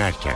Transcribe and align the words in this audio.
Erken 0.00 0.32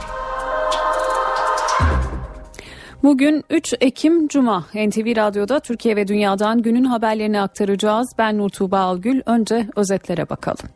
Bugün 3.03 3.45
3 3.51 3.75
Ekim 3.81 4.29
Cuma 4.29 4.65
NTV 4.75 5.17
Radyo'da 5.17 5.61
Türkiye 5.61 5.97
ve 5.97 6.09
Dünya'dan 6.09 6.63
günün 6.63 6.85
haberlerini 6.85 7.41
aktaracağız. 7.41 8.13
Ben 8.19 8.39
Nur 8.39 8.49
Tuğba 8.49 8.79
Algül. 8.79 9.23
Önce 9.27 9.69
özetlere 9.77 10.29
bakalım. 10.29 10.69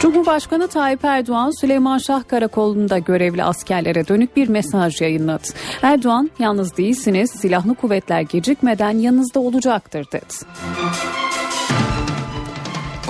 Cumhurbaşkanı 0.00 0.68
Tayyip 0.68 1.04
Erdoğan 1.04 1.60
Süleyman 1.60 1.98
Şah 1.98 2.28
Karakolu'nda 2.28 2.98
görevli 2.98 3.44
askerlere 3.44 4.08
dönük 4.08 4.36
bir 4.36 4.48
mesaj 4.48 5.00
yayınladı. 5.00 5.48
Erdoğan 5.82 6.30
yalnız 6.38 6.76
değilsiniz 6.76 7.30
silahlı 7.30 7.74
kuvvetler 7.74 8.20
gecikmeden 8.20 8.98
yanınızda 8.98 9.40
olacaktır 9.40 10.06
dedi. 10.12 10.34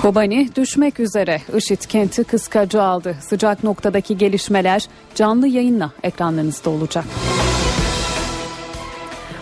Kobani 0.03 0.49
düşmek 0.55 0.99
üzere. 0.99 1.41
IŞİD 1.57 1.81
kenti 1.81 2.23
kıskacı 2.23 2.81
aldı. 2.81 3.15
Sıcak 3.21 3.63
noktadaki 3.63 4.17
gelişmeler 4.17 4.87
canlı 5.15 5.47
yayınla 5.47 5.91
ekranlarınızda 6.03 6.69
olacak. 6.69 7.05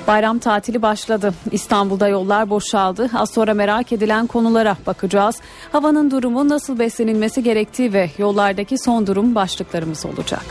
Bayram 0.07 0.39
tatili 0.39 0.81
başladı. 0.81 1.33
İstanbul'da 1.52 2.07
yollar 2.07 2.49
boşaldı. 2.49 3.09
Az 3.16 3.29
sonra 3.33 3.53
merak 3.53 3.91
edilen 3.91 4.27
konulara 4.27 4.77
bakacağız. 4.88 5.35
Havanın 5.71 6.11
durumu, 6.11 6.49
nasıl 6.49 6.80
beslenilmesi 6.80 7.43
gerektiği 7.43 7.93
ve 7.93 8.09
yollardaki 8.17 8.77
son 8.77 9.07
durum 9.07 9.35
başlıklarımız 9.35 10.05
olacak. 10.05 10.43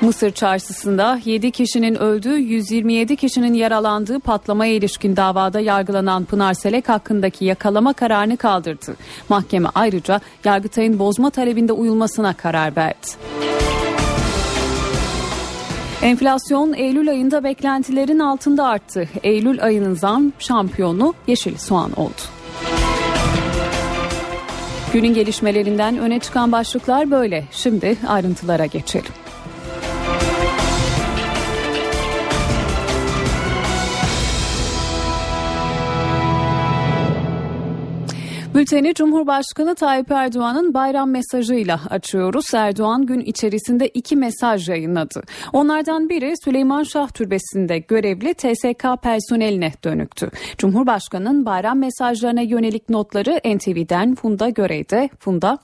Mısır 0.00 0.30
çarşısında 0.30 1.20
7 1.24 1.50
kişinin 1.50 1.94
öldüğü 1.94 2.38
127 2.38 3.16
kişinin 3.16 3.54
yaralandığı 3.54 4.20
patlamaya 4.20 4.72
ilişkin 4.72 5.16
davada 5.16 5.60
yargılanan 5.60 6.24
Pınar 6.24 6.54
Selek 6.54 6.88
hakkındaki 6.88 7.44
yakalama 7.44 7.92
kararını 7.92 8.36
kaldırdı. 8.36 8.96
Mahkeme 9.28 9.68
ayrıca 9.74 10.20
Yargıtay'ın 10.44 10.98
bozma 10.98 11.30
talebinde 11.30 11.72
uyulmasına 11.72 12.32
karar 12.32 12.76
verdi. 12.76 13.06
Enflasyon 16.02 16.72
Eylül 16.72 17.10
ayında 17.10 17.44
beklentilerin 17.44 18.18
altında 18.18 18.66
arttı. 18.66 19.08
Eylül 19.22 19.62
ayının 19.62 19.94
zam 19.94 20.32
şampiyonu 20.38 21.14
yeşil 21.26 21.56
soğan 21.56 21.92
oldu. 21.92 22.20
Günün 24.92 25.14
gelişmelerinden 25.14 25.98
öne 25.98 26.18
çıkan 26.18 26.52
başlıklar 26.52 27.10
böyle. 27.10 27.44
Şimdi 27.52 27.96
ayrıntılara 28.08 28.66
geçelim. 28.66 29.12
Bülteni 38.54 38.94
Cumhurbaşkanı 38.94 39.74
Tayyip 39.74 40.10
Erdoğan'ın 40.10 40.74
bayram 40.74 41.10
mesajıyla 41.10 41.80
açıyoruz. 41.90 42.54
Erdoğan 42.54 43.06
gün 43.06 43.20
içerisinde 43.20 43.88
iki 43.88 44.16
mesaj 44.16 44.68
yayınladı. 44.68 45.22
Onlardan 45.52 46.08
biri 46.08 46.34
Süleyman 46.44 46.82
Şah 46.82 47.08
Türbesi'nde 47.08 47.78
görevli 47.78 48.34
TSK 48.34 49.02
personeline 49.02 49.72
dönüktü. 49.84 50.30
Cumhurbaşkanı'nın 50.58 51.46
bayram 51.46 51.78
mesajlarına 51.78 52.40
yönelik 52.40 52.88
notları 52.88 53.40
NTV'den 53.56 54.14
Funda 54.14 54.48
Görey'de. 54.48 55.08
Funda 55.18 55.58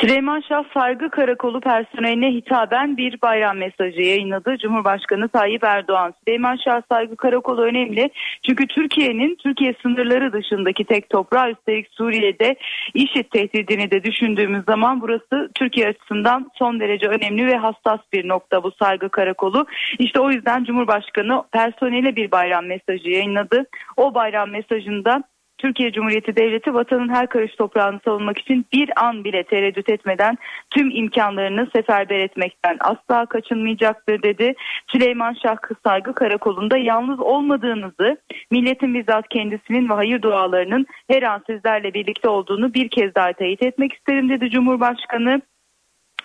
Süleyman 0.00 0.40
Şah 0.40 0.64
Saygı 0.74 1.10
Karakolu 1.10 1.60
personeline 1.60 2.32
hitaben 2.32 2.96
bir 2.96 3.22
bayram 3.22 3.56
mesajı 3.56 4.00
yayınladı. 4.00 4.56
Cumhurbaşkanı 4.58 5.28
Tayyip 5.28 5.64
Erdoğan. 5.64 6.14
Süleyman 6.24 6.56
Şah 6.56 6.82
Saygı 6.92 7.16
Karakolu 7.16 7.62
önemli. 7.62 8.10
Çünkü 8.46 8.66
Türkiye'nin 8.66 9.34
Türkiye 9.34 9.74
sınırları 9.82 10.32
dışındaki 10.32 10.84
tek 10.84 11.10
toprağı 11.10 11.50
üstelik 11.50 11.88
Suriye'de 11.90 12.56
IŞİD 12.94 13.24
tehdidini 13.30 13.90
de 13.90 14.04
düşündüğümüz 14.04 14.64
zaman 14.64 15.00
burası 15.00 15.50
Türkiye 15.54 15.88
açısından 15.88 16.50
son 16.54 16.80
derece 16.80 17.06
önemli 17.06 17.46
ve 17.46 17.56
hassas 17.56 18.00
bir 18.12 18.28
nokta 18.28 18.62
bu 18.62 18.70
Saygı 18.70 19.08
Karakolu. 19.08 19.66
İşte 19.98 20.20
o 20.20 20.30
yüzden 20.30 20.64
Cumhurbaşkanı 20.64 21.42
personele 21.52 22.16
bir 22.16 22.30
bayram 22.30 22.66
mesajı 22.66 23.10
yayınladı. 23.10 23.66
O 23.96 24.14
bayram 24.14 24.50
mesajında 24.50 25.22
Türkiye 25.60 25.92
Cumhuriyeti 25.92 26.36
Devleti 26.36 26.74
vatanın 26.74 27.08
her 27.08 27.26
karış 27.26 27.54
toprağını 27.54 28.00
savunmak 28.04 28.38
için 28.38 28.66
bir 28.72 29.04
an 29.04 29.24
bile 29.24 29.42
tereddüt 29.42 29.88
etmeden 29.88 30.38
tüm 30.70 30.90
imkanlarını 30.90 31.68
seferber 31.76 32.18
etmekten 32.18 32.76
asla 32.80 33.26
kaçınmayacaktır 33.26 34.22
dedi. 34.22 34.54
Süleyman 34.88 35.36
Şah 35.42 35.56
Saygı 35.86 36.14
Karakolu'nda 36.14 36.78
yalnız 36.78 37.20
olmadığınızı, 37.20 38.16
milletin 38.50 38.94
bizzat 38.94 39.28
kendisinin 39.28 39.88
ve 39.88 39.94
hayır 39.94 40.22
dualarının 40.22 40.86
her 41.10 41.22
an 41.22 41.42
sizlerle 41.46 41.94
birlikte 41.94 42.28
olduğunu 42.28 42.74
bir 42.74 42.88
kez 42.88 43.14
daha 43.14 43.32
teyit 43.32 43.62
etmek 43.62 43.92
isterim 43.92 44.28
dedi 44.28 44.50
Cumhurbaşkanı. 44.50 45.40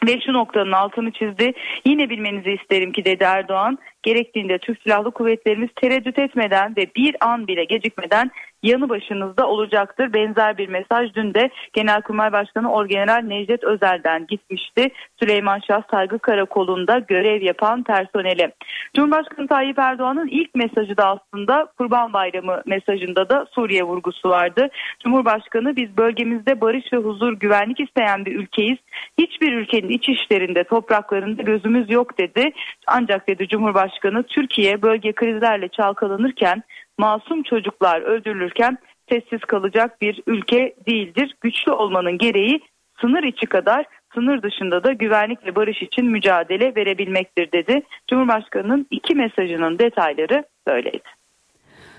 Ve 0.07 0.19
şu 0.25 0.34
noktanın 0.34 0.72
altını 0.72 1.12
çizdi. 1.12 1.53
Yine 1.85 2.09
bilmenizi 2.09 2.52
isterim 2.52 2.91
ki 2.91 3.06
dedi 3.06 3.23
Erdoğan. 3.23 3.78
Gerektiğinde 4.06 4.58
Türk 4.58 4.82
Silahlı 4.82 5.12
Kuvvetlerimiz 5.12 5.70
tereddüt 5.76 6.20
etmeden 6.20 6.76
ve 6.78 6.88
bir 6.96 7.16
an 7.22 7.48
bile 7.48 7.64
gecikmeden 7.64 8.32
yanı 8.64 8.90
başınızda 8.90 9.48
olacaktır. 9.48 10.14
Benzer 10.14 10.58
bir 10.58 10.70
mesaj 10.70 11.14
dün 11.14 11.34
de 11.34 11.50
Genelkurmay 11.74 12.32
Başkanı 12.32 12.72
Orgeneral 12.72 13.22
Necdet 13.22 13.64
Özel'den 13.64 14.28
gitmişti. 14.28 14.90
Süleyman 15.20 15.60
Şah 15.68 15.82
Saygı 15.92 16.20
Karakolu'nda 16.20 17.00
görev 17.00 17.42
yapan 17.42 17.84
personeli. 17.84 18.52
Cumhurbaşkanı 18.96 19.48
Tayyip 19.48 19.80
Erdoğan'ın 19.80 20.28
ilk 20.28 20.56
mesajı 20.56 20.98
da 20.98 21.06
aslında 21.06 21.68
Kurban 21.78 22.14
Bayramı 22.14 22.62
mesajında 22.66 23.30
da 23.30 23.46
Suriye 23.52 23.84
vurgusu 23.84 24.30
vardı. 24.30 24.70
Cumhurbaşkanı 25.04 25.76
biz 25.76 25.98
bölgemizde 25.98 26.62
barış 26.62 26.94
ve 26.94 26.98
huzur 26.98 27.34
güvenlik 27.34 27.80
isteyen 27.80 28.26
bir 28.26 28.36
ülkeyiz. 28.36 28.78
Hiçbir 29.18 29.54
ülkenin 29.54 29.90
iç 29.90 30.10
işlerinde 30.10 30.64
topraklarında 30.64 31.42
gözümüz 31.42 31.92
yok 31.92 32.18
dedi. 32.18 32.52
Ancak 32.88 33.28
dedi 33.28 33.48
Cumhurbaşkanı 33.48 33.95
Türkiye 34.24 34.82
bölge 34.82 35.14
krizlerle 35.14 35.68
çalkalanırken 35.68 36.64
masum 36.98 37.44
çocuklar 37.44 38.02
öldürülürken 38.02 38.78
sessiz 39.10 39.40
kalacak 39.40 40.02
bir 40.02 40.22
ülke 40.28 40.76
değildir. 40.88 41.36
Güçlü 41.42 41.72
olmanın 41.72 42.18
gereği 42.18 42.60
sınır 43.02 43.24
içi 43.24 43.46
kadar 43.46 43.86
sınır 44.14 44.42
dışında 44.42 44.84
da 44.84 44.94
güvenlik 44.94 45.46
ve 45.46 45.56
barış 45.56 45.82
için 45.82 46.06
mücadele 46.06 46.76
verebilmektir 46.76 47.52
dedi. 47.52 47.82
Cumhurbaşkanının 48.10 48.88
iki 48.92 49.16
mesajının 49.16 49.80
detayları 49.80 50.44
böyleydi. 50.68 51.15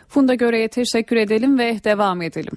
Funda 0.08 0.34
Göre'ye 0.34 0.68
teşekkür 0.68 1.16
edelim 1.16 1.58
ve 1.58 1.84
devam 1.84 2.22
edelim. 2.22 2.52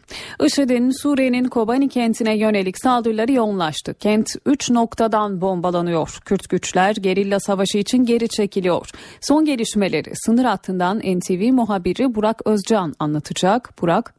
IŞİD'in 0.46 1.02
Suriye'nin 1.02 1.44
Kobani 1.44 1.90
kentine 1.90 2.38
yönelik 2.38 2.76
saldırıları 2.84 3.32
yoğunlaştı. 3.32 3.94
Kent 3.94 4.30
3 4.46 4.70
noktadan 4.72 5.42
bombalanıyor. 5.42 6.20
Kürt 6.26 6.50
güçler 6.50 6.96
gerilla 6.96 7.40
savaşı 7.40 7.78
için 7.78 8.06
geri 8.06 8.30
çekiliyor. 8.30 8.90
Son 9.22 9.46
gelişmeleri 9.46 10.12
sınır 10.16 10.46
hattından 10.46 11.00
NTV 11.00 11.54
muhabiri 11.54 12.16
Burak 12.16 12.48
Özcan 12.48 12.94
anlatacak. 13.00 13.82
Burak 13.82 14.14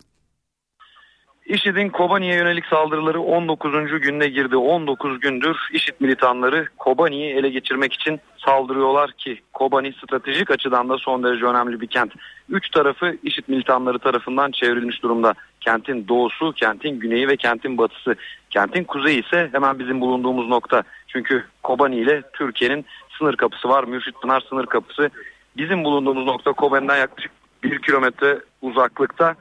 IŞİD'in 1.51 1.89
Kobani'ye 1.89 2.35
yönelik 2.35 2.67
saldırıları 2.67 3.21
19. 3.21 3.73
gününe 4.01 4.29
girdi. 4.29 4.57
19 4.57 5.21
gündür 5.21 5.57
IŞİD 5.73 5.95
militanları 6.01 6.69
Kobani'yi 6.79 7.35
ele 7.35 7.49
geçirmek 7.49 7.93
için 7.93 8.21
saldırıyorlar 8.37 9.13
ki 9.13 9.41
Kobani 9.53 9.93
stratejik 9.93 10.51
açıdan 10.51 10.89
da 10.89 10.99
son 10.99 11.23
derece 11.23 11.47
önemli 11.47 11.81
bir 11.81 11.87
kent. 11.87 12.13
Üç 12.49 12.71
tarafı 12.71 13.17
IŞİD 13.23 13.45
militanları 13.49 13.99
tarafından 13.99 14.51
çevrilmiş 14.51 15.03
durumda. 15.03 15.35
Kentin 15.61 16.09
doğusu, 16.09 16.53
kentin 16.53 17.01
güneyi 17.01 17.29
ve 17.29 17.37
kentin 17.37 17.79
batısı. 17.79 18.15
Kentin 18.51 18.85
kuzeyi 18.85 19.25
ise 19.27 19.49
hemen 19.53 19.79
bizim 19.79 20.01
bulunduğumuz 20.01 20.49
nokta. 20.49 20.83
Çünkü 21.09 21.45
Kobani 21.63 21.97
ile 21.97 22.23
Türkiye'nin 22.33 22.85
sınır 23.19 23.37
kapısı 23.37 23.69
var. 23.69 23.85
Mürşit 23.85 24.23
Pınar 24.23 24.41
sınır 24.49 24.67
kapısı. 24.67 25.11
Bizim 25.57 25.85
bulunduğumuz 25.85 26.27
nokta 26.27 26.53
Kobani'den 26.53 26.97
yaklaşık 26.97 27.33
bir 27.63 27.83
kilometre 27.83 28.39
uzaklıkta. 28.63 29.37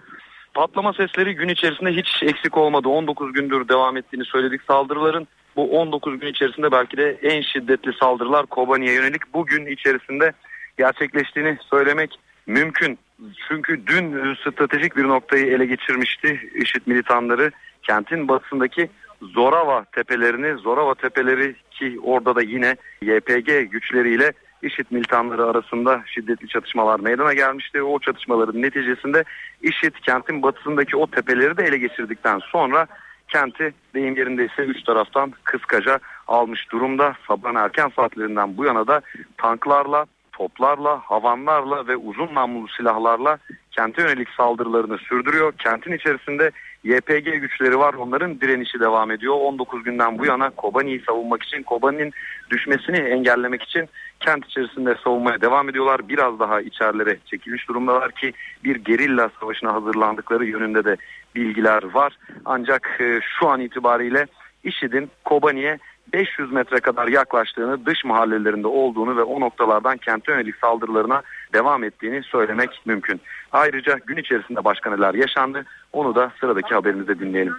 Patlama 0.60 0.94
sesleri 0.94 1.36
gün 1.36 1.48
içerisinde 1.48 1.92
hiç 1.92 2.24
eksik 2.24 2.58
olmadı. 2.58 2.90
19 2.90 3.34
gündür 3.34 3.68
devam 3.68 3.98
ettiğini 3.98 4.26
söyledik. 4.26 4.62
Saldırıların 4.68 5.28
bu 5.56 5.80
19 5.80 6.20
gün 6.20 6.28
içerisinde 6.28 6.72
belki 6.72 6.98
de 6.98 7.18
en 7.22 7.42
şiddetli 7.42 7.94
saldırılar 7.94 8.46
Kobani'ye 8.46 8.94
yönelik 8.94 9.34
bugün 9.34 9.66
içerisinde 9.66 10.32
gerçekleştiğini 10.78 11.58
söylemek 11.70 12.20
mümkün. 12.48 13.00
Çünkü 13.48 13.88
dün 13.88 14.36
stratejik 14.36 14.98
bir 14.98 15.04
noktayı 15.04 15.46
ele 15.46 15.66
geçirmişti 15.66 16.52
IŞİD 16.56 16.82
militanları. 16.86 17.52
Kentin 17.84 18.28
batısındaki 18.28 18.90
Zorava 19.22 19.86
tepelerini, 19.86 20.58
Zorava 20.58 20.96
tepeleri 20.96 21.56
ki 21.72 22.00
orada 22.04 22.36
da 22.36 22.42
yine 22.42 22.76
YPG 23.02 23.72
güçleriyle 23.72 24.34
IŞİD 24.62 24.86
militanları 24.90 25.46
arasında 25.46 26.04
şiddetli 26.06 26.48
çatışmalar 26.48 27.00
meydana 27.00 27.34
gelmişti. 27.34 27.84
O 27.84 28.00
çatışmaların 28.00 28.62
neticesinde 28.62 29.24
IŞİD 29.62 29.94
kentin 29.94 30.42
batısındaki 30.42 30.98
o 30.98 31.08
tepeleri 31.08 31.58
de 31.58 31.64
ele 31.64 31.78
geçirdikten 31.78 32.40
sonra 32.40 32.88
kenti 33.28 33.74
deyim 33.94 34.16
yerinde 34.16 34.46
ise 34.46 34.62
üç 34.62 34.84
taraftan 34.84 35.34
kıskaca 35.44 36.00
almış 36.28 36.72
durumda. 36.72 37.14
Sabahın 37.28 37.56
erken 37.56 37.92
saatlerinden 37.96 38.58
bu 38.58 38.66
yana 38.66 38.88
da 38.88 39.02
tanklarla, 39.38 40.06
toplarla, 40.32 41.00
havanlarla 41.00 41.88
ve 41.88 41.98
uzun 41.98 42.36
namlulu 42.36 42.68
silahlarla 42.68 43.38
kente 43.72 44.02
yönelik 44.02 44.30
saldırılarını 44.30 44.98
sürdürüyor. 44.98 45.54
Kentin 45.60 45.92
içerisinde 45.92 46.52
YPG 46.84 47.42
güçleri 47.42 47.80
var. 47.80 47.94
Onların 47.94 48.42
direnişi 48.42 48.80
devam 48.80 49.12
ediyor. 49.12 49.36
19 49.36 49.84
günden 49.84 50.20
bu 50.20 50.26
yana 50.26 50.50
Kobani'yi 50.50 51.02
savunmak 51.02 51.44
için, 51.44 51.64
Kobani'nin 51.64 52.14
düşmesini 52.50 52.98
engellemek 52.98 53.64
için 53.64 53.90
kent 54.20 54.46
içerisinde 54.46 54.96
savunmaya 55.04 55.42
devam 55.42 55.70
ediyorlar. 55.70 56.10
Biraz 56.10 56.40
daha 56.40 56.62
içerilere 56.62 57.18
çekilmiş 57.26 57.68
durumdalar 57.68 58.12
ki 58.12 58.34
bir 58.64 58.76
gerilla 58.76 59.30
savaşına 59.40 59.74
hazırlandıkları 59.74 60.46
yönünde 60.46 60.86
de 60.86 60.98
bilgiler 61.36 61.84
var. 61.84 62.18
Ancak 62.46 62.98
e, 63.02 63.20
şu 63.40 63.48
an 63.48 63.62
itibariyle 63.62 64.26
IŞİD'in 64.64 65.10
Kobani'ye 65.26 65.80
500 66.14 66.52
metre 66.52 66.80
kadar 66.80 67.08
yaklaştığını, 67.08 67.86
dış 67.86 68.06
mahallelerinde 68.06 68.68
olduğunu 68.68 69.18
ve 69.18 69.24
o 69.24 69.40
noktalardan 69.40 69.98
kente 69.98 70.32
yönelik 70.32 70.56
saldırılarına 70.56 71.22
devam 71.54 71.84
ettiğini 71.84 72.24
söylemek 72.24 72.70
mümkün. 72.86 73.22
Ayrıca 73.52 73.98
gün 74.06 74.18
içerisinde 74.18 74.64
başka 74.64 74.90
neler 74.90 75.14
yaşandı 75.14 75.66
onu 75.94 76.16
da 76.16 76.32
sıradaki 76.40 76.74
haberimizde 76.74 77.20
dinleyelim. 77.20 77.56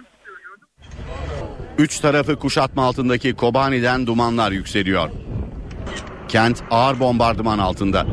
Üç 1.77 1.99
tarafı 1.99 2.35
kuşatma 2.35 2.83
altındaki 2.83 3.35
Kobani'den 3.35 4.07
dumanlar 4.07 4.51
yükseliyor. 4.51 5.09
Kent 6.27 6.63
ağır 6.71 6.99
bombardıman 6.99 7.59
altında. 7.59 8.05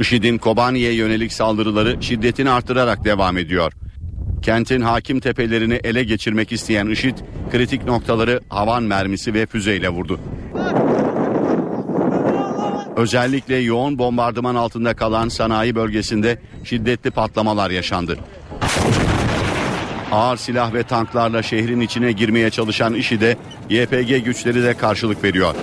IŞİD'in 0.00 0.38
Kobani'ye 0.38 0.94
yönelik 0.94 1.32
saldırıları 1.32 2.02
şiddetini 2.02 2.50
artırarak 2.50 3.04
devam 3.04 3.38
ediyor. 3.38 3.72
Kentin 4.42 4.80
hakim 4.80 5.20
tepelerini 5.20 5.80
ele 5.84 6.04
geçirmek 6.04 6.52
isteyen 6.52 6.86
IŞİD 6.86 7.18
kritik 7.52 7.84
noktaları 7.84 8.40
havan 8.48 8.82
mermisi 8.82 9.34
ve 9.34 9.46
füzeyle 9.46 9.88
vurdu. 9.88 10.20
Özellikle 12.96 13.56
yoğun 13.56 13.98
bombardıman 13.98 14.54
altında 14.54 14.94
kalan 14.94 15.28
sanayi 15.28 15.74
bölgesinde 15.74 16.38
şiddetli 16.64 17.10
patlamalar 17.10 17.70
yaşandı. 17.70 18.18
Ağır 20.12 20.36
silah 20.36 20.74
ve 20.74 20.82
tanklarla 20.82 21.42
şehrin 21.42 21.80
içine 21.80 22.12
girmeye 22.12 22.50
çalışan 22.50 22.94
IŞİD'e 22.94 23.36
YPG 23.70 24.24
güçleri 24.24 24.62
de 24.62 24.74
karşılık 24.74 25.24
veriyor. 25.24 25.54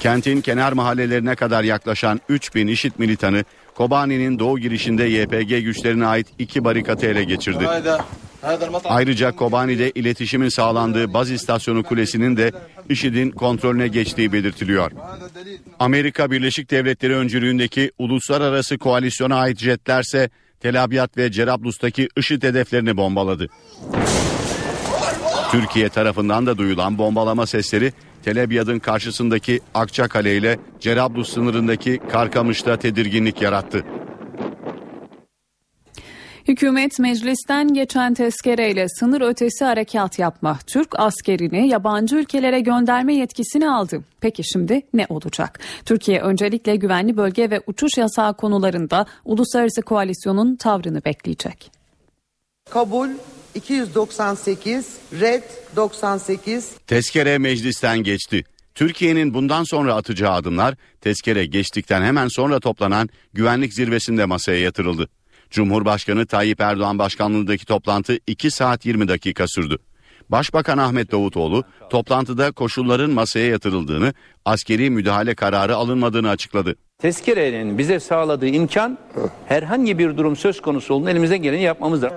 Kentin 0.00 0.40
kenar 0.40 0.72
mahallelerine 0.72 1.34
kadar 1.34 1.64
yaklaşan 1.64 2.20
3000 2.28 2.66
IŞİD 2.66 2.92
militanı 2.98 3.44
Kobani'nin 3.74 4.38
doğu 4.38 4.58
girişinde 4.58 5.04
YPG 5.04 5.64
güçlerine 5.64 6.06
ait 6.06 6.26
iki 6.38 6.64
barikatı 6.64 7.06
ele 7.06 7.24
geçirdi. 7.24 7.68
Ayrıca 8.84 9.32
Kobani'de 9.32 9.90
iletişimin 9.90 10.48
sağlandığı 10.48 11.14
baz 11.14 11.30
istasyonu 11.30 11.82
kulesinin 11.82 12.36
de 12.36 12.52
IŞİD'in 12.88 13.30
kontrolüne 13.30 13.88
geçtiği 13.88 14.32
belirtiliyor. 14.32 14.92
Amerika 15.78 16.30
Birleşik 16.30 16.70
Devletleri 16.70 17.16
öncülüğündeki 17.16 17.92
uluslararası 17.98 18.78
koalisyona 18.78 19.36
ait 19.36 19.58
jetlerse 19.58 20.30
Tel 20.60 20.84
Abyad 20.84 21.16
ve 21.16 21.32
Cerablus'taki 21.32 22.08
IŞİD 22.16 22.42
hedeflerini 22.42 22.96
bombaladı. 22.96 23.46
Türkiye 25.50 25.88
tarafından 25.88 26.46
da 26.46 26.58
duyulan 26.58 26.98
bombalama 26.98 27.46
sesleri 27.46 27.92
Tel 28.24 28.42
Abyad'ın 28.42 28.78
karşısındaki 28.78 29.60
Akçakale 29.74 30.36
ile 30.36 30.58
Cerablus 30.80 31.32
sınırındaki 31.34 32.00
Karkamış'ta 32.12 32.76
tedirginlik 32.76 33.42
yarattı. 33.42 33.84
Hükümet 36.48 36.98
meclisten 36.98 37.74
geçen 37.74 38.14
tezkereyle 38.14 38.88
sınır 38.88 39.20
ötesi 39.20 39.64
harekat 39.64 40.18
yapma, 40.18 40.58
Türk 40.66 41.00
askerini 41.00 41.68
yabancı 41.68 42.16
ülkelere 42.16 42.60
gönderme 42.60 43.14
yetkisini 43.14 43.70
aldı. 43.70 44.02
Peki 44.20 44.42
şimdi 44.44 44.82
ne 44.94 45.06
olacak? 45.08 45.60
Türkiye 45.84 46.20
öncelikle 46.20 46.76
güvenli 46.76 47.16
bölge 47.16 47.50
ve 47.50 47.60
uçuş 47.66 47.98
yasağı 47.98 48.34
konularında 48.34 49.06
uluslararası 49.24 49.82
koalisyonun 49.82 50.56
tavrını 50.56 51.04
bekleyecek. 51.04 51.72
Kabul 52.70 53.08
298, 53.54 54.96
red 55.20 55.42
98. 55.76 56.70
Tezkere 56.86 57.38
meclisten 57.38 57.98
geçti. 57.98 58.44
Türkiye'nin 58.74 59.34
bundan 59.34 59.64
sonra 59.64 59.94
atacağı 59.94 60.32
adımlar 60.32 60.74
tezkere 61.00 61.46
geçtikten 61.46 62.02
hemen 62.02 62.28
sonra 62.28 62.60
toplanan 62.60 63.08
güvenlik 63.32 63.74
zirvesinde 63.74 64.24
masaya 64.24 64.60
yatırıldı. 64.60 65.08
Cumhurbaşkanı 65.50 66.26
Tayyip 66.26 66.60
Erdoğan 66.60 66.98
başkanlığındaki 66.98 67.66
toplantı 67.66 68.18
2 68.26 68.50
saat 68.50 68.86
20 68.86 69.08
dakika 69.08 69.44
sürdü. 69.48 69.78
Başbakan 70.28 70.78
Ahmet 70.78 71.12
Davutoğlu 71.12 71.64
toplantıda 71.90 72.52
koşulların 72.52 73.10
masaya 73.10 73.46
yatırıldığını, 73.46 74.14
askeri 74.44 74.90
müdahale 74.90 75.34
kararı 75.34 75.76
alınmadığını 75.76 76.28
açıkladı. 76.28 76.74
Tezkerenin 76.98 77.78
bize 77.78 78.00
sağladığı 78.00 78.46
imkan 78.46 78.98
herhangi 79.46 79.98
bir 79.98 80.16
durum 80.16 80.36
söz 80.36 80.62
konusu 80.62 80.94
olduğunda 80.94 81.10
elimizden 81.10 81.42
geleni 81.42 81.62
yapmamızdır. 81.62 82.12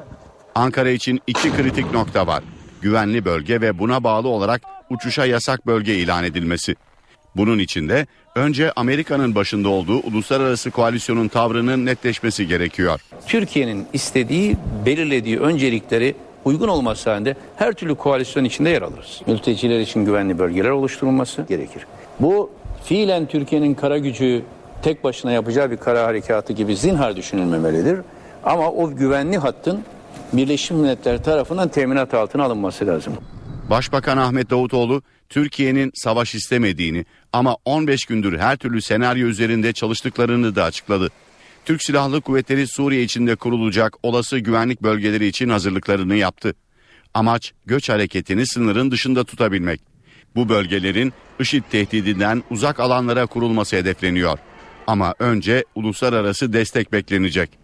Ankara 0.55 0.89
için 0.89 1.19
iki 1.27 1.51
kritik 1.51 1.93
nokta 1.93 2.27
var. 2.27 2.43
Güvenli 2.81 3.25
bölge 3.25 3.61
ve 3.61 3.79
buna 3.79 4.03
bağlı 4.03 4.27
olarak 4.27 4.61
uçuşa 4.89 5.25
yasak 5.25 5.67
bölge 5.67 5.95
ilan 5.95 6.23
edilmesi. 6.23 6.75
Bunun 7.35 7.59
için 7.59 7.89
de 7.89 8.07
önce 8.35 8.71
Amerika'nın 8.75 9.35
başında 9.35 9.69
olduğu 9.69 9.97
uluslararası 9.99 10.71
koalisyonun 10.71 11.27
tavrının 11.27 11.85
netleşmesi 11.85 12.47
gerekiyor. 12.47 13.01
Türkiye'nin 13.27 13.87
istediği, 13.93 14.57
belirlediği 14.85 15.39
öncelikleri 15.39 16.15
uygun 16.45 16.67
olması 16.67 17.09
halinde 17.09 17.35
her 17.55 17.73
türlü 17.73 17.95
koalisyon 17.95 18.43
içinde 18.43 18.69
yer 18.69 18.81
alırız. 18.81 19.21
Mülteciler 19.27 19.79
için 19.79 20.05
güvenli 20.05 20.39
bölgeler 20.39 20.69
oluşturulması 20.69 21.45
gerekir. 21.49 21.85
Bu 22.19 22.51
fiilen 22.85 23.25
Türkiye'nin 23.25 23.73
kara 23.73 23.97
gücü 23.97 24.43
tek 24.81 25.03
başına 25.03 25.31
yapacağı 25.31 25.71
bir 25.71 25.77
kara 25.77 26.03
harekatı 26.03 26.53
gibi 26.53 26.75
zinhar 26.75 27.15
düşünülmemelidir. 27.15 27.99
Ama 28.43 28.71
o 28.71 28.95
güvenli 28.95 29.37
hattın 29.37 29.83
Birleşmiş 30.33 30.71
Milletler 30.71 31.23
tarafından 31.23 31.69
teminat 31.69 32.13
altına 32.13 32.43
alınması 32.43 32.87
lazım. 32.87 33.13
Başbakan 33.69 34.17
Ahmet 34.17 34.49
Davutoğlu 34.49 35.01
Türkiye'nin 35.29 35.91
savaş 35.95 36.35
istemediğini 36.35 37.05
ama 37.33 37.57
15 37.65 38.05
gündür 38.05 38.39
her 38.39 38.57
türlü 38.57 38.81
senaryo 38.81 39.27
üzerinde 39.27 39.73
çalıştıklarını 39.73 40.55
da 40.55 40.63
açıkladı. 40.63 41.09
Türk 41.65 41.83
Silahlı 41.83 42.21
Kuvvetleri 42.21 42.67
Suriye 42.67 43.03
içinde 43.03 43.35
kurulacak 43.35 43.93
olası 44.03 44.39
güvenlik 44.39 44.83
bölgeleri 44.83 45.27
için 45.27 45.49
hazırlıklarını 45.49 46.15
yaptı. 46.15 46.53
Amaç 47.13 47.53
göç 47.65 47.89
hareketini 47.89 48.47
sınırın 48.47 48.91
dışında 48.91 49.23
tutabilmek. 49.23 49.81
Bu 50.35 50.49
bölgelerin 50.49 51.13
IŞİD 51.39 51.63
tehdidinden 51.71 52.43
uzak 52.49 52.79
alanlara 52.79 53.25
kurulması 53.25 53.75
hedefleniyor. 53.75 54.39
Ama 54.87 55.15
önce 55.19 55.65
uluslararası 55.75 56.53
destek 56.53 56.91
beklenecek. 56.91 57.62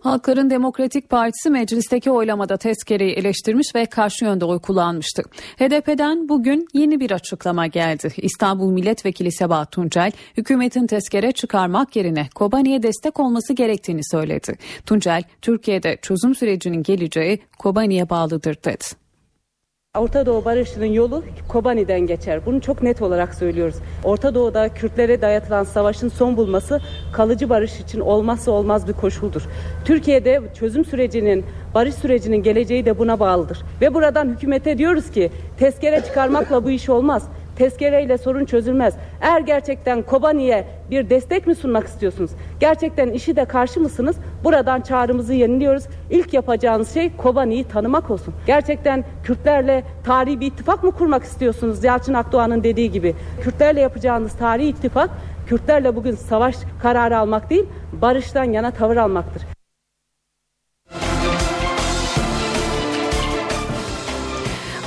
Halkların 0.00 0.50
Demokratik 0.50 1.10
Partisi 1.10 1.50
meclisteki 1.50 2.10
oylamada 2.10 2.56
tezkereyi 2.56 3.12
eleştirmiş 3.12 3.74
ve 3.74 3.86
karşı 3.86 4.24
yönde 4.24 4.44
oy 4.44 4.58
kullanmıştı. 4.58 5.22
HDP'den 5.56 6.28
bugün 6.28 6.68
yeni 6.74 7.00
bir 7.00 7.10
açıklama 7.10 7.66
geldi. 7.66 8.12
İstanbul 8.16 8.72
Milletvekili 8.72 9.32
Sebahat 9.32 9.72
Tuncel, 9.72 10.12
hükümetin 10.36 10.86
tezkere 10.86 11.32
çıkarmak 11.32 11.96
yerine 11.96 12.28
Kobani'ye 12.34 12.82
destek 12.82 13.20
olması 13.20 13.52
gerektiğini 13.52 14.04
söyledi. 14.04 14.58
Tuncel, 14.86 15.22
Türkiye'de 15.42 15.98
çözüm 16.02 16.34
sürecinin 16.34 16.82
geleceği 16.82 17.38
Kobani'ye 17.58 18.10
bağlıdır 18.10 18.56
dedi. 18.64 18.84
Orta 19.98 20.26
Doğu 20.26 20.44
barışının 20.44 20.86
yolu 20.86 21.24
Kobani'den 21.48 22.00
geçer. 22.00 22.40
Bunu 22.46 22.60
çok 22.60 22.82
net 22.82 23.02
olarak 23.02 23.34
söylüyoruz. 23.34 23.74
Orta 24.04 24.34
Doğu'da 24.34 24.68
Kürtlere 24.68 25.20
dayatılan 25.20 25.64
savaşın 25.64 26.08
son 26.08 26.36
bulması 26.36 26.80
kalıcı 27.12 27.50
barış 27.50 27.80
için 27.80 28.00
olmazsa 28.00 28.50
olmaz 28.50 28.88
bir 28.88 28.92
koşuldur. 28.92 29.42
Türkiye'de 29.84 30.42
çözüm 30.54 30.84
sürecinin, 30.84 31.44
barış 31.74 31.94
sürecinin 31.94 32.42
geleceği 32.42 32.86
de 32.86 32.98
buna 32.98 33.20
bağlıdır. 33.20 33.58
Ve 33.80 33.94
buradan 33.94 34.28
hükümete 34.28 34.78
diyoruz 34.78 35.10
ki 35.10 35.30
tezkere 35.58 36.00
çıkarmakla 36.04 36.64
bu 36.64 36.70
iş 36.70 36.88
olmaz 36.88 37.28
tezkereyle 37.60 38.18
sorun 38.18 38.44
çözülmez. 38.44 38.94
Eğer 39.20 39.40
gerçekten 39.40 40.02
Kobani'ye 40.02 40.64
bir 40.90 41.10
destek 41.10 41.46
mi 41.46 41.54
sunmak 41.54 41.86
istiyorsunuz? 41.86 42.30
Gerçekten 42.60 43.10
işi 43.10 43.36
de 43.36 43.44
karşı 43.44 43.80
mısınız? 43.80 44.16
Buradan 44.44 44.80
çağrımızı 44.80 45.34
yeniliyoruz. 45.34 45.84
İlk 46.10 46.34
yapacağınız 46.34 46.94
şey 46.94 47.16
Kobani'yi 47.16 47.64
tanımak 47.64 48.10
olsun. 48.10 48.34
Gerçekten 48.46 49.04
Kürtlerle 49.24 49.84
tarihi 50.04 50.40
bir 50.40 50.46
ittifak 50.46 50.84
mı 50.84 50.92
kurmak 50.92 51.24
istiyorsunuz? 51.24 51.84
Yalçın 51.84 52.14
Akdoğan'ın 52.14 52.64
dediği 52.64 52.90
gibi. 52.90 53.14
Kürtlerle 53.42 53.80
yapacağınız 53.80 54.32
tarihi 54.32 54.68
ittifak 54.68 55.10
Kürtlerle 55.46 55.96
bugün 55.96 56.14
savaş 56.14 56.56
kararı 56.82 57.18
almak 57.18 57.50
değil, 57.50 57.66
barıştan 57.92 58.44
yana 58.44 58.70
tavır 58.70 58.96
almaktır. 58.96 59.59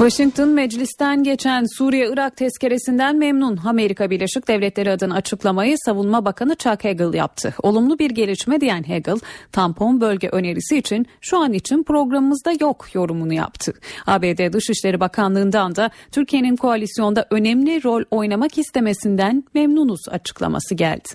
Washington 0.04 0.50
meclisten 0.50 1.24
geçen 1.24 1.66
Suriye-Irak 1.78 2.38
tezkeresinden 2.38 3.18
memnun. 3.18 3.60
Amerika 3.66 4.10
Birleşik 4.10 4.48
Devletleri 4.48 4.92
adına 4.92 5.16
açıklamayı 5.16 5.76
Savunma 5.86 6.26
Bakanı 6.26 6.56
Chuck 6.56 6.86
Hagel 6.86 7.14
yaptı. 7.14 7.54
Olumlu 7.64 8.00
bir 8.00 8.10
gelişme 8.10 8.62
diyen 8.62 8.84
Hagel, 8.84 9.20
tampon 9.52 10.02
bölge 10.02 10.30
önerisi 10.30 10.78
için 10.78 11.06
şu 11.22 11.38
an 11.38 11.54
için 11.54 11.84
programımızda 11.84 12.52
yok 12.62 12.88
yorumunu 12.94 13.34
yaptı. 13.34 13.74
ABD 14.08 14.54
Dışişleri 14.54 15.00
Bakanlığı'ndan 15.00 15.76
da 15.76 15.90
Türkiye'nin 16.12 16.56
koalisyonda 16.56 17.28
önemli 17.30 17.84
rol 17.84 18.04
oynamak 18.12 18.58
istemesinden 18.58 19.44
memnunuz 19.54 20.02
açıklaması 20.10 20.76
geldi. 20.76 21.10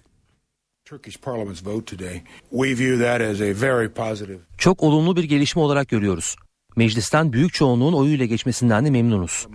Çok 4.58 4.82
olumlu 4.82 5.16
bir 5.16 5.24
gelişme 5.24 5.62
olarak 5.62 5.88
görüyoruz. 5.88 6.36
Meclisten 6.78 7.32
büyük 7.32 7.54
çoğunluğun 7.54 7.92
oyuyla 7.92 8.26
geçmesinden 8.26 8.84
de 8.84 8.90
memnunuz. 8.90 9.46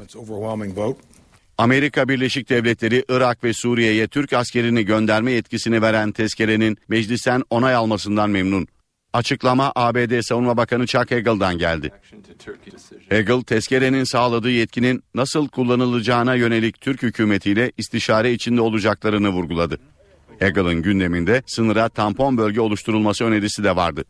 Amerika 1.57 2.09
Birleşik 2.09 2.49
Devletleri 2.49 3.05
Irak 3.09 3.43
ve 3.43 3.53
Suriye'ye 3.53 4.07
Türk 4.07 4.33
askerini 4.33 4.85
gönderme 4.85 5.31
yetkisini 5.31 5.81
veren 5.81 6.11
tezkerenin 6.11 6.77
meclisten 6.87 7.43
onay 7.49 7.75
almasından 7.75 8.29
memnun. 8.29 8.67
Açıklama 9.13 9.71
ABD 9.75 10.21
Savunma 10.21 10.57
Bakanı 10.57 10.87
Chuck 10.87 11.11
Hagel'dan 11.11 11.57
geldi. 11.57 11.91
Hagel, 13.09 13.41
tezkerenin 13.41 14.03
sağladığı 14.03 14.51
yetkinin 14.51 15.03
nasıl 15.15 15.47
kullanılacağına 15.47 16.35
yönelik 16.35 16.81
Türk 16.81 17.03
hükümetiyle 17.03 17.71
istişare 17.77 18.33
içinde 18.33 18.61
olacaklarını 18.61 19.29
vurguladı. 19.29 19.79
Hagel'ın 20.43 20.81
gündeminde 20.81 21.43
sınıra 21.45 21.89
tampon 21.89 22.38
bölge 22.38 22.62
oluşturulması 22.62 23.25
önerisi 23.25 23.63
de 23.63 23.75
vardı. 23.75 24.05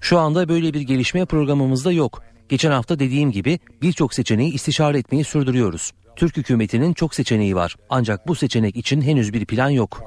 Şu 0.00 0.18
anda 0.18 0.48
böyle 0.48 0.74
bir 0.74 0.80
gelişme 0.80 1.24
programımızda 1.24 1.92
yok. 1.92 2.22
Geçen 2.48 2.70
hafta 2.70 2.98
dediğim 2.98 3.32
gibi 3.32 3.58
birçok 3.82 4.14
seçeneği 4.14 4.54
istişare 4.54 4.98
etmeyi 4.98 5.24
sürdürüyoruz. 5.24 5.92
Türk 6.16 6.36
hükümetinin 6.36 6.94
çok 6.94 7.14
seçeneği 7.14 7.56
var. 7.56 7.76
Ancak 7.90 8.28
bu 8.28 8.34
seçenek 8.34 8.76
için 8.76 9.00
henüz 9.00 9.32
bir 9.32 9.46
plan 9.46 9.70
yok. 9.70 10.02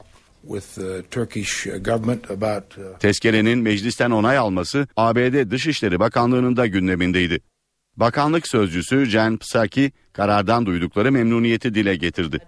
Tezkerenin 2.99 3.59
meclisten 3.59 4.11
onay 4.11 4.37
alması 4.37 4.87
ABD 4.97 5.51
Dışişleri 5.51 5.99
Bakanlığı'nın 5.99 6.57
da 6.57 6.67
gündemindeydi. 6.67 7.39
Bakanlık 7.97 8.47
sözcüsü 8.47 9.05
Jen 9.05 9.37
Psaki 9.37 9.91
karardan 10.13 10.65
duydukları 10.65 11.11
memnuniyeti 11.11 11.73
dile 11.73 11.95
getirdi. 11.95 12.39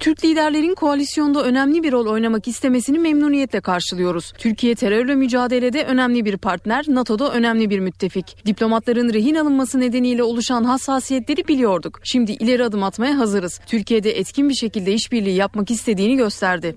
Türk 0.00 0.24
liderlerin 0.24 0.74
koalisyonda 0.74 1.44
önemli 1.44 1.82
bir 1.82 1.92
rol 1.92 2.06
oynamak 2.06 2.48
istemesini 2.48 2.98
memnuniyetle 2.98 3.60
karşılıyoruz. 3.60 4.32
Türkiye 4.38 4.74
terörle 4.74 5.14
mücadelede 5.14 5.84
önemli 5.84 6.24
bir 6.24 6.36
partner, 6.36 6.84
NATO'da 6.88 7.32
önemli 7.32 7.70
bir 7.70 7.78
müttefik. 7.78 8.46
Diplomatların 8.46 9.12
rehin 9.12 9.34
alınması 9.34 9.80
nedeniyle 9.80 10.22
oluşan 10.22 10.64
hassasiyetleri 10.64 11.48
biliyorduk. 11.48 12.00
Şimdi 12.04 12.32
ileri 12.32 12.64
adım 12.64 12.82
atmaya 12.82 13.18
hazırız. 13.18 13.60
Türkiye'de 13.66 14.18
etkin 14.18 14.48
bir 14.48 14.54
şekilde 14.54 14.92
işbirliği 14.92 15.36
yapmak 15.36 15.70
istediğini 15.70 16.16
gösterdi. 16.16 16.76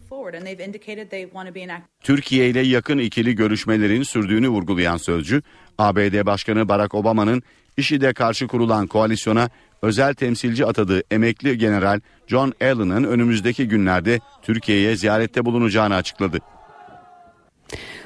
Türkiye 2.03 2.49
ile 2.49 2.59
yakın 2.61 2.97
ikili 2.97 3.35
görüşmelerin 3.35 4.03
sürdüğünü 4.03 4.49
vurgulayan 4.49 4.97
sözcü, 4.97 5.41
ABD 5.77 6.25
Başkanı 6.25 6.67
Barack 6.69 6.95
Obama'nın 6.95 7.43
IŞİD'e 7.77 8.13
karşı 8.13 8.47
kurulan 8.47 8.87
koalisyona 8.87 9.49
özel 9.81 10.13
temsilci 10.13 10.65
atadığı 10.65 11.03
emekli 11.11 11.57
general 11.57 11.99
John 12.27 12.53
Allen'ın 12.61 13.03
önümüzdeki 13.03 13.67
günlerde 13.67 14.19
Türkiye'ye 14.41 14.95
ziyarette 14.95 15.45
bulunacağını 15.45 15.95
açıkladı. 15.95 16.39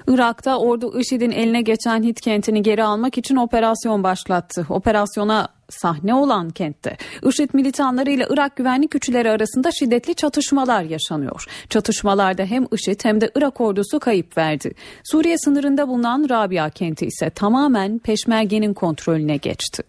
Irak'ta 0.08 0.58
ordu 0.58 1.00
IŞİD'in 1.00 1.32
eline 1.32 1.62
geçen 1.62 2.04
Hit 2.04 2.22
kentini 2.22 2.62
geri 2.62 2.84
almak 2.84 3.18
için 3.18 3.36
operasyon 3.36 4.04
başlattı. 4.04 4.66
Operasyona 4.70 5.59
sahne 5.70 6.14
olan 6.14 6.50
kentte 6.50 6.98
IŞİD 7.30 7.50
militanlarıyla 7.54 8.28
Irak 8.30 8.56
güvenlik 8.56 8.92
güçleri 8.92 9.32
arasında 9.32 9.72
şiddetli 9.72 10.16
çatışmalar 10.16 10.84
yaşanıyor. 10.84 11.46
Çatışmalarda 11.70 12.44
hem 12.44 12.66
IŞİD 12.72 13.00
hem 13.04 13.22
de 13.22 13.32
Irak 13.36 13.62
ordusu 13.62 14.00
kayıp 14.00 14.38
verdi. 14.38 14.72
Suriye 15.04 15.38
sınırında 15.38 15.88
bulunan 15.88 16.26
Rabia 16.30 16.70
kenti 16.70 17.06
ise 17.06 17.30
tamamen 17.30 18.00
peşmergenin 18.00 18.74
kontrolüne 18.74 19.38
geçti. 19.38 19.84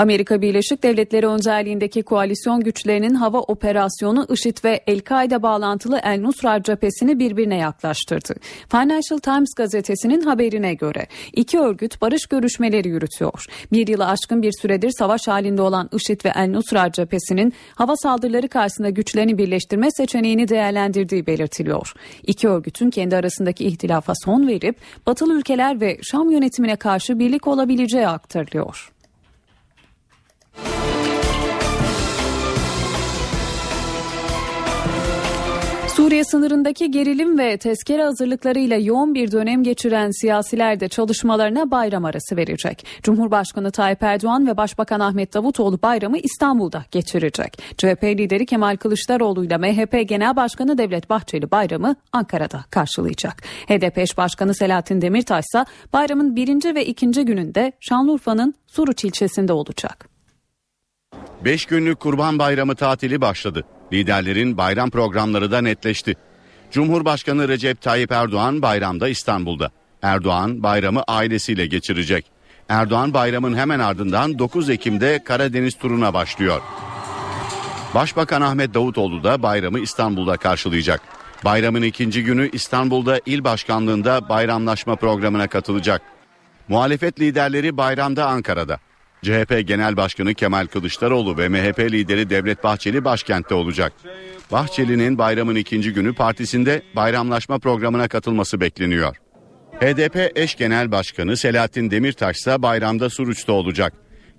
Amerika 0.00 0.42
Birleşik 0.42 0.82
Devletleri 0.82 1.26
önderliğindeki 1.26 2.02
koalisyon 2.02 2.60
güçlerinin 2.60 3.14
hava 3.14 3.38
operasyonu 3.40 4.26
IŞİD 4.30 4.64
ve 4.64 4.80
El-Kaide 4.86 5.42
bağlantılı 5.42 6.00
El 6.02 6.20
Nusra 6.20 6.62
cephesini 6.62 7.18
birbirine 7.18 7.56
yaklaştırdı. 7.56 8.34
Financial 8.68 9.18
Times 9.18 9.54
gazetesinin 9.56 10.20
haberine 10.20 10.74
göre 10.74 11.06
iki 11.32 11.58
örgüt 11.58 12.00
barış 12.00 12.26
görüşmeleri 12.26 12.88
yürütüyor. 12.88 13.46
Bir 13.72 13.86
yılı 13.86 14.06
aşkın 14.06 14.42
bir 14.42 14.52
süredir 14.62 14.90
savaş 14.98 15.28
halinde 15.28 15.62
olan 15.62 15.88
IŞİD 15.92 16.24
ve 16.24 16.32
El 16.36 16.50
Nusra 16.50 16.92
cephesinin 16.92 17.52
hava 17.74 17.96
saldırıları 17.96 18.48
karşısında 18.48 18.90
güçlerini 18.90 19.38
birleştirme 19.38 19.90
seçeneğini 19.90 20.48
değerlendirdiği 20.48 21.26
belirtiliyor. 21.26 21.92
İki 22.26 22.48
örgütün 22.48 22.90
kendi 22.90 23.16
arasındaki 23.16 23.64
ihtilafa 23.64 24.12
son 24.24 24.48
verip 24.48 24.76
batılı 25.06 25.34
ülkeler 25.34 25.80
ve 25.80 25.98
Şam 26.02 26.30
yönetimine 26.30 26.76
karşı 26.76 27.18
birlik 27.18 27.46
olabileceği 27.46 28.08
aktarılıyor. 28.08 28.92
Suriye 36.00 36.24
sınırındaki 36.24 36.90
gerilim 36.90 37.38
ve 37.38 37.56
tezkere 37.56 38.04
hazırlıklarıyla 38.04 38.76
yoğun 38.76 39.14
bir 39.14 39.32
dönem 39.32 39.62
geçiren 39.62 40.10
siyasiler 40.20 40.80
de 40.80 40.88
çalışmalarına 40.88 41.70
bayram 41.70 42.04
arası 42.04 42.36
verecek. 42.36 42.86
Cumhurbaşkanı 43.02 43.70
Tayyip 43.70 44.02
Erdoğan 44.02 44.46
ve 44.46 44.56
Başbakan 44.56 45.00
Ahmet 45.00 45.34
Davutoğlu 45.34 45.82
bayramı 45.82 46.18
İstanbul'da 46.18 46.84
geçirecek. 46.90 47.62
CHP 47.78 48.04
lideri 48.04 48.46
Kemal 48.46 48.76
Kılıçdaroğlu 48.76 49.44
ile 49.44 49.56
MHP 49.56 50.08
Genel 50.08 50.36
Başkanı 50.36 50.78
Devlet 50.78 51.10
Bahçeli 51.10 51.50
bayramı 51.50 51.96
Ankara'da 52.12 52.64
karşılayacak. 52.70 53.42
HDP 53.66 53.98
eş 53.98 54.16
başkanı 54.16 54.54
Selahattin 54.54 55.00
Demirtaş 55.00 55.44
ise 55.44 55.64
bayramın 55.92 56.36
birinci 56.36 56.74
ve 56.74 56.86
ikinci 56.86 57.24
gününde 57.24 57.72
Şanlıurfa'nın 57.80 58.54
Suruç 58.66 59.04
ilçesinde 59.04 59.52
olacak. 59.52 60.09
5 61.44 61.66
günlük 61.66 62.00
Kurban 62.00 62.38
Bayramı 62.38 62.74
tatili 62.74 63.20
başladı. 63.20 63.64
Liderlerin 63.92 64.56
bayram 64.56 64.90
programları 64.90 65.50
da 65.50 65.60
netleşti. 65.60 66.16
Cumhurbaşkanı 66.70 67.48
Recep 67.48 67.80
Tayyip 67.80 68.12
Erdoğan 68.12 68.62
bayramda 68.62 69.08
İstanbul'da. 69.08 69.70
Erdoğan 70.02 70.62
bayramı 70.62 71.02
ailesiyle 71.08 71.66
geçirecek. 71.66 72.26
Erdoğan 72.68 73.14
bayramın 73.14 73.56
hemen 73.56 73.78
ardından 73.78 74.38
9 74.38 74.70
Ekim'de 74.70 75.24
Karadeniz 75.24 75.74
turuna 75.74 76.14
başlıyor. 76.14 76.60
Başbakan 77.94 78.40
Ahmet 78.40 78.74
Davutoğlu 78.74 79.24
da 79.24 79.42
bayramı 79.42 79.80
İstanbul'da 79.80 80.36
karşılayacak. 80.36 81.00
Bayramın 81.44 81.82
ikinci 81.82 82.24
günü 82.24 82.50
İstanbul'da 82.52 83.20
il 83.26 83.44
başkanlığında 83.44 84.28
bayramlaşma 84.28 84.96
programına 84.96 85.48
katılacak. 85.48 86.02
Muhalefet 86.68 87.20
liderleri 87.20 87.76
bayramda 87.76 88.26
Ankara'da. 88.26 88.78
CHP 89.22 89.66
Genel 89.66 89.96
Başkanı 89.96 90.34
Kemal 90.34 90.66
Kılıçdaroğlu 90.66 91.38
ve 91.38 91.48
MHP 91.48 91.80
lideri 91.80 92.30
Devlet 92.30 92.64
Bahçeli 92.64 93.04
başkentte 93.04 93.54
olacak. 93.54 93.92
Bahçeli'nin 94.52 95.18
bayramın 95.18 95.54
ikinci 95.54 95.92
günü 95.92 96.14
partisinde 96.14 96.82
bayramlaşma 96.96 97.58
programına 97.58 98.08
katılması 98.08 98.60
bekleniyor. 98.60 99.16
HDP 99.80 100.38
eş 100.38 100.54
genel 100.54 100.90
başkanı 100.90 101.36
Selahattin 101.36 101.90
Demirtaş 101.90 102.36
ise 102.36 102.62
bayramda 102.62 103.10
Suruç'ta 103.10 103.52
olacak. 103.52 103.92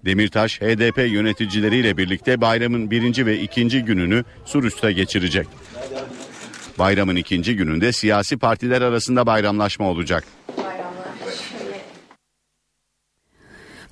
Demirtaş 0.06 0.62
HDP 0.62 0.98
yöneticileriyle 0.98 1.98
birlikte 1.98 2.42
bayramın 2.42 2.92
birinci 2.92 3.26
ve 3.26 3.40
ikinci 3.40 3.82
gününü 3.82 4.24
Suruç'ta 4.46 4.92
geçirecek. 4.92 5.48
Bayramın 6.80 7.16
ikinci 7.16 7.56
gününde 7.56 7.92
siyasi 7.92 8.38
partiler 8.38 8.82
arasında 8.82 9.26
bayramlaşma 9.26 9.86
olacak. 9.86 10.24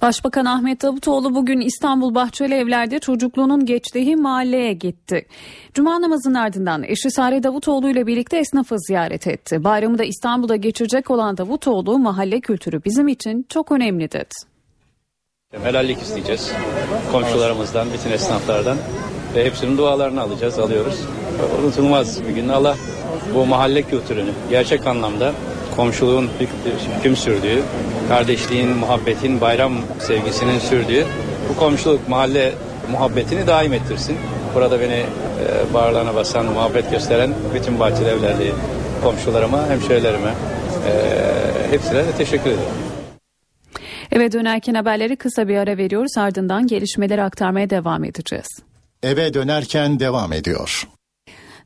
Başbakan 0.02 0.46
Ahmet 0.46 0.82
Davutoğlu 0.82 1.36
bugün 1.36 1.60
İstanbul 1.60 2.16
Bahçeli 2.16 2.54
Evler'de 2.54 3.00
çocukluğunun 3.00 3.66
geçtiği 3.66 4.16
mahalleye 4.16 4.74
gitti. 4.74 5.26
Cuma 5.74 6.02
namazının 6.02 6.34
ardından 6.34 6.84
eşi 6.84 7.12
Sare 7.12 7.44
Davutoğlu 7.44 7.90
ile 7.90 8.08
birlikte 8.08 8.38
esnafı 8.38 8.76
ziyaret 8.80 9.28
etti. 9.28 9.64
Bayramı 9.64 9.98
da 9.98 10.04
İstanbul'da 10.04 10.56
geçirecek 10.56 11.12
olan 11.12 11.38
Davutoğlu 11.38 12.00
mahalle 12.00 12.40
kültürü 12.40 12.84
bizim 12.86 13.08
için 13.08 13.46
çok 13.50 13.72
önemli 13.72 14.12
dedi. 14.12 14.36
Helallik 15.64 16.02
isteyeceğiz 16.02 16.52
komşularımızdan, 17.12 17.88
bütün 17.94 18.12
esnaflardan 18.12 18.78
ve 19.36 19.46
hepsinin 19.46 19.78
dualarını 19.78 20.22
alacağız, 20.22 20.60
alıyoruz. 20.60 21.00
Unutulmaz 21.64 22.24
bir 22.24 22.36
gün 22.36 22.50
Allah 22.50 22.76
bu 23.36 23.46
mahalle 23.46 23.82
kültürünü 23.82 24.32
gerçek 24.50 24.88
anlamda 24.88 25.34
komşuluğun 25.80 26.30
hüküm 27.00 27.16
sürdüğü, 27.16 27.62
kardeşliğin, 28.10 28.70
muhabbetin, 28.70 29.42
bayram 29.42 29.74
sevgisinin 30.00 30.60
sürdüğü 30.60 31.06
bu 31.50 31.60
komşuluk, 31.60 32.10
mahalle 32.10 32.54
muhabbetini 32.92 33.48
daim 33.48 33.74
ettirsin. 33.74 34.18
Burada 34.56 34.80
beni 34.80 34.94
e, 34.94 35.06
bağırlarına 35.74 36.16
basan, 36.16 36.46
muhabbet 36.46 36.92
gösteren 36.92 37.34
bütün 37.56 37.80
bahçeli 37.80 38.10
evlerli 38.10 38.54
komşularıma, 39.04 39.68
hemşehrilerime, 39.70 40.34
e, 40.88 40.94
hepsine 41.72 41.98
de 41.98 42.12
teşekkür 42.18 42.50
ederim. 42.50 42.74
Eve 44.12 44.32
dönerken 44.32 44.74
haberleri 44.74 45.16
kısa 45.16 45.48
bir 45.48 45.58
ara 45.58 45.78
veriyoruz 45.78 46.18
ardından 46.18 46.68
gelişmeleri 46.68 47.24
aktarmaya 47.24 47.70
devam 47.70 48.04
edeceğiz. 48.04 48.48
Eve 49.04 49.34
dönerken 49.34 50.00
devam 50.00 50.34
ediyor. 50.34 50.88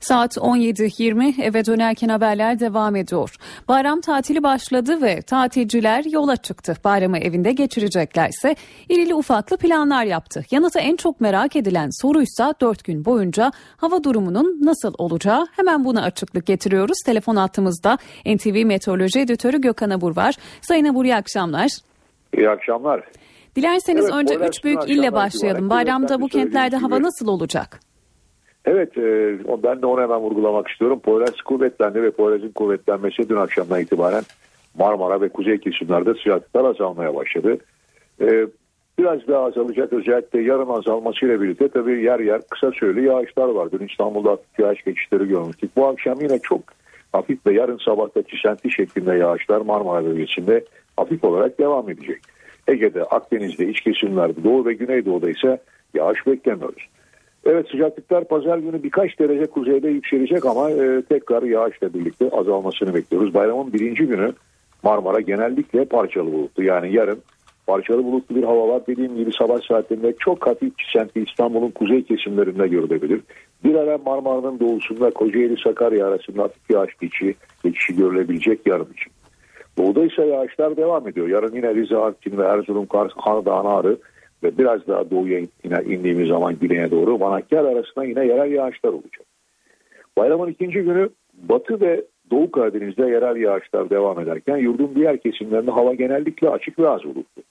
Saat 0.04 0.38
17.20 0.38 1.42
eve 1.42 1.66
dönerken 1.66 2.10
haberler 2.10 2.60
devam 2.60 2.96
ediyor. 2.96 3.36
Bayram 3.68 4.02
tatili 4.02 4.44
başladı 4.44 5.02
ve 5.02 5.22
tatilciler 5.22 6.04
yola 6.12 6.36
çıktı. 6.36 6.76
Bayramı 6.84 7.18
evinde 7.18 7.52
geçireceklerse 7.52 8.56
irili 8.90 9.16
ufaklı 9.16 9.58
planlar 9.58 10.04
yaptı. 10.04 10.46
Yanıtı 10.52 10.80
en 10.80 10.96
çok 10.96 11.22
merak 11.22 11.56
edilen 11.56 11.90
soruysa 12.02 12.54
4 12.62 12.84
gün 12.84 13.06
boyunca 13.06 13.52
hava 13.78 14.04
durumunun 14.04 14.60
nasıl 14.62 14.94
olacağı 14.98 15.48
hemen 15.52 15.86
buna 15.86 16.02
açıklık 16.04 16.46
getiriyoruz. 16.46 16.98
Telefon 17.06 17.36
attığımızda 17.36 17.98
NTV 18.26 18.66
Meteoroloji 18.66 19.20
Editörü 19.20 19.62
Gökhan 19.62 19.90
Abur 19.90 20.16
var. 20.16 20.36
Sayın 20.62 20.86
Abur 20.86 21.06
iyi 21.06 21.16
akşamlar. 21.16 21.72
İyi 22.38 22.50
akşamlar. 22.50 23.04
Dilerseniz 23.56 24.06
Evet, 24.06 24.14
önce 24.14 24.36
üç 24.36 24.64
büyük 24.64 24.90
ille 24.90 25.14
başlayalım. 25.14 25.70
Bayramda 25.70 26.22
bu 26.22 26.28
kentlerde 26.28 26.56
söylediğiniz 26.56 26.84
hava 26.84 26.96
gibi. 26.96 27.06
nasıl 27.06 27.28
olacak? 27.28 27.93
Evet 28.66 28.98
e, 28.98 29.38
ben 29.64 29.82
de 29.82 29.86
onu 29.86 30.02
hemen 30.02 30.20
vurgulamak 30.20 30.68
istiyorum. 30.68 31.00
Poyraz 31.00 31.42
kuvvetlendi 31.42 32.04
ve 32.04 32.12
Poyraz'ın 32.12 32.52
kuvvetlenmesi 32.52 33.30
dün 33.30 33.36
akşamdan 33.36 33.82
itibaren 33.82 34.24
Marmara 34.78 35.22
ve 35.22 35.30
kuzey 35.30 35.58
kesimlerde 35.58 36.14
sıcaklıklar 36.14 36.66
azalmaya 36.66 37.16
başladı. 37.16 37.58
E, 38.22 38.48
biraz 39.00 39.28
daha 39.28 39.46
azalacak 39.46 39.94
özellikle 39.94 40.42
yarın 40.42 40.70
azalmasıyla 40.70 41.42
birlikte 41.42 41.68
tabii 41.68 42.04
yer 42.04 42.20
yer 42.20 42.42
kısa 42.50 42.72
süreli 42.72 43.06
yağışlar 43.06 43.48
var. 43.48 43.72
Dün 43.72 43.88
İstanbul'da 43.88 44.38
yağış 44.58 44.84
geçişleri 44.84 45.28
görmüştük. 45.28 45.78
Bu 45.78 45.88
akşam 45.88 46.22
yine 46.22 46.40
çok 46.40 46.62
hafif 47.12 47.46
ve 47.46 47.54
yarın 47.54 47.78
sabahta 47.78 48.24
çisenti 48.24 48.72
şeklinde 48.72 49.16
yağışlar 49.16 49.62
Marmara 49.62 50.06
bölgesinde 50.06 50.66
hafif 50.98 51.24
olarak 51.24 51.60
devam 51.60 51.90
edecek. 51.90 52.22
Ege'de, 52.68 53.04
Akdeniz'de, 53.04 53.70
iç 53.70 53.82
kesimlerde, 53.82 54.44
Doğu 54.44 54.66
ve 54.66 54.74
Güneydoğu'da 54.74 55.30
ise 55.30 55.62
yağış 55.94 56.28
beklemiyoruz. 56.28 56.88
Evet 57.46 57.70
sıcaklıklar 57.72 58.24
pazar 58.24 58.58
günü 58.58 58.84
birkaç 58.84 59.20
derece 59.20 59.46
kuzeyde 59.46 59.88
yükselecek 59.88 60.46
ama 60.46 60.72
e, 60.72 61.02
tekrar 61.02 61.44
yağışla 61.44 61.94
birlikte 61.94 62.30
azalmasını 62.30 62.94
bekliyoruz. 62.94 63.34
Bayramın 63.34 63.74
birinci 63.74 64.04
günü 64.04 64.34
Marmara 64.84 65.22
genellikle 65.22 65.86
parçalı 65.86 66.34
bulutlu. 66.34 66.64
Yani 66.64 66.94
yarın 66.94 67.20
parçalı 67.68 68.04
bulutlu 68.04 68.36
bir 68.36 68.44
hava 68.44 68.68
var. 68.68 68.82
Dediğim 68.88 69.16
gibi 69.16 69.32
sabah 69.40 69.62
saatlerinde 69.62 70.14
çok 70.20 70.48
hafif 70.48 70.78
çisenti 70.78 71.24
İstanbul'un 71.28 71.72
kuzey 71.72 72.04
kesimlerinde 72.04 72.68
görülebilir. 72.68 73.22
Bir 73.64 73.76
ara 73.76 73.98
Marmara'nın 73.98 74.60
doğusunda 74.60 75.10
Kocaeli 75.10 75.56
Sakarya 75.64 76.08
arasında 76.08 76.44
hafif 76.44 76.70
yağış 76.70 76.98
geçişi, 77.02 77.36
geçişi 77.64 77.96
görülebilecek 77.96 78.60
yarın 78.66 78.94
için. 78.94 79.12
Doğuda 79.78 80.06
ise 80.06 80.26
yağışlar 80.26 80.78
devam 80.78 81.08
ediyor. 81.08 81.28
Yarın 81.28 81.56
yine 81.56 81.76
Rize, 81.76 81.98
Artvin 81.98 82.38
ve 82.38 82.44
Erzurum, 82.44 82.86
Kars, 82.86 83.12
Ardahan, 83.18 83.66
Ağrı 83.66 83.98
ve 84.44 84.58
biraz 84.58 84.88
daha 84.88 85.10
doğuya 85.10 85.40
indiğimiz 85.86 86.28
zaman 86.28 86.56
güneye 86.62 86.92
doğru 86.92 87.18
Manakkar 87.18 87.66
arasında 87.66 88.06
yine 88.06 88.26
yerel 88.26 88.52
yağışlar 88.52 88.90
olacak. 88.90 89.26
Bayramın 90.18 90.48
ikinci 90.48 90.82
günü 90.82 91.10
Batı 91.34 91.82
ve 91.82 92.04
Doğu 92.32 92.52
Karadeniz'de 92.52 93.06
yerel 93.06 93.36
yağışlar 93.36 93.90
devam 93.90 94.20
ederken 94.20 94.58
yurdun 94.58 94.92
diğer 94.96 95.18
kesimlerinde 95.18 95.72
hava 95.72 95.94
genellikle 95.94 96.50
açık 96.50 96.80
ve 96.80 96.90
az 96.90 97.04
bulutlu. 97.04 97.44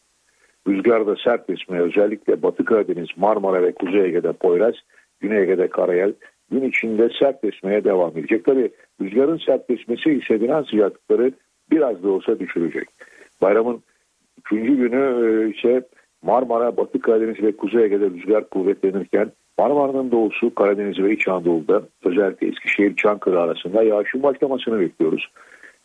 Rüzgarda 0.69 1.17
sert 1.25 1.51
esmeye 1.51 1.83
özellikle 1.83 2.43
Batı 2.43 2.65
Karadeniz, 2.65 3.09
Marmara 3.17 3.63
ve 3.63 3.73
Kuzey 3.73 4.05
Ege'de 4.05 4.33
Poyraz, 4.33 4.75
Güney 5.21 5.43
Ege'de 5.43 5.69
Karayel 5.69 6.13
gün 6.51 6.69
içinde 6.69 7.09
sert 7.19 7.45
esmeye 7.45 7.85
devam 7.85 8.19
edecek. 8.19 8.45
Tabi 8.45 8.71
rüzgarın 9.01 9.41
sert 9.47 9.71
esmesi 9.71 10.11
hissedilen 10.11 10.63
sıcaklıkları 10.63 11.33
biraz 11.71 12.03
da 12.03 12.11
olsa 12.11 12.39
düşürecek. 12.39 12.89
Bayramın 13.43 13.83
üçüncü 14.39 14.77
günü 14.77 15.03
e, 15.27 15.51
ise 15.51 15.83
Marmara, 16.23 16.77
Batı 16.77 17.01
Karadeniz 17.01 17.43
ve 17.43 17.57
Kuzey 17.57 17.85
Ege'de 17.85 18.11
rüzgar 18.11 18.49
kuvvetlenirken 18.51 19.33
Marmara'nın 19.59 20.11
doğusu, 20.11 20.55
Karadeniz 20.55 20.99
ve 20.99 21.13
İç 21.13 21.29
Anadolu'da 21.29 21.83
özellikle 22.05 22.47
Eskişehir, 22.47 22.97
Çankırı 22.97 23.41
arasında 23.41 23.83
yağışın 23.83 24.23
başlamasını 24.23 24.81
bekliyoruz. 24.81 25.29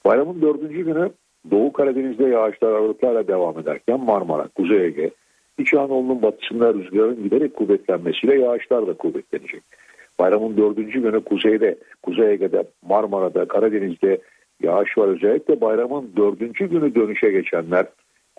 Bayramın 0.05 0.41
dördüncü 0.41 0.85
günü 0.85 1.09
Doğu 1.51 1.73
Karadeniz'de 1.73 2.25
yağışlar 2.25 2.71
aralıklarla 2.71 3.27
devam 3.27 3.59
ederken 3.59 3.99
Marmara, 3.99 4.47
Kuzey 4.47 4.85
Ege, 4.85 5.11
İç 5.57 5.73
Anadolu'nun 5.73 6.21
batısında 6.21 6.73
rüzgarın 6.73 7.23
giderek 7.23 7.55
kuvvetlenmesiyle 7.55 8.39
yağışlar 8.39 8.87
da 8.87 8.93
kuvvetlenecek. 8.93 9.61
Bayramın 10.19 10.57
dördüncü 10.57 11.01
günü 11.01 11.23
kuzeyde, 11.23 11.77
Kuzey 12.03 12.31
Ege'de, 12.31 12.63
Marmara'da, 12.81 13.45
Karadeniz'de 13.45 14.21
yağış 14.63 14.97
var. 14.97 15.07
Özellikle 15.07 15.61
bayramın 15.61 16.11
dördüncü 16.17 16.69
günü 16.69 16.95
dönüşe 16.95 17.31
geçenler, 17.31 17.85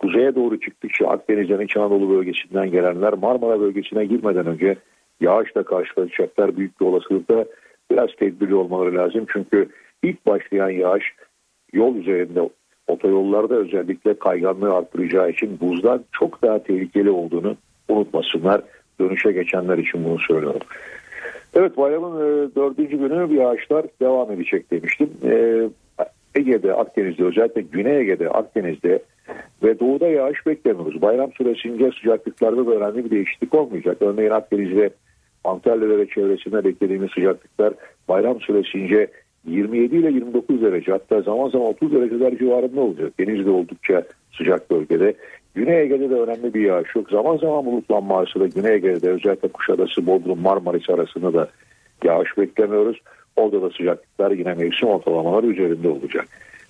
kuzeye 0.00 0.34
doğru 0.34 0.60
çıktıkça 0.60 1.06
Akdeniz'den 1.06 1.60
İç 1.60 1.76
Anadolu 1.76 2.10
bölgesinden 2.10 2.70
gelenler 2.70 3.12
Marmara 3.12 3.60
bölgesine 3.60 4.04
girmeden 4.04 4.46
önce 4.46 4.76
yağışla 5.20 5.62
karşılaşacaklar. 5.62 6.56
Büyük 6.56 6.80
bir 6.80 6.86
olasılıkla 6.86 7.44
biraz 7.90 8.08
tedbirli 8.18 8.54
olmaları 8.54 8.96
lazım. 8.96 9.26
Çünkü 9.32 9.68
ilk 10.02 10.26
başlayan 10.26 10.70
yağış 10.70 11.04
yol 11.72 11.96
üzerinde 11.96 12.50
otoyollarda 12.86 13.54
özellikle 13.54 14.18
kayganlığı 14.18 14.74
arttıracağı 14.74 15.30
için 15.30 15.60
buzdan 15.60 16.04
çok 16.12 16.42
daha 16.42 16.62
tehlikeli 16.62 17.10
olduğunu 17.10 17.56
unutmasınlar. 17.88 18.62
Dönüşe 19.00 19.32
geçenler 19.32 19.78
için 19.78 20.04
bunu 20.04 20.18
söylüyorum. 20.18 20.60
Evet 21.54 21.76
bayramın 21.76 22.16
e, 22.16 22.54
dördüncü 22.56 22.98
günü 22.98 23.34
yağışlar 23.34 23.86
devam 24.00 24.32
edecek 24.32 24.70
demiştim. 24.70 25.10
E, 25.24 25.62
Ege'de, 26.34 26.74
Akdeniz'de 26.74 27.24
özellikle 27.24 27.60
Güney 27.60 27.98
Ege'de, 27.98 28.30
Akdeniz'de 28.30 29.02
ve 29.62 29.80
doğuda 29.80 30.06
yağış 30.08 30.46
beklemiyoruz. 30.46 31.02
Bayram 31.02 31.32
süresince 31.32 31.90
sıcaklıklarda 32.00 32.66
da 32.66 32.70
önemli 32.70 33.04
bir 33.04 33.10
değişiklik 33.10 33.54
olmayacak. 33.54 33.96
Örneğin 34.00 34.30
Akdeniz'de 34.30 34.90
Antalya 35.44 35.98
ve 35.98 36.06
çevresinde 36.06 36.64
beklediğimiz 36.64 37.10
sıcaklıklar 37.10 37.74
bayram 38.08 38.40
süresince 38.40 39.08
27 39.46 39.96
ile 39.96 40.10
29 40.10 40.62
derece 40.62 40.92
hatta 40.92 41.22
zaman 41.22 41.48
zaman 41.48 41.66
30 41.68 41.92
dereceler 41.92 42.38
civarında 42.38 42.80
olacak. 42.80 43.12
Denizde 43.18 43.50
oldukça 43.50 44.02
sıcak 44.36 44.70
bölgede. 44.70 45.14
Güney 45.54 45.82
Ege'de 45.82 46.10
de 46.10 46.14
önemli 46.14 46.54
bir 46.54 46.60
yağış 46.60 46.96
yok. 46.96 47.10
Zaman 47.10 47.36
zaman 47.36 47.66
bulutlanma 47.66 48.26
da 48.26 48.46
Güney 48.46 48.74
Ege'de 48.74 49.10
özellikle 49.10 49.48
Kuşadası, 49.48 50.06
Bodrum, 50.06 50.40
Marmaris 50.40 50.90
arasında 50.90 51.34
da 51.34 51.48
yağış 52.04 52.38
beklemiyoruz. 52.38 53.00
Orada 53.36 53.62
da 53.62 53.70
sıcaklıklar 53.70 54.30
yine 54.30 54.54
mevsim 54.54 54.88
ortalamaları 54.88 55.46
üzerinde 55.46 55.88
olacak. 55.88 56.28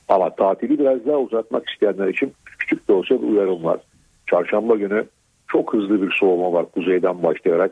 Ama 0.09 0.31
tatili 0.31 0.79
biraz 0.79 1.07
daha 1.07 1.17
uzatmak 1.17 1.69
isteyenler 1.69 2.09
için 2.09 2.33
küçük 2.59 2.89
de 2.89 2.93
olsa 2.93 3.23
bir 3.23 3.29
uyarım 3.29 3.65
var. 3.65 3.81
Çarşamba 4.27 4.77
günü 4.77 5.05
çok 5.49 5.75
hızlı 5.75 6.03
bir 6.03 6.17
soğuma 6.21 6.53
var 6.53 6.67
kuzeyden 6.71 7.23
başlayarak. 7.23 7.71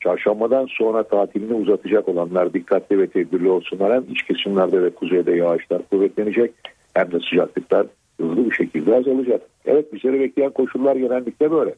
Çarşambadan 0.00 0.66
sonra 0.70 1.02
tatilini 1.02 1.54
uzatacak 1.54 2.08
olanlar 2.08 2.52
dikkatli 2.52 2.98
ve 2.98 3.06
tedbirli 3.06 3.48
olsunlar. 3.48 3.94
Hem 3.94 4.04
iç 4.12 4.22
kesimlerde 4.22 4.82
ve 4.82 4.90
kuzeyde 4.90 5.32
yağışlar 5.32 5.82
kuvvetlenecek 5.90 6.52
hem 6.94 7.12
de 7.12 7.18
sıcaklıklar 7.30 7.86
hızlı 8.20 8.50
bir 8.50 8.54
şekilde 8.54 8.96
azalacak. 8.96 9.42
Evet 9.66 9.92
bizleri 9.92 10.20
bekleyen 10.20 10.50
koşullar 10.50 10.96
genellikle 10.96 11.50
böyle. 11.50 11.74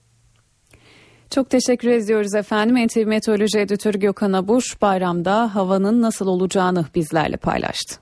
Çok 1.30 1.50
teşekkür 1.50 1.88
ediyoruz 1.88 2.34
efendim. 2.34 2.86
NTV 2.86 3.06
Meteoroloji 3.06 3.58
Editörü 3.58 3.98
Gökhan 3.98 4.32
Abur 4.32 4.62
bayramda 4.82 5.54
havanın 5.54 6.02
nasıl 6.02 6.26
olacağını 6.26 6.84
bizlerle 6.94 7.36
paylaştı. 7.36 8.00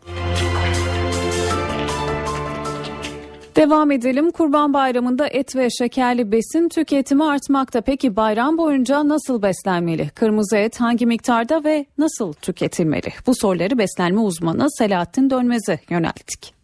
Devam 3.58 3.90
edelim. 3.90 4.30
Kurban 4.30 4.74
Bayramı'nda 4.74 5.28
et 5.28 5.56
ve 5.56 5.68
şekerli 5.70 6.32
besin 6.32 6.68
tüketimi 6.68 7.24
artmakta. 7.24 7.80
Peki 7.80 8.16
bayram 8.16 8.58
boyunca 8.58 9.08
nasıl 9.08 9.42
beslenmeli? 9.42 10.10
Kırmızı 10.10 10.56
et 10.56 10.80
hangi 10.80 11.06
miktarda 11.06 11.64
ve 11.64 11.86
nasıl 11.98 12.32
tüketilmeli? 12.32 13.08
Bu 13.26 13.34
soruları 13.34 13.78
beslenme 13.78 14.20
uzmanı 14.20 14.66
Selahattin 14.70 15.30
Dönmez'e 15.30 15.80
yönelttik. 15.90 16.57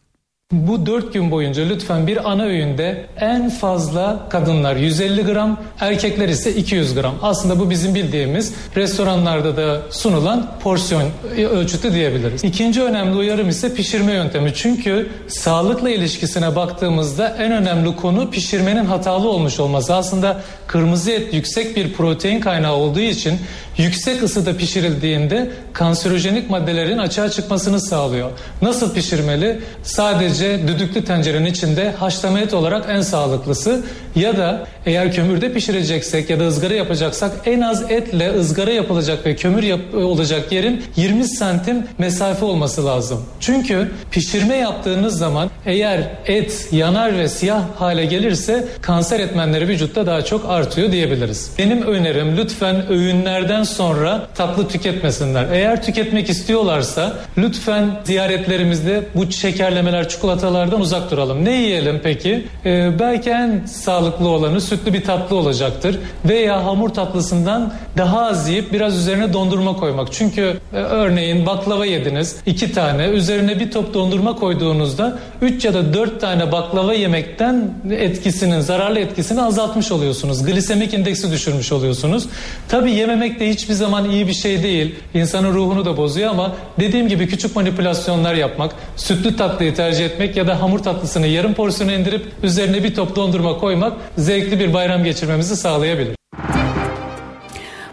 Bu 0.52 0.86
4 0.86 1.14
gün 1.14 1.30
boyunca 1.30 1.64
lütfen 1.64 2.06
bir 2.06 2.30
ana 2.30 2.42
öğünde 2.42 3.06
en 3.20 3.50
fazla 3.50 4.28
kadınlar 4.30 4.76
150 4.76 5.24
gram, 5.24 5.60
erkekler 5.80 6.28
ise 6.28 6.54
200 6.54 6.94
gram. 6.94 7.14
Aslında 7.22 7.60
bu 7.60 7.70
bizim 7.70 7.94
bildiğimiz 7.94 8.54
restoranlarda 8.76 9.56
da 9.56 9.80
sunulan 9.90 10.50
porsiyon 10.62 11.10
ölçütü 11.36 11.94
diyebiliriz. 11.94 12.44
İkinci 12.44 12.82
önemli 12.82 13.16
uyarım 13.16 13.48
ise 13.48 13.74
pişirme 13.74 14.12
yöntemi. 14.12 14.54
Çünkü 14.54 15.08
sağlıkla 15.28 15.90
ilişkisine 15.90 16.56
baktığımızda 16.56 17.36
en 17.38 17.52
önemli 17.52 17.96
konu 17.96 18.30
pişirmenin 18.30 18.84
hatalı 18.84 19.28
olmuş 19.28 19.60
olması. 19.60 19.94
Aslında 19.94 20.40
kırmızı 20.66 21.10
et 21.10 21.34
yüksek 21.34 21.76
bir 21.76 21.92
protein 21.92 22.40
kaynağı 22.40 22.74
olduğu 22.74 23.00
için 23.00 23.38
yüksek 23.78 24.22
ısıda 24.22 24.56
pişirildiğinde 24.56 25.50
kanserojenik 25.72 26.50
maddelerin 26.50 26.98
açığa 26.98 27.30
çıkmasını 27.30 27.80
sağlıyor. 27.80 28.30
Nasıl 28.62 28.94
pişirmeli? 28.94 29.60
Sadece 29.82 30.33
düdüklü 30.42 31.04
tencerenin 31.04 31.46
içinde 31.46 31.92
haşlama 31.92 32.40
et 32.40 32.54
olarak 32.54 32.84
en 32.88 33.00
sağlıklısı. 33.00 33.84
Ya 34.16 34.36
da 34.36 34.66
eğer 34.86 35.12
kömürde 35.12 35.52
pişireceksek 35.52 36.30
ya 36.30 36.40
da 36.40 36.46
ızgara 36.46 36.74
yapacaksak 36.74 37.32
en 37.46 37.60
az 37.60 37.90
etle 37.90 38.34
ızgara 38.38 38.70
yapılacak 38.70 39.26
ve 39.26 39.36
kömür 39.36 39.62
yap- 39.62 39.94
olacak 39.94 40.52
yerin 40.52 40.82
20 40.96 41.28
santim 41.28 41.86
mesafe 41.98 42.44
olması 42.44 42.86
lazım. 42.86 43.20
Çünkü 43.40 43.90
pişirme 44.10 44.56
yaptığınız 44.56 45.18
zaman 45.18 45.50
eğer 45.66 46.00
et 46.26 46.68
yanar 46.72 47.18
ve 47.18 47.28
siyah 47.28 47.62
hale 47.76 48.04
gelirse 48.04 48.64
kanser 48.82 49.20
etmenleri 49.20 49.68
vücutta 49.68 50.06
daha 50.06 50.22
çok 50.24 50.50
artıyor 50.50 50.92
diyebiliriz. 50.92 51.50
Benim 51.58 51.82
önerim 51.82 52.36
lütfen 52.36 52.88
öğünlerden 52.88 53.62
sonra 53.62 54.26
tatlı 54.34 54.68
tüketmesinler. 54.68 55.46
Eğer 55.52 55.82
tüketmek 55.82 56.30
istiyorlarsa 56.30 57.12
lütfen 57.38 58.00
ziyaretlerimizde 58.04 59.02
bu 59.14 59.32
şekerlemeler, 59.32 60.08
çikolatalardan 60.08 60.80
uzak 60.80 61.10
duralım. 61.10 61.44
Ne 61.44 61.52
yiyelim 61.52 62.00
peki? 62.04 62.46
Ee, 62.64 62.90
belki 62.98 63.30
en 63.30 63.66
sağlıklı 63.66 64.03
olanı 64.04 64.60
sütlü 64.60 64.92
bir 64.92 65.04
tatlı 65.04 65.36
olacaktır. 65.36 65.98
Veya 66.24 66.64
hamur 66.64 66.88
tatlısından 66.88 67.72
daha 67.96 68.26
az 68.26 68.48
yiyip 68.48 68.72
biraz 68.72 68.96
üzerine 68.98 69.32
dondurma 69.32 69.76
koymak. 69.76 70.12
Çünkü 70.12 70.56
e, 70.72 70.76
örneğin 70.76 71.46
baklava 71.46 71.86
yediniz 71.86 72.36
iki 72.46 72.72
tane 72.72 73.06
üzerine 73.06 73.60
bir 73.60 73.70
top 73.70 73.94
dondurma 73.94 74.36
koyduğunuzda 74.36 75.18
3 75.42 75.64
ya 75.64 75.74
da 75.74 75.94
4 75.94 76.20
tane 76.20 76.52
baklava 76.52 76.94
yemekten 76.94 77.70
etkisinin 77.90 78.60
zararlı 78.60 78.98
etkisini 78.98 79.42
azaltmış 79.42 79.92
oluyorsunuz. 79.92 80.44
Glisemik 80.44 80.94
indeksi 80.94 81.32
düşürmüş 81.32 81.72
oluyorsunuz. 81.72 82.26
Tabi 82.68 82.92
yememek 82.92 83.40
de 83.40 83.48
hiçbir 83.48 83.74
zaman 83.74 84.10
iyi 84.10 84.26
bir 84.26 84.32
şey 84.32 84.62
değil. 84.62 84.94
İnsanın 85.14 85.54
ruhunu 85.54 85.84
da 85.84 85.96
bozuyor 85.96 86.30
ama 86.30 86.52
dediğim 86.80 87.08
gibi 87.08 87.28
küçük 87.28 87.56
manipülasyonlar 87.56 88.34
yapmak, 88.34 88.74
sütlü 88.96 89.36
tatlıyı 89.36 89.74
tercih 89.74 90.04
etmek 90.04 90.36
ya 90.36 90.46
da 90.46 90.62
hamur 90.62 90.78
tatlısını 90.78 91.26
yarım 91.26 91.54
porsiyona 91.54 91.92
indirip 91.92 92.26
üzerine 92.42 92.84
bir 92.84 92.94
top 92.94 93.16
dondurma 93.16 93.58
koymak 93.58 93.92
zevkli 94.18 94.58
bir 94.58 94.74
bayram 94.74 95.04
geçirmemizi 95.04 95.56
sağlayabilir. 95.56 96.16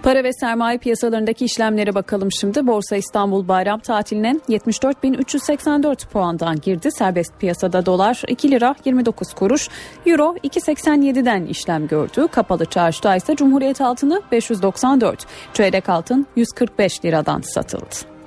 Para 0.04 0.24
ve 0.24 0.34
sermaye 0.34 0.78
piyasalarındaki 0.78 1.46
işlemlere 1.46 1.96
bakalım 1.96 2.32
şimdi. 2.32 2.68
Borsa 2.68 2.96
İstanbul 2.96 3.48
bayram 3.48 3.80
tatiline 3.80 4.36
74.384 4.50 6.08
puandan 6.08 6.62
girdi. 6.62 6.92
Serbest 6.92 7.40
piyasada 7.40 7.86
dolar 7.86 8.24
2 8.28 8.52
lira 8.52 8.76
29 8.86 9.34
kuruş, 9.34 9.70
euro 10.06 10.36
2.87'den 10.44 11.46
işlem 11.46 11.88
gördü. 11.88 12.28
Kapalı 12.32 12.66
çarşıda 12.66 13.16
ise 13.16 13.36
Cumhuriyet 13.36 13.82
altını 13.82 14.22
594, 14.32 15.26
çeyrek 15.54 15.90
altın 15.90 16.28
145 16.36 17.06
liradan 17.06 17.42
satıldı. 17.42 18.21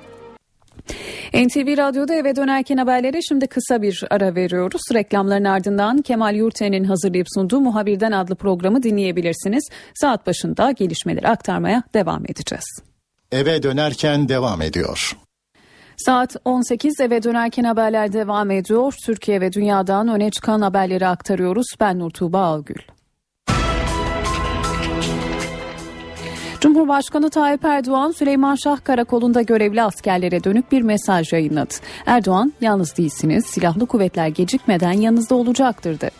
NTV 1.33 1.77
Radyo'da 1.77 2.13
eve 2.13 2.35
dönerken 2.35 2.77
haberlere 2.77 3.21
şimdi 3.21 3.47
kısa 3.47 3.81
bir 3.81 4.03
ara 4.09 4.35
veriyoruz. 4.35 4.81
Reklamların 4.93 5.43
ardından 5.43 6.01
Kemal 6.01 6.35
Yurten'in 6.35 6.83
hazırlayıp 6.83 7.27
sunduğu 7.35 7.61
Muhabirden 7.61 8.11
adlı 8.11 8.35
programı 8.35 8.83
dinleyebilirsiniz. 8.83 9.69
Saat 9.95 10.27
başında 10.27 10.71
gelişmeleri 10.71 11.27
aktarmaya 11.27 11.83
devam 11.93 12.25
edeceğiz. 12.25 12.65
Eve 13.31 13.63
dönerken 13.63 14.29
devam 14.29 14.61
ediyor. 14.61 15.17
Saat 15.97 16.35
18 16.45 16.99
eve 16.99 17.23
dönerken 17.23 17.63
haberler 17.63 18.13
devam 18.13 18.51
ediyor. 18.51 18.93
Türkiye 19.05 19.41
ve 19.41 19.53
dünyadan 19.53 20.07
öne 20.07 20.31
çıkan 20.31 20.61
haberleri 20.61 21.07
aktarıyoruz. 21.07 21.65
Ben 21.79 21.99
Nur 21.99 22.09
Tuğba 22.11 22.39
Algül. 22.39 22.94
Cumhurbaşkanı 26.61 27.29
Tayyip 27.29 27.65
Erdoğan 27.65 28.11
Süleyman 28.11 28.55
Şah 28.55 28.83
Karakolu'nda 28.83 29.41
görevli 29.41 29.81
askerlere 29.81 30.43
dönük 30.43 30.71
bir 30.71 30.81
mesaj 30.81 31.33
yayınladı. 31.33 31.73
Erdoğan 32.05 32.53
yalnız 32.61 32.97
değilsiniz 32.97 33.45
silahlı 33.45 33.85
kuvvetler 33.85 34.27
gecikmeden 34.27 34.91
yanınızda 34.91 35.35
olacaktır 35.35 35.99
dedi. 35.99 36.11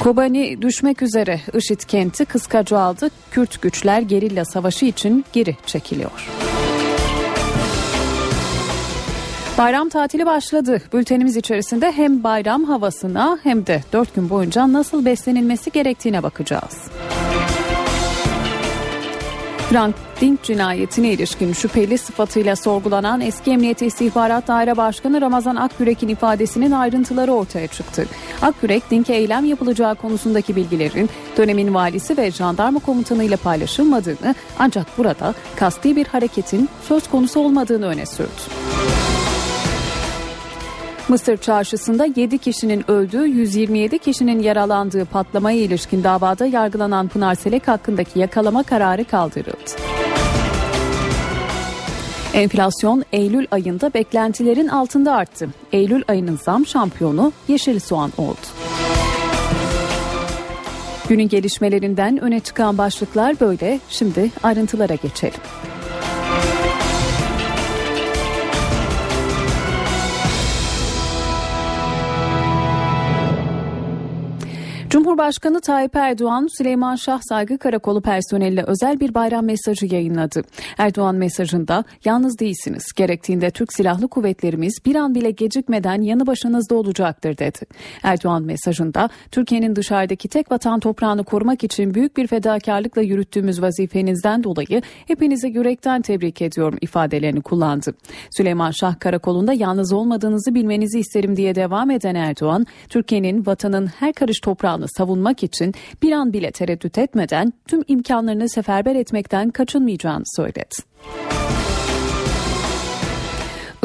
Kobani 0.00 0.62
düşmek 0.62 1.02
üzere 1.02 1.40
IŞİD 1.54 1.80
kenti 1.80 2.24
kıskacı 2.24 2.78
aldı. 2.78 3.10
Kürt 3.30 3.62
güçler 3.62 4.00
gerilla 4.00 4.44
savaşı 4.44 4.86
için 4.86 5.24
geri 5.32 5.56
çekiliyor. 5.66 6.28
Bayram 9.58 9.88
tatili 9.88 10.26
başladı. 10.26 10.82
Bültenimiz 10.92 11.36
içerisinde 11.36 11.92
hem 11.92 12.24
bayram 12.24 12.64
havasına 12.64 13.38
hem 13.42 13.66
de 13.66 13.82
4 13.92 14.14
gün 14.14 14.30
boyunca 14.30 14.72
nasıl 14.72 15.04
beslenilmesi 15.04 15.72
gerektiğine 15.72 16.22
bakacağız. 16.22 16.90
Frank 19.70 19.94
Dink 20.20 20.42
cinayetine 20.42 21.12
ilişkin 21.12 21.52
şüpheli 21.52 21.98
sıfatıyla 21.98 22.56
sorgulanan 22.56 23.20
eski 23.20 23.50
Emniyet 23.50 23.82
İstihbarat 23.82 24.48
Daire 24.48 24.76
Başkanı 24.76 25.20
Ramazan 25.20 25.56
Akgürek'in 25.56 26.08
ifadesinin 26.08 26.70
ayrıntıları 26.70 27.32
ortaya 27.32 27.66
çıktı. 27.66 28.06
Akgürek, 28.42 28.90
Dink'e 28.90 29.14
eylem 29.14 29.44
yapılacağı 29.44 29.94
konusundaki 29.94 30.56
bilgilerin 30.56 31.10
dönemin 31.36 31.74
valisi 31.74 32.16
ve 32.16 32.30
jandarma 32.30 32.80
komutanı 32.80 33.24
ile 33.24 33.36
paylaşılmadığını 33.36 34.34
ancak 34.58 34.98
burada 34.98 35.34
kasti 35.56 35.96
bir 35.96 36.06
hareketin 36.06 36.68
söz 36.88 37.08
konusu 37.08 37.40
olmadığını 37.40 37.86
öne 37.86 38.06
sürdü. 38.06 38.97
Mısır 41.08 41.36
çarşısında 41.36 42.06
7 42.16 42.38
kişinin 42.38 42.90
öldüğü, 42.90 43.26
127 43.26 43.98
kişinin 43.98 44.42
yaralandığı 44.42 45.04
patlamaya 45.04 45.58
ilişkin 45.58 46.04
davada 46.04 46.46
yargılanan 46.46 47.08
Pınar 47.08 47.34
Selek 47.34 47.68
hakkındaki 47.68 48.18
yakalama 48.18 48.62
kararı 48.62 49.04
kaldırıldı. 49.04 49.70
Enflasyon 52.34 53.04
Eylül 53.12 53.46
ayında 53.50 53.94
beklentilerin 53.94 54.68
altında 54.68 55.12
arttı. 55.14 55.48
Eylül 55.72 56.02
ayının 56.08 56.38
zam 56.42 56.66
şampiyonu 56.66 57.32
yeşil 57.48 57.80
soğan 57.80 58.12
oldu. 58.18 58.46
Günün 61.08 61.28
gelişmelerinden 61.28 62.18
öne 62.18 62.40
çıkan 62.40 62.78
başlıklar 62.78 63.40
böyle. 63.40 63.80
Şimdi 63.88 64.30
ayrıntılara 64.42 64.94
geçelim. 64.94 65.40
Cumhurbaşkanı 74.90 75.60
Tayyip 75.60 75.96
Erdoğan 75.96 76.48
Süleyman 76.58 76.96
Şah 76.96 77.20
Saygı 77.28 77.58
Karakolu 77.58 78.00
personeline 78.00 78.62
özel 78.62 79.00
bir 79.00 79.14
bayram 79.14 79.44
mesajı 79.44 79.86
yayınladı. 79.86 80.42
Erdoğan 80.78 81.14
mesajında 81.14 81.84
yalnız 82.04 82.38
değilsiniz. 82.38 82.92
Gerektiğinde 82.96 83.50
Türk 83.50 83.72
Silahlı 83.72 84.08
Kuvvetlerimiz 84.08 84.78
bir 84.86 84.94
an 84.94 85.14
bile 85.14 85.30
gecikmeden 85.30 86.02
yanı 86.02 86.26
başınızda 86.26 86.74
olacaktır 86.74 87.38
dedi. 87.38 87.58
Erdoğan 88.02 88.42
mesajında 88.42 89.08
Türkiye'nin 89.30 89.76
dışarıdaki 89.76 90.28
tek 90.28 90.52
vatan 90.52 90.80
toprağını 90.80 91.24
korumak 91.24 91.64
için 91.64 91.94
büyük 91.94 92.16
bir 92.16 92.26
fedakarlıkla 92.26 93.02
yürüttüğümüz 93.02 93.62
vazifenizden 93.62 94.44
dolayı 94.44 94.82
hepinizi 95.06 95.48
yürekten 95.48 96.02
tebrik 96.02 96.42
ediyorum 96.42 96.78
ifadelerini 96.80 97.40
kullandı. 97.40 97.94
Süleyman 98.30 98.70
Şah 98.70 99.00
Karakolu'nda 99.00 99.52
yalnız 99.52 99.92
olmadığınızı 99.92 100.54
bilmenizi 100.54 100.98
isterim 100.98 101.36
diye 101.36 101.54
devam 101.54 101.90
eden 101.90 102.14
Erdoğan, 102.14 102.66
Türkiye'nin 102.88 103.46
vatanın 103.46 103.86
her 103.86 104.12
karış 104.12 104.40
toprağını 104.78 104.88
savunmak 104.88 105.42
için 105.42 105.74
bir 106.02 106.12
an 106.12 106.32
bile 106.32 106.50
tereddüt 106.50 106.98
etmeden 106.98 107.52
tüm 107.68 107.82
imkanlarını 107.88 108.48
seferber 108.48 108.96
etmekten 108.96 109.50
kaçınmayacağını 109.50 110.24
söyledi. 110.36 110.74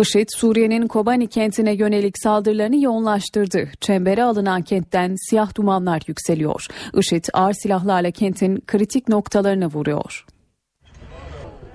IŞİD, 0.02 0.30
Suriye'nin 0.36 0.88
Kobani 0.88 1.28
kentine 1.28 1.74
yönelik 1.74 2.18
saldırılarını 2.18 2.84
yoğunlaştırdı. 2.84 3.70
Çembere 3.82 4.24
alınan 4.24 4.62
kentten 4.62 5.16
siyah 5.30 5.56
dumanlar 5.56 6.02
yükseliyor. 6.08 6.66
IŞİD 6.94 7.26
ağır 7.34 7.54
silahlarla 7.54 8.12
kentin 8.12 8.64
kritik 8.68 9.08
noktalarını 9.08 9.68
vuruyor. 9.68 10.26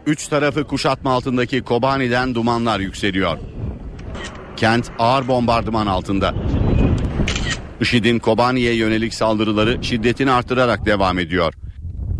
Üç 0.07 0.29
tarafı 0.29 0.65
kuşatma 0.65 1.11
altındaki 1.13 1.63
Kobani'den 1.63 2.35
dumanlar 2.35 2.81
yükseliyor. 2.81 3.39
Kent 4.57 4.91
ağır 4.99 5.29
bombardıman 5.29 5.87
altında. 5.87 6.35
IŞİD'in 7.81 8.19
Kobani'ye 8.19 8.75
yönelik 8.75 9.15
saldırıları 9.15 9.85
şiddetini 9.85 10.31
artırarak 10.31 10.87
devam 10.87 11.19
ediyor. 11.19 11.55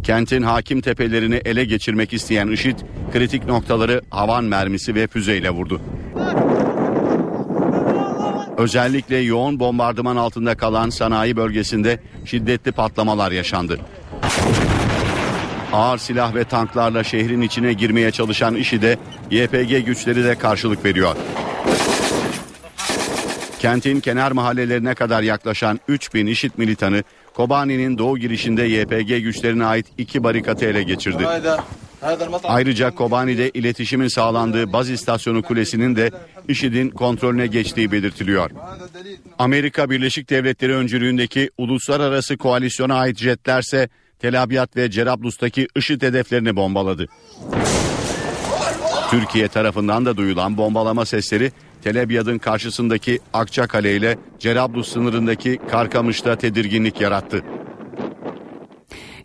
Kentin 0.03 0.43
hakim 0.43 0.81
tepelerini 0.81 1.35
ele 1.35 1.65
geçirmek 1.65 2.13
isteyen 2.13 2.49
IŞİD 2.49 2.79
kritik 3.13 3.47
noktaları 3.47 4.03
havan 4.11 4.45
mermisi 4.45 4.95
ve 4.95 5.07
füzeyle 5.07 5.51
vurdu. 5.51 5.81
Özellikle 8.59 9.17
yoğun 9.17 9.61
bombardıman 9.61 10.17
altında 10.17 10.57
kalan 10.57 10.91
sanayi 10.91 11.37
bölgesinde 11.37 12.01
şiddetli 12.25 12.73
patlamalar 12.73 13.33
yaşandı. 13.33 13.79
Ağır 15.73 15.99
silah 15.99 16.35
ve 16.35 16.45
tanklarla 16.45 17.05
şehrin 17.05 17.41
içine 17.41 17.73
girmeye 17.73 18.11
çalışan 18.11 18.55
IŞİD'e 18.55 18.99
YPG 19.31 19.87
güçleri 19.87 20.25
de 20.25 20.35
karşılık 20.35 20.85
veriyor. 20.85 21.17
Kentin 23.59 24.01
kenar 24.01 24.33
mahallelerine 24.33 24.95
kadar 24.95 25.23
yaklaşan 25.23 25.81
3000 25.89 26.27
IŞİD 26.27 26.51
militanı 26.57 27.03
Kobani'nin 27.35 27.99
doğu 27.99 28.19
girişinde 28.19 28.63
YPG 28.63 29.23
güçlerine 29.23 29.65
ait 29.65 29.87
iki 29.99 30.25
barikatı 30.25 30.65
ele 30.65 30.83
geçirdi. 30.83 31.27
Ayrıca 32.45 32.91
Kobani'de 32.91 33.51
iletişimin 33.51 34.09
sağlandığı 34.09 34.73
baz 34.73 34.91
istasyonu 34.91 35.43
kulesinin 35.43 35.97
de 35.97 36.11
IŞİD'in 36.49 36.91
kontrolüne 36.91 37.47
geçtiği 37.47 37.93
belirtiliyor. 37.93 38.51
Amerika 39.39 39.91
Birleşik 39.91 40.31
Devletleri 40.31 40.75
öncülüğündeki 40.75 41.51
uluslararası 41.59 42.37
koalisyona 42.37 42.95
ait 42.95 43.19
jetlerse 43.19 43.89
Tel 44.19 44.43
Abyad 44.43 44.77
ve 44.77 44.91
Cerablus'taki 44.91 45.69
IŞİD 45.77 46.03
hedeflerini 46.03 46.57
bombaladı. 46.57 47.07
Türkiye 49.11 49.49
tarafından 49.49 50.07
da 50.07 50.17
duyulan 50.17 50.57
bombalama 50.57 51.05
sesleri 51.05 51.53
Tel 51.85 52.03
Abyad'ın 52.03 52.39
karşısındaki 52.39 53.21
Akçakale 53.33 53.97
ile 53.97 54.19
Cerablus 54.39 54.93
sınırındaki 54.93 55.59
Karkamış'ta 55.71 56.37
tedirginlik 56.37 57.01
yarattı. 57.01 57.43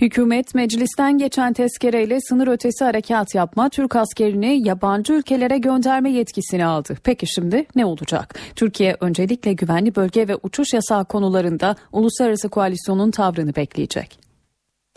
Hükümet 0.02 0.56
meclisten 0.56 1.18
geçen 1.18 1.54
tezkereyle 1.54 2.22
sınır 2.22 2.48
ötesi 2.48 2.84
harekat 2.84 3.36
yapma, 3.36 3.70
Türk 3.70 3.96
askerini 3.96 4.68
yabancı 4.68 5.14
ülkelere 5.14 5.58
gönderme 5.58 6.12
yetkisini 6.12 6.66
aldı. 6.66 6.98
Peki 7.04 7.26
şimdi 7.28 7.66
ne 7.76 7.86
olacak? 7.86 8.40
Türkiye 8.56 8.98
öncelikle 9.00 9.54
güvenli 9.54 9.96
bölge 9.96 10.28
ve 10.28 10.36
uçuş 10.36 10.74
yasağı 10.74 11.06
konularında 11.06 11.76
uluslararası 11.92 12.50
koalisyonun 12.50 13.12
tavrını 13.12 13.56
bekleyecek. 13.56 14.20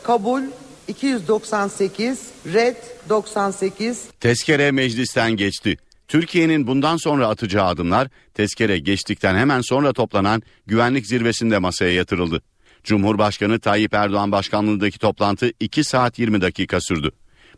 Kabul 0.03 0.41
298, 0.87 2.27
red 2.53 2.75
98. 3.09 4.05
Tezkere 4.19 4.71
meclisten 4.71 5.31
geçti. 5.31 5.77
Türkiye'nin 6.07 6.67
bundan 6.67 6.97
sonra 6.97 7.27
atacağı 7.27 7.65
adımlar 7.65 8.07
tezkere 8.33 8.79
geçtikten 8.79 9.35
hemen 9.35 9.61
sonra 9.61 9.93
toplanan 9.93 10.41
güvenlik 10.65 11.07
zirvesinde 11.07 11.57
masaya 11.57 11.93
yatırıldı. 11.93 12.41
Cumhurbaşkanı 12.83 13.59
Tayyip 13.59 13.93
Erdoğan 13.93 14.31
başkanlığındaki 14.31 14.99
toplantı 14.99 15.51
2 15.59 15.83
saat 15.83 16.19
20 16.19 16.41
dakika 16.41 16.81
sürdü. 16.81 17.11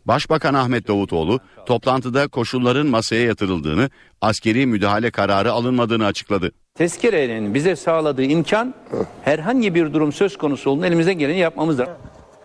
Başbakan 0.04 0.54
Ahmet 0.54 0.88
Davutoğlu 0.88 1.40
toplantıda 1.66 2.28
koşulların 2.28 2.86
masaya 2.86 3.24
yatırıldığını, 3.24 3.90
askeri 4.20 4.66
müdahale 4.66 5.10
kararı 5.10 5.52
alınmadığını 5.52 6.06
açıkladı. 6.06 6.52
Tezkerenin 6.74 7.54
bize 7.54 7.76
sağladığı 7.76 8.22
imkan 8.22 8.74
herhangi 9.22 9.74
bir 9.74 9.92
durum 9.92 10.12
söz 10.12 10.38
konusu 10.38 10.70
olduğunda 10.70 10.86
elimize 10.86 11.12
geleni 11.12 11.38
yapmamızdır. 11.38 11.88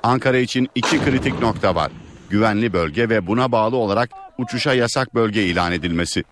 Ankara 0.04 0.38
için 0.38 0.70
iki 0.76 1.00
kritik 1.04 1.42
nokta 1.42 1.76
var. 1.76 1.92
Güvenli 2.30 2.74
bölge 2.74 3.10
ve 3.10 3.28
buna 3.28 3.52
bağlı 3.52 3.76
olarak 3.76 4.10
uçuşa 4.38 4.74
yasak 4.74 5.16
bölge 5.16 5.44
ilan 5.44 5.72
edilmesi. 5.72 6.24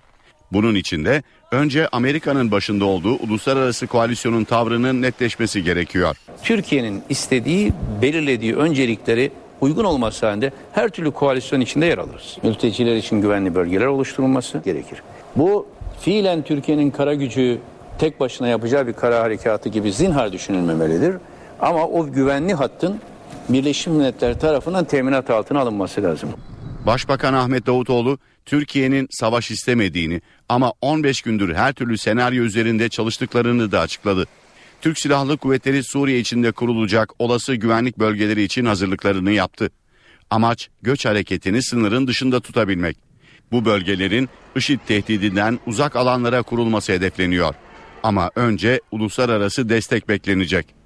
Bunun 0.51 0.75
için 0.75 1.06
de 1.06 1.23
önce 1.51 1.88
Amerika'nın 1.91 2.51
başında 2.51 2.86
olduğu 2.86 3.15
uluslararası 3.15 3.88
koalisyonun 3.88 4.43
tavrının 4.43 5.01
netleşmesi 5.01 5.63
gerekiyor. 5.63 6.15
Türkiye'nin 6.43 7.03
istediği, 7.10 7.73
belirlediği 8.01 8.56
öncelikleri 8.56 9.32
uygun 9.62 9.84
olması 9.84 10.25
halinde 10.25 10.51
her 10.71 10.89
türlü 10.89 11.12
koalisyon 11.12 11.62
içinde 11.62 11.86
yer 11.86 11.97
alırız. 11.97 12.38
Mülteciler 12.43 12.95
için 12.95 13.21
güvenli 13.21 13.56
bölgeler 13.56 13.86
oluşturulması 13.86 14.58
gerekir. 14.65 15.01
Bu 15.36 15.67
fiilen 16.01 16.41
Türkiye'nin 16.41 16.91
kara 16.91 17.13
gücü 17.13 17.60
tek 17.99 18.19
başına 18.19 18.47
yapacağı 18.47 18.88
bir 18.88 18.93
kara 18.93 19.19
harekatı 19.19 19.69
gibi 19.69 19.93
zinhar 19.93 20.32
düşünülmemelidir. 20.32 21.15
Ama 21.60 21.88
o 21.88 22.12
güvenli 22.12 22.53
hattın 22.53 22.99
Birleşmiş 23.49 23.88
Milletler 23.88 24.39
tarafından 24.39 24.86
teminat 24.86 25.29
altına 25.29 25.60
alınması 25.60 26.03
lazım. 26.03 26.29
Başbakan 26.86 27.34
Ahmet 27.34 27.65
Davutoğlu 27.65 28.17
Türkiye'nin 28.45 29.08
savaş 29.12 29.51
istemediğini 29.51 30.21
ama 30.49 30.73
15 30.82 31.21
gündür 31.21 31.56
her 31.56 31.73
türlü 31.73 31.97
senaryo 31.97 32.43
üzerinde 32.43 32.89
çalıştıklarını 32.89 33.71
da 33.71 33.79
açıkladı. 33.79 34.25
Türk 34.82 34.99
Silahlı 34.99 35.38
Kuvvetleri 35.38 35.84
Suriye 35.84 36.19
içinde 36.19 36.51
kurulacak 36.51 37.13
olası 37.19 37.56
güvenlik 37.56 37.99
bölgeleri 37.99 38.43
için 38.43 38.65
hazırlıklarını 38.65 39.32
yaptı. 39.32 39.69
Amaç 40.29 40.69
göç 40.82 41.06
hareketini 41.06 41.63
sınırın 41.63 42.08
dışında 42.08 42.39
tutabilmek. 42.39 42.97
Bu 43.51 43.65
bölgelerin 43.65 44.29
IŞİD 44.56 44.79
tehdidinden 44.88 45.60
uzak 45.67 45.95
alanlara 45.95 46.41
kurulması 46.41 46.91
hedefleniyor. 46.91 47.56
Ama 48.03 48.32
önce 48.36 48.82
uluslararası 48.91 49.69
destek 49.69 50.10
beklenecek. 50.10 50.83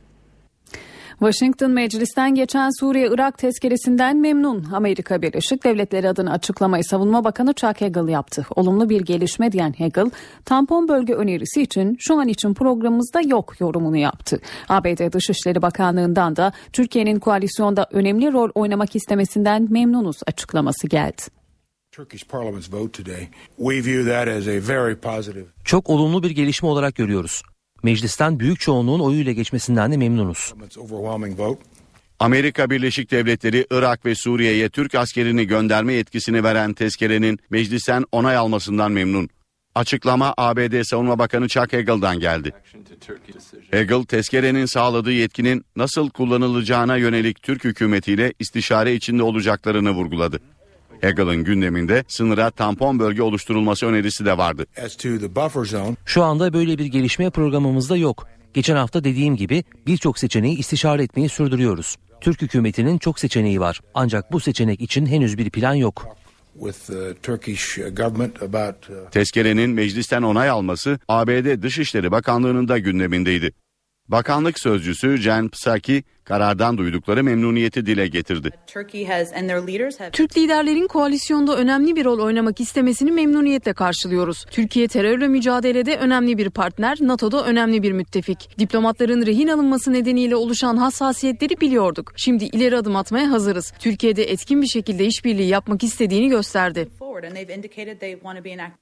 Washington 1.19 1.71
meclisten 1.71 2.35
geçen 2.35 2.69
Suriye-Irak 2.79 3.37
tezkeresinden 3.37 4.17
memnun. 4.17 4.63
Amerika 4.73 5.21
Birleşik 5.21 5.63
Devletleri 5.63 6.09
adına 6.09 6.31
açıklamayı 6.31 6.83
Savunma 6.83 7.23
Bakanı 7.23 7.53
Chuck 7.53 7.81
Hagel 7.81 8.07
yaptı. 8.07 8.45
Olumlu 8.55 8.89
bir 8.89 9.01
gelişme 9.01 9.51
diyen 9.51 9.73
Hagel, 9.77 10.11
tampon 10.45 10.87
bölge 10.87 11.13
önerisi 11.13 11.61
için 11.61 11.97
şu 11.99 12.19
an 12.19 12.27
için 12.27 12.53
programımızda 12.53 13.21
yok 13.21 13.55
yorumunu 13.59 13.97
yaptı. 13.97 14.39
ABD 14.69 15.13
Dışişleri 15.13 15.61
Bakanlığı'ndan 15.61 16.35
da 16.35 16.51
Türkiye'nin 16.73 17.19
koalisyonda 17.19 17.87
önemli 17.91 18.33
rol 18.33 18.49
oynamak 18.55 18.95
istemesinden 18.95 19.67
memnunuz 19.69 20.17
açıklaması 20.27 20.87
geldi. 20.87 21.21
Çok 25.63 25.89
olumlu 25.89 26.23
bir 26.23 26.31
gelişme 26.31 26.69
olarak 26.69 26.95
görüyoruz. 26.95 27.41
Meclisten 27.83 28.39
büyük 28.39 28.59
çoğunluğun 28.59 28.99
oyuyla 28.99 29.31
geçmesinden 29.31 29.91
de 29.91 29.97
memnunuz. 29.97 30.53
Amerika 32.19 32.69
Birleşik 32.69 33.11
Devletleri 33.11 33.67
Irak 33.71 34.05
ve 34.05 34.15
Suriye'ye 34.15 34.69
Türk 34.69 34.95
askerini 34.95 35.47
gönderme 35.47 35.93
yetkisini 35.93 36.43
veren 36.43 36.73
tezkerenin 36.73 37.39
meclisten 37.49 38.05
onay 38.11 38.35
almasından 38.35 38.91
memnun. 38.91 39.29
Açıklama 39.75 40.33
ABD 40.37 40.83
Savunma 40.83 41.19
Bakanı 41.19 41.47
Chuck 41.47 41.73
Hagel'dan 41.73 42.19
geldi. 42.19 42.53
Hagel, 43.71 44.03
tezkerenin 44.03 44.65
sağladığı 44.65 45.11
yetkinin 45.11 45.65
nasıl 45.75 46.09
kullanılacağına 46.09 46.97
yönelik 46.97 47.41
Türk 47.41 47.63
hükümetiyle 47.63 48.33
istişare 48.39 48.93
içinde 48.93 49.23
olacaklarını 49.23 49.91
vurguladı. 49.91 50.39
Hagel'ın 51.01 51.43
gündeminde 51.43 52.03
sınıra 52.07 52.51
tampon 52.51 52.99
bölge 52.99 53.21
oluşturulması 53.21 53.85
önerisi 53.85 54.25
de 54.25 54.37
vardı. 54.37 54.65
Şu 56.05 56.23
anda 56.23 56.53
böyle 56.53 56.77
bir 56.77 56.85
gelişme 56.85 57.29
programımızda 57.29 57.97
yok. 57.97 58.27
Geçen 58.53 58.75
hafta 58.75 59.03
dediğim 59.03 59.35
gibi 59.35 59.63
birçok 59.87 60.19
seçeneği 60.19 60.57
istişare 60.57 61.03
etmeyi 61.03 61.29
sürdürüyoruz. 61.29 61.95
Türk 62.21 62.41
hükümetinin 62.41 62.97
çok 62.97 63.19
seçeneği 63.19 63.59
var. 63.59 63.81
Ancak 63.93 64.31
bu 64.31 64.39
seçenek 64.39 64.81
için 64.81 65.05
henüz 65.05 65.37
bir 65.37 65.49
plan 65.49 65.73
yok. 65.73 66.07
Tezkerenin 69.11 69.69
meclisten 69.69 70.21
onay 70.21 70.49
alması 70.49 70.99
ABD 71.07 71.61
Dışişleri 71.63 72.11
Bakanlığı'nın 72.11 72.67
da 72.67 72.77
gündemindeydi. 72.77 73.53
Bakanlık 74.09 74.59
sözcüsü 74.59 75.17
Jen 75.17 75.49
Psaki 75.49 76.03
karardan 76.23 76.77
duydukları 76.77 77.23
memnuniyeti 77.23 77.85
dile 77.85 78.07
getirdi. 78.07 78.51
Türk 80.11 80.37
liderlerin 80.37 80.87
koalisyonda 80.87 81.57
önemli 81.57 81.95
bir 81.95 82.05
rol 82.05 82.19
oynamak 82.19 82.61
istemesini 82.61 83.11
memnuniyetle 83.11 83.73
karşılıyoruz. 83.73 84.45
Türkiye 84.51 84.87
terörle 84.87 85.27
mücadelede 85.27 85.97
önemli 85.97 86.37
bir 86.37 86.49
partner, 86.49 86.97
NATO'da 87.01 87.45
önemli 87.45 87.83
bir 87.83 87.91
müttefik. 87.91 88.59
Diplomatların 88.59 89.25
rehin 89.25 89.47
alınması 89.47 89.93
nedeniyle 89.93 90.35
oluşan 90.35 90.77
hassasiyetleri 90.77 91.61
biliyorduk. 91.61 92.13
Şimdi 92.17 92.45
ileri 92.45 92.77
adım 92.77 92.95
atmaya 92.95 93.31
hazırız. 93.31 93.73
Türkiye'de 93.79 94.23
etkin 94.23 94.61
bir 94.61 94.67
şekilde 94.67 95.05
işbirliği 95.05 95.47
yapmak 95.47 95.83
istediğini 95.83 96.29
gösterdi. 96.29 96.87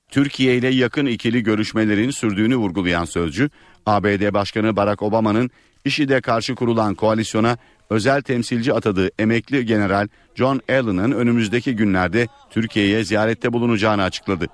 Türkiye 0.09 0.55
ile 0.55 0.67
yakın 0.67 1.05
ikili 1.05 1.43
görüşmelerin 1.43 2.09
sürdüğünü 2.09 2.55
vurgulayan 2.55 3.05
sözcü, 3.05 3.49
ABD 3.85 4.33
Başkanı 4.33 4.75
Barack 4.75 5.01
Obama'nın 5.01 5.51
IŞİD'e 5.85 6.21
karşı 6.21 6.55
kurulan 6.55 6.95
koalisyona 6.95 7.57
özel 7.89 8.21
temsilci 8.21 8.73
atadığı 8.73 9.09
emekli 9.19 9.65
general 9.65 10.07
John 10.35 10.61
Allen'ın 10.69 11.11
önümüzdeki 11.11 11.75
günlerde 11.75 12.27
Türkiye'ye 12.49 13.03
ziyarette 13.03 13.53
bulunacağını 13.53 14.03
açıkladı. 14.03 14.47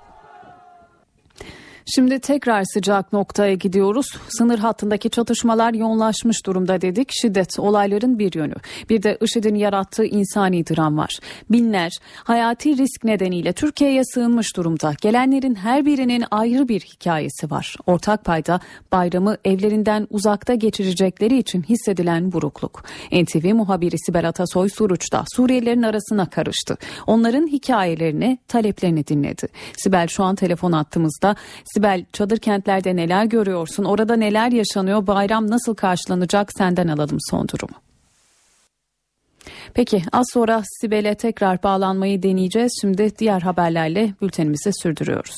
Şimdi 1.86 2.18
tekrar 2.18 2.64
sıcak 2.64 3.12
noktaya 3.12 3.54
gidiyoruz. 3.54 4.06
Sınır 4.28 4.58
hattındaki 4.58 5.10
çatışmalar 5.10 5.74
yoğunlaşmış 5.74 6.46
durumda 6.46 6.80
dedik. 6.80 7.08
Şiddet 7.12 7.58
olayların 7.58 8.18
bir 8.18 8.34
yönü. 8.34 8.54
Bir 8.90 9.02
de 9.02 9.18
IŞİD'in 9.20 9.54
yarattığı 9.54 10.04
insani 10.04 10.66
dram 10.66 10.98
var. 10.98 11.18
Binler 11.50 11.92
hayati 12.24 12.76
risk 12.76 13.04
nedeniyle 13.04 13.52
Türkiye'ye 13.52 14.04
sığınmış 14.04 14.56
durumda. 14.56 14.94
Gelenlerin 15.00 15.54
her 15.54 15.86
birinin 15.86 16.24
ayrı 16.30 16.68
bir 16.68 16.80
hikayesi 16.80 17.50
var. 17.50 17.76
Ortak 17.86 18.24
payda 18.24 18.60
bayramı 18.92 19.36
evlerinden 19.44 20.06
uzakta 20.10 20.54
geçirecekleri 20.54 21.38
için 21.38 21.62
hissedilen 21.62 22.32
burukluk. 22.32 22.84
NTV 23.12 23.54
muhabiri 23.54 23.96
Sibel 23.98 24.28
Atasoy 24.28 24.68
Suruç'ta 24.68 25.24
Suriyelilerin 25.36 25.82
arasına 25.82 26.30
karıştı. 26.30 26.76
Onların 27.06 27.46
hikayelerini, 27.46 28.38
taleplerini 28.48 29.06
dinledi. 29.06 29.48
Sibel 29.76 30.08
şu 30.08 30.24
an 30.24 30.34
telefon 30.34 30.72
attığımızda 30.72 31.36
Sibel 31.74 32.04
çadır 32.12 32.38
kentlerde 32.38 32.96
neler 32.96 33.24
görüyorsun? 33.24 33.84
Orada 33.84 34.16
neler 34.16 34.52
yaşanıyor? 34.52 35.06
Bayram 35.06 35.50
nasıl 35.50 35.74
karşılanacak? 35.74 36.52
Senden 36.52 36.88
alalım 36.88 37.18
son 37.30 37.48
durumu. 37.48 37.76
Peki 39.74 40.02
az 40.12 40.26
sonra 40.32 40.62
Sibel'e 40.80 41.14
tekrar 41.14 41.62
bağlanmayı 41.62 42.22
deneyeceğiz. 42.22 42.72
Şimdi 42.80 43.18
diğer 43.18 43.40
haberlerle 43.40 44.14
bültenimizi 44.22 44.70
sürdürüyoruz. 44.82 45.36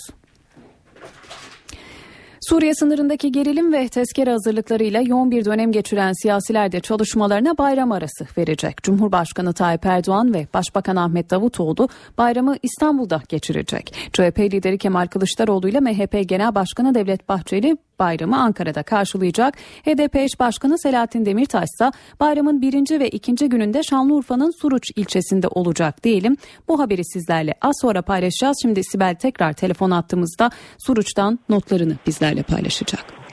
Suriye 2.49 2.75
sınırındaki 2.75 3.33
gerilim 3.33 3.73
ve 3.73 3.89
tezkere 3.89 4.31
hazırlıklarıyla 4.31 5.01
yoğun 5.01 5.31
bir 5.31 5.45
dönem 5.45 5.73
geçiren 5.73 6.13
siyasiler 6.23 6.73
de 6.73 6.81
çalışmalarına 6.81 7.59
bayram 7.59 7.93
arası 7.93 8.27
verecek. 8.39 8.83
Cumhurbaşkanı 8.83 9.53
Tayyip 9.53 9.87
Erdoğan 9.87 10.35
ve 10.35 10.47
Başbakan 10.55 10.97
Ahmet 10.97 11.31
Davutoğlu 11.31 11.89
bayramı 12.19 12.57
İstanbul'da 12.63 13.23
geçirecek. 13.29 13.95
CHP 14.13 14.39
lideri 14.39 14.79
Kemal 14.79 15.07
Kılıçdaroğlu 15.07 15.69
ile 15.69 15.81
MHP 15.81 16.29
Genel 16.29 16.55
Başkanı 16.55 16.95
Devlet 16.95 17.29
Bahçeli 17.29 17.77
bayramı 17.99 18.41
Ankara'da 18.41 18.83
karşılayacak. 18.83 19.55
HDP 19.85 20.17
eş 20.17 20.41
başkanı 20.41 20.79
Selahattin 20.79 21.27
Demirtaş 21.27 21.65
ise 21.65 21.91
bayramın 22.21 22.63
birinci 22.63 23.01
ve 23.01 23.09
ikinci 23.09 23.49
gününde 23.49 23.83
Şanlıurfa'nın 23.83 24.61
Suruç 24.61 24.91
ilçesinde 24.97 25.49
olacak 25.49 26.05
diyelim. 26.05 26.37
Bu 26.69 26.81
haberi 26.81 27.05
sizlerle 27.05 27.55
az 27.63 27.75
sonra 27.81 28.03
paylaşacağız. 28.03 28.57
Şimdi 28.63 28.85
Sibel 28.85 29.15
tekrar 29.15 29.53
telefon 29.53 29.91
attığımızda 29.91 30.51
Suruç'tan 30.79 31.39
notlarını 31.49 31.97
bizlerle 32.07 32.43
paylaşacak. 32.43 33.24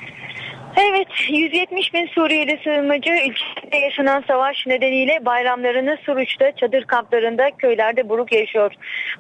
Evet 0.89 1.07
170 1.29 1.93
bin 1.93 2.07
Suriyeli 2.07 2.59
sığınmacı 2.63 3.09
ülkede 3.11 3.77
yaşanan 3.77 4.23
savaş 4.27 4.67
nedeniyle 4.67 5.25
bayramlarını 5.25 5.97
Suruç'ta 6.05 6.51
çadır 6.51 6.83
kamplarında 6.83 7.51
köylerde 7.57 8.09
buruk 8.09 8.31
yaşıyor. 8.31 8.71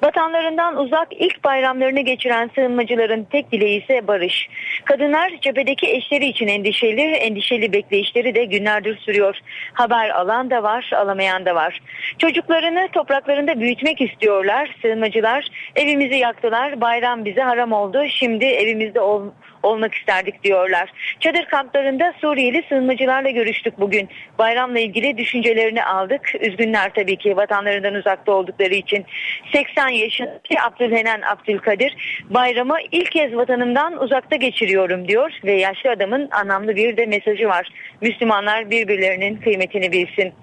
Vatanlarından 0.03 0.77
uzak 0.77 1.07
ilk 1.11 1.43
bayramlarını 1.43 1.99
geçiren 1.99 2.49
sığınmacıların 2.55 3.23
tek 3.23 3.51
dileği 3.51 3.83
ise 3.83 4.07
barış. 4.07 4.49
Kadınlar 4.85 5.31
cephedeki 5.41 5.87
eşleri 5.87 6.25
için 6.25 6.47
endişeli, 6.47 7.01
endişeli 7.01 7.73
bekleyişleri 7.73 8.35
de 8.35 8.45
günlerdir 8.45 8.97
sürüyor. 8.97 9.37
Haber 9.73 10.09
alan 10.09 10.49
da 10.49 10.63
var, 10.63 10.91
alamayan 10.95 11.45
da 11.45 11.55
var. 11.55 11.81
Çocuklarını 12.17 12.87
topraklarında 12.93 13.59
büyütmek 13.59 14.01
istiyorlar. 14.01 14.75
Sığınmacılar 14.81 15.47
evimizi 15.75 16.15
yaktılar, 16.15 16.81
bayram 16.81 17.25
bize 17.25 17.41
haram 17.41 17.71
oldu, 17.71 18.03
şimdi 18.09 18.45
evimizde 18.45 18.99
ol 18.99 19.31
olmak 19.63 19.93
isterdik 19.93 20.43
diyorlar. 20.43 20.89
Çadır 21.19 21.45
kamplarında 21.45 22.13
Suriyeli 22.21 22.63
sığınmacılarla 22.69 23.29
görüştük 23.29 23.79
bugün. 23.79 24.09
Bayramla 24.39 24.79
ilgili 24.79 25.17
düşüncelerini 25.17 25.83
aldık. 25.83 26.35
Üzgünler 26.41 26.91
tabii 26.93 27.15
ki 27.15 27.37
vatanlarından 27.37 27.93
uzakta 27.93 28.31
oldukları 28.31 28.73
için. 28.73 29.05
80 29.53 29.87
yaşındaki 29.87 30.61
Abdülhenen 30.61 31.21
Abdülkadir 31.21 32.23
bayramı 32.29 32.77
ilk 32.91 33.11
kez 33.11 33.35
vatanımdan 33.35 34.03
uzakta 34.03 34.35
geçiriyorum 34.35 35.07
diyor 35.07 35.31
ve 35.43 35.51
yaşlı 35.51 35.89
adamın 35.89 36.29
anlamlı 36.31 36.75
bir 36.75 36.97
de 36.97 37.05
mesajı 37.05 37.47
var. 37.47 37.69
Müslümanlar 38.01 38.71
birbirlerinin 38.71 39.35
kıymetini 39.35 39.91
bilsin. 39.91 40.33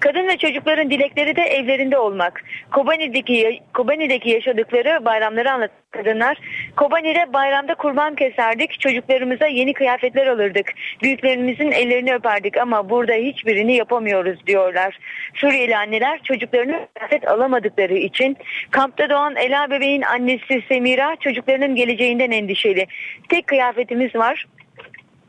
Kadın 0.00 0.28
ve 0.28 0.36
çocukların 0.36 0.90
dilekleri 0.90 1.36
de 1.36 1.42
evlerinde 1.42 1.98
olmak. 1.98 2.44
Kobani'deki, 2.72 3.62
Kobani'deki 3.74 4.30
yaşadıkları 4.30 5.04
bayramları 5.04 5.52
anlatan 5.52 5.76
kadınlar. 5.90 6.38
Kobani'de 6.76 7.32
bayramda 7.32 7.74
kurban 7.74 8.14
keserdik, 8.14 8.80
çocuklarımıza 8.80 9.46
yeni 9.46 9.72
kıyafetler 9.72 10.26
alırdık. 10.26 10.72
Büyüklerimizin 11.02 11.72
ellerini 11.72 12.14
öperdik 12.14 12.56
ama 12.56 12.90
burada 12.90 13.12
hiçbirini 13.12 13.76
yapamıyoruz 13.76 14.46
diyorlar. 14.46 14.98
Suriyeli 15.34 15.76
anneler 15.76 16.22
çocuklarını 16.22 16.88
kıyafet 16.94 17.28
alamadıkları 17.28 17.94
için 17.94 18.36
kampta 18.70 19.10
doğan 19.10 19.36
Ela 19.36 19.70
bebeğin 19.70 20.02
annesi 20.02 20.62
Semira 20.68 21.16
çocuklarının 21.20 21.74
geleceğinden 21.74 22.30
endişeli. 22.30 22.86
Tek 23.28 23.46
kıyafetimiz 23.46 24.14
var 24.14 24.46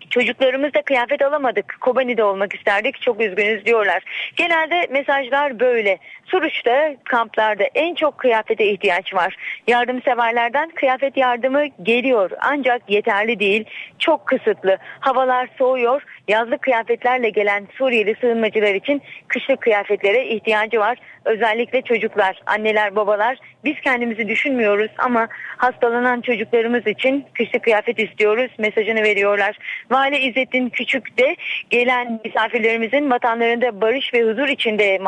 Çocuklarımızda 0.10 0.82
kıyafet 0.82 1.22
alamadık. 1.22 1.78
Kobani'de 1.82 2.24
olmak 2.24 2.56
isterdik. 2.56 3.02
Çok 3.02 3.22
üzgünüz 3.22 3.66
diyorlar. 3.66 4.04
Genelde 4.36 4.88
mesajlar 4.92 5.60
böyle. 5.60 5.98
Suruç'ta 6.26 6.96
kamplarda 7.04 7.64
en 7.76 7.96
çok 7.96 8.18
kıyafete 8.18 8.66
ihtiyaç 8.66 9.14
var. 9.14 9.36
Yardımseverlerden 9.68 10.70
kıyafet 10.70 11.18
yardımı 11.18 11.66
geliyor 11.84 12.32
ancak 12.40 12.90
yeterli 12.90 13.40
değil. 13.40 13.66
Çok 14.00 14.26
kısıtlı. 14.26 14.78
Havalar 15.00 15.50
soğuyor. 15.58 16.04
Yazlık 16.28 16.62
kıyafetlerle 16.62 17.30
gelen 17.30 17.68
Suriyeli 17.78 18.16
sığınmacılar 18.22 18.76
için 18.76 19.02
kışlık 19.28 19.62
kıyafetlere 19.62 20.28
ihtiyacı 20.28 20.80
var. 20.80 20.98
Özellikle 21.26 21.82
çocuklar, 21.82 22.42
anneler, 22.46 22.96
babalar 22.96 23.38
biz 23.66 23.76
kendimizi 23.84 24.28
düşünmüyoruz 24.28 24.92
ama 24.98 25.28
hastalanan 25.58 26.22
çocuklarımız 26.22 26.88
için 26.88 27.26
kışlık 27.34 27.64
kıyafet 27.64 28.00
istiyoruz 28.00 28.52
mesajını 28.60 29.04
veriyorlar. 29.04 29.58
Vali 29.92 30.18
İzzettin 30.18 30.70
Küçük 30.70 31.20
de 31.20 31.36
gelen 31.70 32.20
misafirlerimizin 32.26 33.12
vatanlarında 33.12 33.82
barış 33.82 34.14
ve 34.14 34.24
huzur 34.24 34.48
içinde 34.48 35.00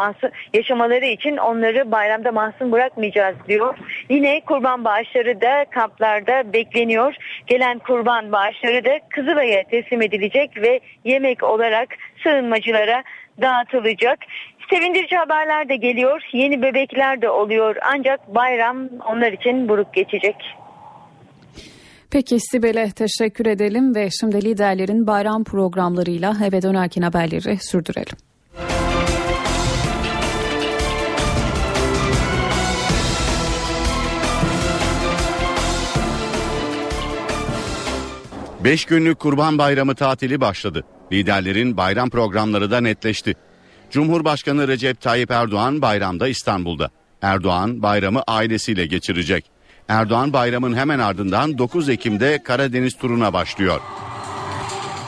yaşamaları 0.54 1.06
için 1.06 1.38
onları 1.38 1.92
bayramda 1.92 2.32
mahzun 2.32 2.72
bırakmayacağız 2.72 3.36
diyor. 3.48 3.78
Yine 4.10 4.42
kurban 4.46 4.86
bağışları 4.86 5.42
da 5.42 5.66
kamplarda 5.70 6.54
bekleniyor. 6.54 7.14
Gelen 7.48 7.80
kurban 7.80 8.32
bağışları 8.32 8.86
da 8.86 9.00
Kızılay'a 9.10 9.64
teslim 9.64 10.02
edilecek 10.02 10.58
ve 10.58 10.80
yemek 11.10 11.44
olarak 11.44 11.90
sığınmacılara 12.24 13.04
dağıtılacak. 13.42 14.20
Sevindirici 14.70 15.16
haberler 15.16 15.70
de 15.70 15.76
geliyor. 15.76 16.22
Yeni 16.34 16.62
bebekler 16.62 17.22
de 17.22 17.30
oluyor. 17.30 17.76
Ancak 17.82 18.36
bayram 18.36 18.90
onlar 19.10 19.32
için 19.32 19.70
buruk 19.70 19.94
geçecek. 19.94 20.36
Peki 22.12 22.40
Sibel'e 22.40 22.92
teşekkür 22.92 23.46
edelim 23.46 23.96
ve 23.96 24.10
şimdi 24.20 24.46
liderlerin 24.46 25.08
bayram 25.08 25.44
programlarıyla 25.44 26.34
eve 26.48 26.62
dönerken 26.62 27.02
haberleri 27.02 27.58
sürdürelim. 27.58 28.29
Beş 38.64 38.86
günlük 38.86 39.20
Kurban 39.20 39.58
Bayramı 39.58 39.96
tatili 39.96 40.42
başladı. 40.42 40.84
Liderlerin 41.12 41.78
bayram 41.78 42.10
programları 42.10 42.72
da 42.72 42.82
netleşti. 42.82 43.36
Cumhurbaşkanı 43.92 44.68
Recep 44.68 45.02
Tayyip 45.02 45.32
Erdoğan 45.32 45.82
bayramda 45.82 46.28
İstanbul'da. 46.28 46.90
Erdoğan 47.22 47.82
bayramı 47.82 48.24
ailesiyle 48.28 48.86
geçirecek. 48.86 49.46
Erdoğan 49.88 50.34
bayramın 50.34 50.76
hemen 50.76 51.00
ardından 51.00 51.58
9 51.58 51.90
Ekim'de 51.90 52.44
Karadeniz 52.44 52.98
turuna 52.98 53.34
başlıyor. 53.34 53.82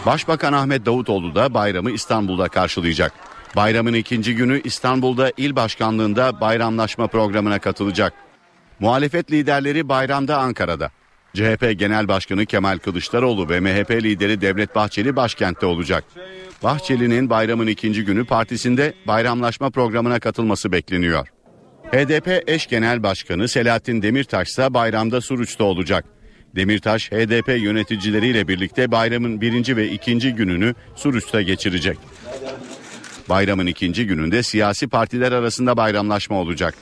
Başbakan 0.05 0.53
Ahmet 0.53 0.85
Davutoğlu 0.85 1.35
da 1.35 1.53
bayramı 1.53 1.91
İstanbul'da 1.91 2.47
karşılayacak. 2.47 3.13
Bayramın 3.55 3.93
ikinci 3.93 4.35
günü 4.35 4.61
İstanbul'da 4.63 5.31
il 5.37 5.55
başkanlığında 5.55 6.41
bayramlaşma 6.41 7.07
programına 7.07 7.59
katılacak. 7.59 8.13
Muhalefet 8.79 9.31
liderleri 9.31 9.89
bayramda 9.89 10.37
Ankara'da. 10.37 10.91
CHP 11.33 11.79
Genel 11.79 12.07
Başkanı 12.07 12.45
Kemal 12.45 12.77
Kılıçdaroğlu 12.77 13.49
ve 13.49 13.59
MHP 13.59 13.91
lideri 13.91 14.41
Devlet 14.41 14.75
Bahçeli 14.75 15.15
başkentte 15.15 15.65
olacak. 15.65 16.03
Bahçeli'nin 16.63 17.29
bayramın 17.29 17.67
ikinci 17.67 18.05
günü 18.05 18.25
partisinde 18.25 18.93
bayramlaşma 19.07 19.69
programına 19.69 20.19
katılması 20.19 20.71
bekleniyor. 20.71 21.27
HDP 21.91 22.43
eş 22.49 22.67
genel 22.67 23.03
başkanı 23.03 23.47
Selahattin 23.47 24.01
Demirtaş 24.01 24.49
ise 24.49 24.73
bayramda 24.73 25.21
Suruç'ta 25.21 25.63
olacak. 25.63 26.05
Demirtaş 26.55 27.11
HDP 27.11 27.61
yöneticileriyle 27.61 28.47
birlikte 28.47 28.91
bayramın 28.91 29.41
birinci 29.41 29.77
ve 29.77 29.89
ikinci 29.89 30.35
gününü 30.35 30.75
Suruç'ta 30.95 31.41
geçirecek. 31.41 31.97
Bayramın 33.29 33.65
ikinci 33.65 34.07
gününde 34.07 34.43
siyasi 34.43 34.87
partiler 34.87 35.31
arasında 35.31 35.77
bayramlaşma 35.77 36.35
olacak. 36.35 36.75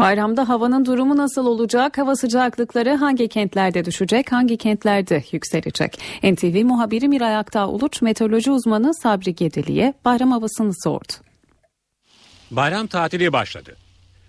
Bayramda 0.00 0.48
havanın 0.48 0.84
durumu 0.84 1.16
nasıl 1.16 1.46
olacak? 1.46 1.98
Hava 1.98 2.16
sıcaklıkları 2.16 2.94
hangi 2.94 3.28
kentlerde 3.28 3.84
düşecek? 3.84 4.32
Hangi 4.32 4.56
kentlerde 4.56 5.24
yükselecek? 5.32 6.00
NTV 6.22 6.64
muhabiri 6.64 7.08
Miray 7.08 7.36
Aktağ 7.36 7.68
Uluç, 7.68 8.02
meteoroloji 8.02 8.50
uzmanı 8.50 8.94
Sabri 8.94 9.34
Gedeli'ye 9.34 9.94
bayram 10.04 10.30
havasını 10.30 10.72
sordu. 10.84 11.12
Bayram 12.50 12.86
tatili 12.86 13.32
başladı. 13.32 13.76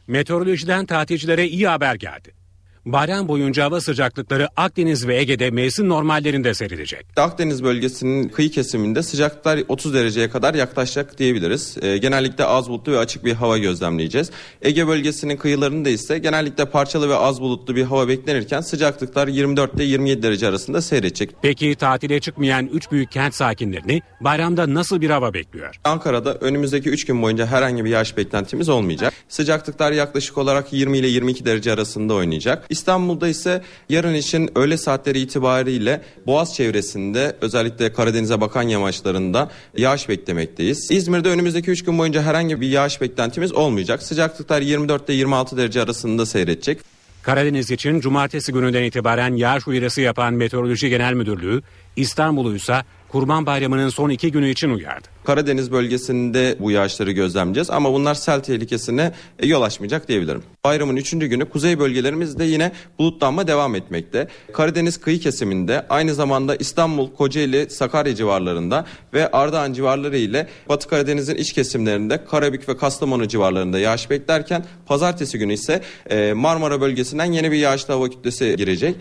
Meteorolojiden 0.07 0.85
tatilcilere 0.85 1.47
iyi 1.47 1.67
haber 1.67 1.95
geldi. 1.95 2.40
Bayram 2.85 3.27
boyunca 3.27 3.63
hava 3.63 3.81
sıcaklıkları 3.81 4.47
Akdeniz 4.55 5.07
ve 5.07 5.17
Ege'de 5.17 5.51
mevsim 5.51 5.89
normallerinde 5.89 6.53
serilecek. 6.53 7.05
Akdeniz 7.17 7.63
bölgesinin 7.63 8.29
kıyı 8.29 8.51
kesiminde 8.51 9.03
sıcaklıklar 9.03 9.59
30 9.67 9.93
dereceye 9.93 10.29
kadar 10.29 10.53
yaklaşacak 10.53 11.17
diyebiliriz. 11.17 11.77
E, 11.81 11.97
genellikle 11.97 12.45
az 12.45 12.69
bulutlu 12.69 12.91
ve 12.91 12.97
açık 12.97 13.25
bir 13.25 13.33
hava 13.33 13.57
gözlemleyeceğiz. 13.57 14.31
Ege 14.61 14.87
bölgesinin 14.87 15.37
kıyılarında 15.37 15.89
ise 15.89 16.17
genellikle 16.17 16.65
parçalı 16.65 17.09
ve 17.09 17.15
az 17.15 17.41
bulutlu 17.41 17.75
bir 17.75 17.83
hava 17.83 18.07
beklenirken 18.07 18.61
sıcaklıklar 18.61 19.27
24 19.27 19.73
ile 19.73 19.83
27 19.83 20.23
derece 20.23 20.47
arasında 20.47 20.81
seyredecek. 20.81 21.29
Peki 21.41 21.75
tatile 21.75 22.19
çıkmayan 22.19 22.67
3 22.67 22.91
büyük 22.91 23.11
kent 23.11 23.35
sakinlerini 23.35 24.01
bayramda 24.21 24.73
nasıl 24.73 25.01
bir 25.01 25.09
hava 25.09 25.33
bekliyor? 25.33 25.75
Ankara'da 25.83 26.35
önümüzdeki 26.35 26.89
3 26.89 27.05
gün 27.05 27.21
boyunca 27.21 27.45
herhangi 27.45 27.85
bir 27.85 27.89
yağış 27.89 28.17
beklentimiz 28.17 28.69
olmayacak. 28.69 29.13
Sıcaklıklar 29.29 29.91
yaklaşık 29.91 30.37
olarak 30.37 30.73
20 30.73 30.97
ile 30.97 31.07
22 31.07 31.45
derece 31.45 31.71
arasında 31.71 32.13
oynayacak. 32.13 32.70
İstanbul'da 32.71 33.27
ise 33.27 33.61
yarın 33.89 34.13
için 34.13 34.49
öğle 34.55 34.77
saatleri 34.77 35.19
itibariyle 35.19 36.01
Boğaz 36.27 36.55
çevresinde 36.55 37.35
özellikle 37.41 37.93
Karadeniz'e 37.93 38.41
bakan 38.41 38.61
yamaçlarında 38.61 39.51
yağış 39.77 40.09
beklemekteyiz. 40.09 40.91
İzmir'de 40.91 41.29
önümüzdeki 41.29 41.71
3 41.71 41.83
gün 41.83 41.97
boyunca 41.97 42.21
herhangi 42.21 42.61
bir 42.61 42.67
yağış 42.67 43.01
beklentimiz 43.01 43.53
olmayacak. 43.53 44.03
Sıcaklıklar 44.03 44.61
24 44.61 45.09
ile 45.09 45.15
26 45.15 45.57
derece 45.57 45.81
arasında 45.81 46.25
seyredecek. 46.25 46.79
Karadeniz 47.23 47.71
için 47.71 47.99
cumartesi 47.99 48.51
gününden 48.51 48.83
itibaren 48.83 49.35
yağış 49.35 49.67
uyarısı 49.67 50.01
yapan 50.01 50.33
Meteoroloji 50.33 50.89
Genel 50.89 51.13
Müdürlüğü 51.13 51.61
İstanbul'u 51.95 52.55
ise 52.55 52.83
Kurban 53.11 53.45
Bayramı'nın 53.45 53.89
son 53.89 54.09
iki 54.09 54.31
günü 54.31 54.49
için 54.49 54.69
uyardı. 54.69 55.07
Karadeniz 55.23 55.71
bölgesinde 55.71 56.55
bu 56.59 56.71
yağışları 56.71 57.11
gözlemleyeceğiz 57.11 57.69
ama 57.69 57.93
bunlar 57.93 58.15
sel 58.15 58.39
tehlikesine 58.39 59.11
e, 59.39 59.47
yol 59.47 59.61
açmayacak 59.61 60.07
diyebilirim. 60.07 60.43
Bayramın 60.65 60.95
üçüncü 60.95 61.27
günü 61.27 61.45
kuzey 61.45 61.79
bölgelerimizde 61.79 62.43
yine 62.43 62.71
bulutlanma 62.99 63.47
devam 63.47 63.75
etmekte. 63.75 64.27
Karadeniz 64.53 64.97
kıyı 64.97 65.19
kesiminde 65.19 65.85
aynı 65.89 66.13
zamanda 66.13 66.55
İstanbul, 66.55 67.11
Kocaeli, 67.11 67.69
Sakarya 67.69 68.15
civarlarında 68.15 68.85
ve 69.13 69.31
Ardahan 69.31 69.73
civarları 69.73 70.17
ile 70.17 70.47
Batı 70.69 70.87
Karadeniz'in 70.89 71.35
iç 71.35 71.53
kesimlerinde 71.53 72.25
Karabük 72.25 72.69
ve 72.69 72.77
Kastamonu 72.77 73.27
civarlarında 73.27 73.79
yağış 73.79 74.09
beklerken 74.09 74.65
pazartesi 74.85 75.39
günü 75.39 75.53
ise 75.53 75.81
e, 76.09 76.33
Marmara 76.33 76.81
bölgesinden 76.81 77.31
yeni 77.31 77.51
bir 77.51 77.57
yağışlı 77.57 77.93
hava 77.93 78.09
kütlesi 78.09 78.55
girecek. 78.57 78.95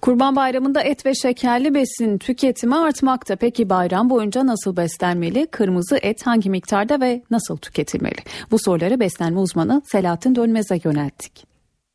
Kurban 0.00 0.36
Bayramı'nda 0.36 0.82
et 0.82 1.06
ve 1.06 1.14
şekerli 1.14 1.74
besin 1.74 2.18
tüketimi 2.18 2.76
artmakta. 2.76 3.36
Peki 3.36 3.70
bayram 3.70 4.10
boyunca 4.10 4.46
nasıl 4.46 4.76
beslenmeli? 4.76 5.46
Kırmızı 5.46 5.98
et 6.02 6.26
hangi 6.26 6.50
miktarda 6.50 7.00
ve 7.00 7.22
nasıl 7.30 7.56
tüketilmeli? 7.56 8.18
Bu 8.50 8.58
soruları 8.58 9.00
beslenme 9.00 9.38
uzmanı 9.38 9.82
Selahattin 9.92 10.34
Dönmez'e 10.34 10.80
yönelttik. 10.84 11.49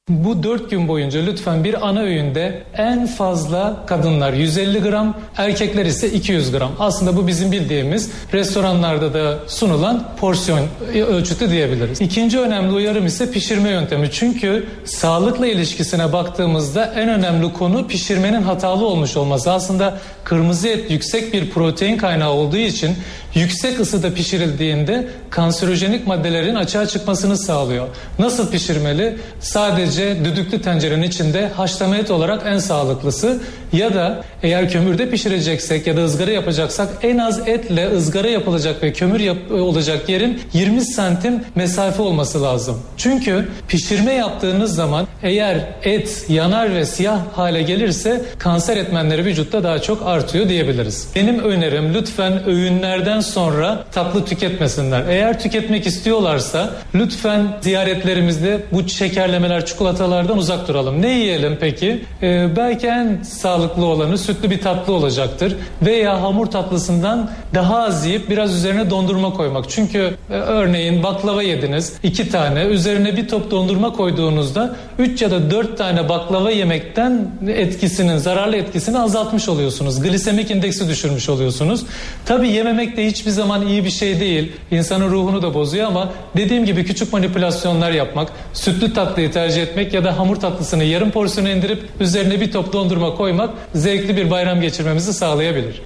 Bu 0.09 0.43
4 0.43 0.71
gün 0.71 0.87
boyunca 0.87 1.19
lütfen 1.21 1.63
bir 1.63 1.87
ana 1.87 1.99
öğünde 1.99 2.63
en 2.77 3.07
fazla 3.07 3.85
kadınlar 3.85 4.33
150 4.33 4.81
gram, 4.81 5.17
erkekler 5.37 5.85
ise 5.85 6.11
200 6.11 6.51
gram. 6.51 6.71
Aslında 6.79 7.17
bu 7.17 7.27
bizim 7.27 7.51
bildiğimiz 7.51 8.11
restoranlarda 8.33 9.13
da 9.13 9.39
sunulan 9.47 10.09
porsiyon 10.19 10.67
ölçütü 10.93 11.49
diyebiliriz. 11.49 12.01
İkinci 12.01 12.39
önemli 12.39 12.73
uyarım 12.73 13.05
ise 13.05 13.31
pişirme 13.31 13.69
yöntemi. 13.69 14.11
Çünkü 14.11 14.65
sağlıkla 14.85 15.47
ilişkisine 15.47 16.13
baktığımızda 16.13 16.93
en 16.95 17.09
önemli 17.09 17.53
konu 17.53 17.87
pişirmenin 17.87 18.41
hatalı 18.41 18.85
olmuş 18.85 19.17
olması. 19.17 19.51
Aslında 19.51 19.97
kırmızı 20.23 20.67
et 20.67 20.91
yüksek 20.91 21.33
bir 21.33 21.49
protein 21.49 21.97
kaynağı 21.97 22.31
olduğu 22.31 22.57
için 22.57 22.95
yüksek 23.35 23.79
ısıda 23.79 24.13
pişirildiğinde 24.13 25.07
kanserojenik 25.29 26.07
maddelerin 26.07 26.55
açığa 26.55 26.85
çıkmasını 26.85 27.37
sağlıyor. 27.37 27.87
Nasıl 28.19 28.51
pişirmeli? 28.51 29.17
Sadece 29.39 30.25
düdüklü 30.25 30.61
tencerenin 30.61 31.03
içinde 31.03 31.47
haşlama 31.47 31.97
et 31.97 32.11
olarak 32.11 32.41
en 32.45 32.57
sağlıklısı 32.57 33.39
ya 33.73 33.93
da 33.93 34.23
eğer 34.43 34.69
kömürde 34.69 35.09
pişireceksek 35.09 35.87
ya 35.87 35.97
da 35.97 36.03
ızgara 36.05 36.31
yapacaksak 36.31 36.89
en 37.03 37.17
az 37.17 37.47
etle 37.47 37.91
ızgara 37.95 38.27
yapılacak 38.27 38.83
ve 38.83 38.93
kömür 38.93 39.19
yap- 39.19 39.51
olacak 39.51 40.09
yerin 40.09 40.41
20 40.53 40.81
santim 40.81 41.41
mesafe 41.55 42.01
olması 42.01 42.43
lazım. 42.43 42.81
Çünkü 42.97 43.47
pişirme 43.67 44.13
yaptığınız 44.13 44.75
zaman 44.75 45.07
eğer 45.23 45.57
et 45.83 46.25
yanar 46.29 46.75
ve 46.75 46.85
siyah 46.85 47.19
hale 47.33 47.61
gelirse 47.61 48.21
kanser 48.37 48.77
etmenleri 48.77 49.25
vücutta 49.25 49.63
daha 49.63 49.79
çok 49.81 50.07
artıyor 50.07 50.49
diyebiliriz. 50.49 51.07
Benim 51.15 51.39
önerim 51.39 51.93
lütfen 51.93 52.45
öğünlerden 52.45 53.19
sonra 53.25 53.83
tatlı 53.91 54.25
tüketmesinler. 54.25 55.03
Eğer 55.07 55.39
tüketmek 55.39 55.87
istiyorlarsa 55.87 56.69
lütfen 56.95 57.57
ziyaretlerimizde 57.61 58.59
bu 58.71 58.89
şekerlemeler, 58.89 59.65
çikolatalardan 59.65 60.37
uzak 60.37 60.67
duralım. 60.67 61.01
Ne 61.01 61.09
yiyelim 61.09 61.57
peki? 61.59 62.05
Ee, 62.21 62.47
belki 62.55 62.87
en 62.87 63.23
sağlıklı 63.23 63.85
olanı 63.85 64.17
sütlü 64.17 64.49
bir 64.49 64.61
tatlı 64.61 64.93
olacaktır. 64.93 65.55
Veya 65.81 66.21
hamur 66.21 66.45
tatlısından 66.45 67.29
daha 67.53 67.83
az 67.83 68.05
yiyip 68.05 68.29
biraz 68.29 68.55
üzerine 68.55 68.89
dondurma 68.89 69.33
koymak. 69.33 69.69
Çünkü 69.69 70.13
e, 70.29 70.33
örneğin 70.33 71.03
baklava 71.03 71.43
yediniz 71.43 71.93
iki 72.03 72.29
tane 72.29 72.63
üzerine 72.63 73.17
bir 73.17 73.27
top 73.27 73.51
dondurma 73.51 73.93
koyduğunuzda 73.93 74.75
3 74.99 75.21
ya 75.21 75.31
da 75.31 75.51
4 75.51 75.77
tane 75.77 76.09
baklava 76.09 76.51
yemekten 76.51 77.27
etkisinin 77.47 78.17
zararlı 78.17 78.55
etkisini 78.55 78.99
azaltmış 78.99 79.49
oluyorsunuz. 79.49 80.01
Glisemik 80.01 80.51
indeksi 80.51 80.89
düşürmüş 80.89 81.29
oluyorsunuz. 81.29 81.83
Tabi 82.25 82.47
yememek 82.47 82.97
de 82.97 83.07
hiçbir 83.15 83.31
zaman 83.31 83.67
iyi 83.67 83.85
bir 83.85 83.89
şey 83.89 84.19
değil. 84.19 84.51
İnsanın 84.71 85.11
ruhunu 85.11 85.41
da 85.41 85.53
bozuyor 85.53 85.87
ama 85.87 86.13
dediğim 86.37 86.65
gibi 86.65 86.85
küçük 86.85 87.13
manipülasyonlar 87.13 87.91
yapmak, 87.91 88.31
sütlü 88.53 88.93
tatlıyı 88.93 89.31
tercih 89.31 89.63
etmek 89.63 89.93
ya 89.93 90.03
da 90.03 90.19
hamur 90.19 90.35
tatlısını 90.35 90.83
yarım 90.83 91.11
porsiyona 91.11 91.49
indirip 91.49 91.83
üzerine 91.99 92.41
bir 92.41 92.51
top 92.51 92.73
dondurma 92.73 93.15
koymak 93.15 93.49
zevkli 93.75 94.17
bir 94.17 94.31
bayram 94.31 94.61
geçirmemizi 94.61 95.13
sağlayabilir. 95.13 95.81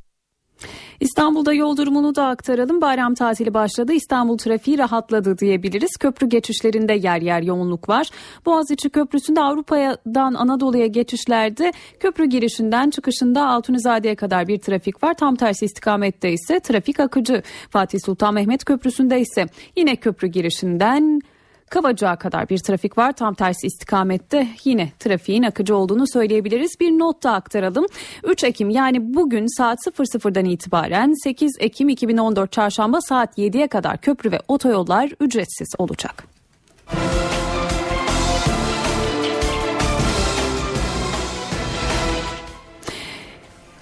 İstanbul'da 0.99 1.53
yol 1.53 1.77
durumunu 1.77 2.15
da 2.15 2.25
aktaralım. 2.25 2.81
Bayram 2.81 3.13
tatili 3.13 3.53
başladı. 3.53 3.93
İstanbul 3.93 4.37
trafiği 4.37 4.77
rahatladı 4.77 5.37
diyebiliriz. 5.37 5.97
Köprü 5.99 6.29
geçişlerinde 6.29 6.93
yer 6.93 7.21
yer 7.21 7.41
yoğunluk 7.41 7.89
var. 7.89 8.09
Boğaziçi 8.45 8.89
Köprüsü'nde 8.89 9.41
Avrupa'dan 9.41 10.33
Anadolu'ya 10.33 10.87
geçişlerde 10.87 11.71
köprü 11.99 12.25
girişinden 12.25 12.89
çıkışında 12.89 13.47
Altunizade'ye 13.47 14.15
kadar 14.15 14.47
bir 14.47 14.57
trafik 14.57 15.03
var. 15.03 15.13
Tam 15.13 15.35
tersi 15.35 15.65
istikamette 15.65 16.31
ise 16.31 16.59
trafik 16.59 16.99
akıcı. 16.99 17.43
Fatih 17.69 17.99
Sultan 18.05 18.33
Mehmet 18.33 18.65
Köprüsü'nde 18.65 19.19
ise 19.21 19.45
yine 19.75 19.95
köprü 19.95 20.27
girişinden 20.27 21.21
Kavacığa 21.69 22.15
kadar 22.15 22.49
bir 22.49 22.57
trafik 22.57 22.97
var. 22.97 23.11
Tam 23.11 23.33
tersi 23.33 23.67
istikamette 23.67 24.47
yine 24.63 24.91
trafiğin 24.99 25.43
akıcı 25.43 25.75
olduğunu 25.75 26.05
söyleyebiliriz. 26.13 26.71
Bir 26.79 26.91
not 26.91 27.23
da 27.23 27.33
aktaralım. 27.33 27.85
3 28.23 28.43
Ekim 28.43 28.69
yani 28.69 29.13
bugün 29.13 29.57
saat 29.57 29.79
00'dan 29.79 30.45
itibaren 30.45 31.13
8 31.23 31.51
Ekim 31.59 31.89
2014 31.89 32.51
çarşamba 32.51 33.01
saat 33.01 33.37
7'ye 33.37 33.67
kadar 33.67 33.97
köprü 33.97 34.31
ve 34.31 34.39
otoyollar 34.47 35.11
ücretsiz 35.19 35.67
olacak. 35.77 36.23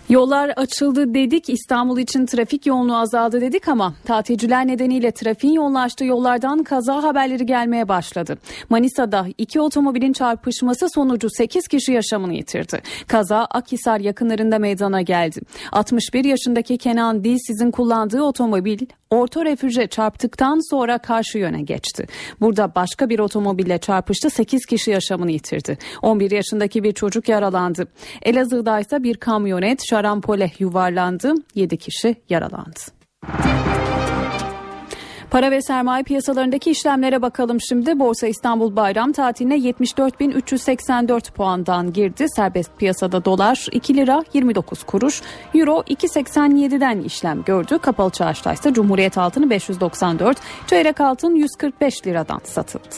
Yollar 0.09 0.49
açıldı 0.49 1.13
dedik 1.13 1.49
İstanbul 1.49 1.99
için 1.99 2.25
trafik 2.25 2.65
yoğunluğu 2.65 2.97
azaldı 2.97 3.41
dedik 3.41 3.67
ama 3.67 3.93
tatilciler 4.05 4.67
nedeniyle 4.67 5.11
trafiğin 5.11 5.53
yoğunlaştığı 5.53 6.05
yollardan 6.05 6.63
kaza 6.63 7.03
haberleri 7.03 7.45
gelmeye 7.45 7.87
başladı. 7.87 8.37
Manisa'da 8.69 9.25
iki 9.37 9.61
otomobilin 9.61 10.13
çarpışması 10.13 10.89
sonucu 10.89 11.29
8 11.29 11.67
kişi 11.67 11.91
yaşamını 11.91 12.33
yitirdi. 12.33 12.81
Kaza 13.07 13.37
Akhisar 13.37 13.99
yakınlarında 13.99 14.59
meydana 14.59 15.01
geldi. 15.01 15.39
61 15.71 16.25
yaşındaki 16.25 16.77
Kenan 16.77 17.23
Dilsiz'in 17.23 17.71
kullandığı 17.71 18.21
otomobil 18.21 18.79
orta 19.09 19.45
refüje 19.45 19.87
çarptıktan 19.87 20.69
sonra 20.69 20.97
karşı 20.97 21.37
yöne 21.37 21.61
geçti. 21.61 22.07
Burada 22.41 22.75
başka 22.75 23.09
bir 23.09 23.19
otomobille 23.19 23.77
çarpıştı 23.77 24.29
8 24.29 24.65
kişi 24.65 24.91
yaşamını 24.91 25.31
yitirdi. 25.31 25.77
11 26.01 26.31
yaşındaki 26.31 26.83
bir 26.83 26.91
çocuk 26.91 27.29
yaralandı. 27.29 27.87
Elazığ'da 28.21 28.79
ise 28.79 29.03
bir 29.03 29.17
kamyonet 29.17 29.81
şarampole 29.97 30.51
yuvarlandı 30.59 31.33
7 31.55 31.77
kişi 31.77 32.15
yaralandı. 32.29 32.79
Para 35.31 35.51
ve 35.51 35.61
sermaye 35.61 36.03
piyasalarındaki 36.03 36.71
işlemlere 36.71 37.21
bakalım 37.21 37.57
şimdi. 37.69 37.99
Borsa 37.99 38.27
İstanbul 38.27 38.75
bayram 38.75 39.11
tatiline 39.11 39.57
74.384 39.57 41.31
puandan 41.31 41.93
girdi. 41.93 42.25
Serbest 42.35 42.77
piyasada 42.77 43.25
dolar 43.25 43.67
2 43.71 43.95
lira 43.95 44.23
29 44.33 44.83
kuruş, 44.83 45.21
euro 45.55 45.79
2.87'den 45.79 46.99
işlem 46.99 47.43
gördü. 47.43 47.79
Kapalı 47.79 48.09
çarşıda 48.09 48.53
ise 48.53 48.73
Cumhuriyet 48.73 49.17
altını 49.17 49.49
594, 49.49 50.37
çeyrek 50.67 51.01
altın 51.01 51.35
145 51.35 52.07
liradan 52.07 52.41
satıldı. 52.43 52.95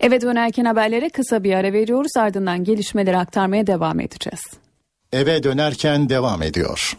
Eve 0.00 0.20
dönerken 0.20 0.64
haberlere 0.64 1.08
kısa 1.08 1.44
bir 1.44 1.54
ara 1.54 1.72
veriyoruz. 1.72 2.16
Ardından 2.16 2.64
gelişmeleri 2.64 3.16
aktarmaya 3.16 3.66
devam 3.66 4.00
edeceğiz. 4.00 4.67
Eve 5.12 5.42
dönerken 5.42 6.08
devam 6.08 6.42
ediyor. 6.42 6.92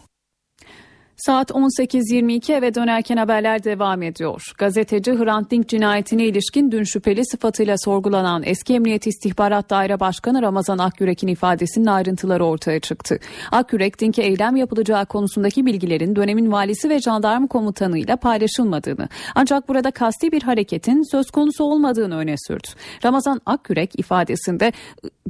Saat 1.26 1.51
18.22 1.51 2.53
eve 2.53 2.76
dönerken 2.76 3.17
haberler 3.17 3.63
devam 3.63 4.01
ediyor. 4.01 4.53
Gazeteci 4.57 5.11
Hrant 5.11 5.51
Dink 5.51 5.70
cinayetine 5.70 6.26
ilişkin 6.26 6.72
dün 6.72 6.84
şüpheli 6.84 7.26
sıfatıyla 7.26 7.76
sorgulanan 7.78 8.43
eski 8.45 8.74
Emniyet 8.74 9.07
İstihbarat 9.07 9.70
Daire 9.70 9.99
Başkanı 9.99 10.41
Ramazan 10.41 10.78
Akyürek'in 10.78 11.28
ifadesinin 11.28 11.86
ayrıntıları 11.86 12.45
ortaya 12.45 12.80
çıktı. 12.80 13.20
Akyürek, 13.51 13.99
Dink'e 13.99 14.22
eylem 14.24 14.55
yapılacağı 14.55 15.05
konusundaki 15.05 15.65
bilgilerin 15.65 16.15
dönemin 16.15 16.51
valisi 16.51 16.89
ve 16.89 16.99
jandarma 16.99 17.47
komutanıyla 17.47 18.17
paylaşılmadığını 18.17 19.07
ancak 19.36 19.70
burada 19.70 19.91
kasti 19.91 20.32
bir 20.32 20.41
hareketin 20.41 21.11
söz 21.11 21.32
konusu 21.32 21.63
olmadığını 21.63 22.17
öne 22.17 22.36
sürdü. 22.47 22.67
Ramazan 23.05 23.41
Akyürek 23.45 23.99
ifadesinde 23.99 24.72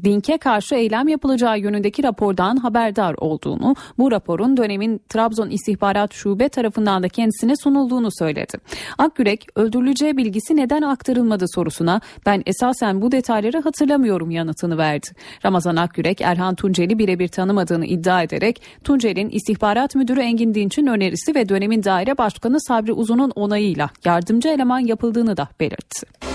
Dink'e 0.03 0.37
karşı 0.37 0.75
eylem 0.75 1.07
yapılacağı 1.07 1.59
yönündeki 1.59 2.03
rapordan 2.03 2.57
haberdar 2.57 3.13
olduğunu, 3.17 3.75
bu 3.97 4.11
raporun 4.11 4.57
dönemin 4.57 5.01
Trabzon 5.09 5.49
İstihbarat 5.79 6.13
Şube 6.13 6.49
tarafından 6.49 7.03
da 7.03 7.09
kendisine 7.09 7.55
sunulduğunu 7.55 8.09
söyledi. 8.19 8.57
Akgürek 8.97 9.47
öldürüleceği 9.55 10.17
bilgisi 10.17 10.55
neden 10.55 10.81
aktarılmadı 10.81 11.45
sorusuna 11.55 12.01
ben 12.25 12.43
esasen 12.45 13.01
bu 13.01 13.11
detayları 13.11 13.61
hatırlamıyorum 13.61 14.31
yanıtını 14.31 14.77
verdi. 14.77 15.07
Ramazan 15.45 15.75
Akgürek 15.75 16.21
Erhan 16.21 16.55
Tuncel'i 16.55 16.99
birebir 16.99 17.27
tanımadığını 17.27 17.85
iddia 17.85 18.23
ederek 18.23 18.61
Tuncel'in 18.83 19.29
istihbarat 19.29 19.95
müdürü 19.95 20.19
Engin 20.19 20.53
Dinç'in 20.53 20.87
önerisi 20.87 21.35
ve 21.35 21.49
dönemin 21.49 21.83
daire 21.83 22.17
başkanı 22.17 22.61
Sabri 22.61 22.93
Uzun'un 22.93 23.31
onayıyla 23.35 23.89
yardımcı 24.05 24.49
eleman 24.49 24.79
yapıldığını 24.79 25.37
da 25.37 25.47
belirtti. 25.59 26.28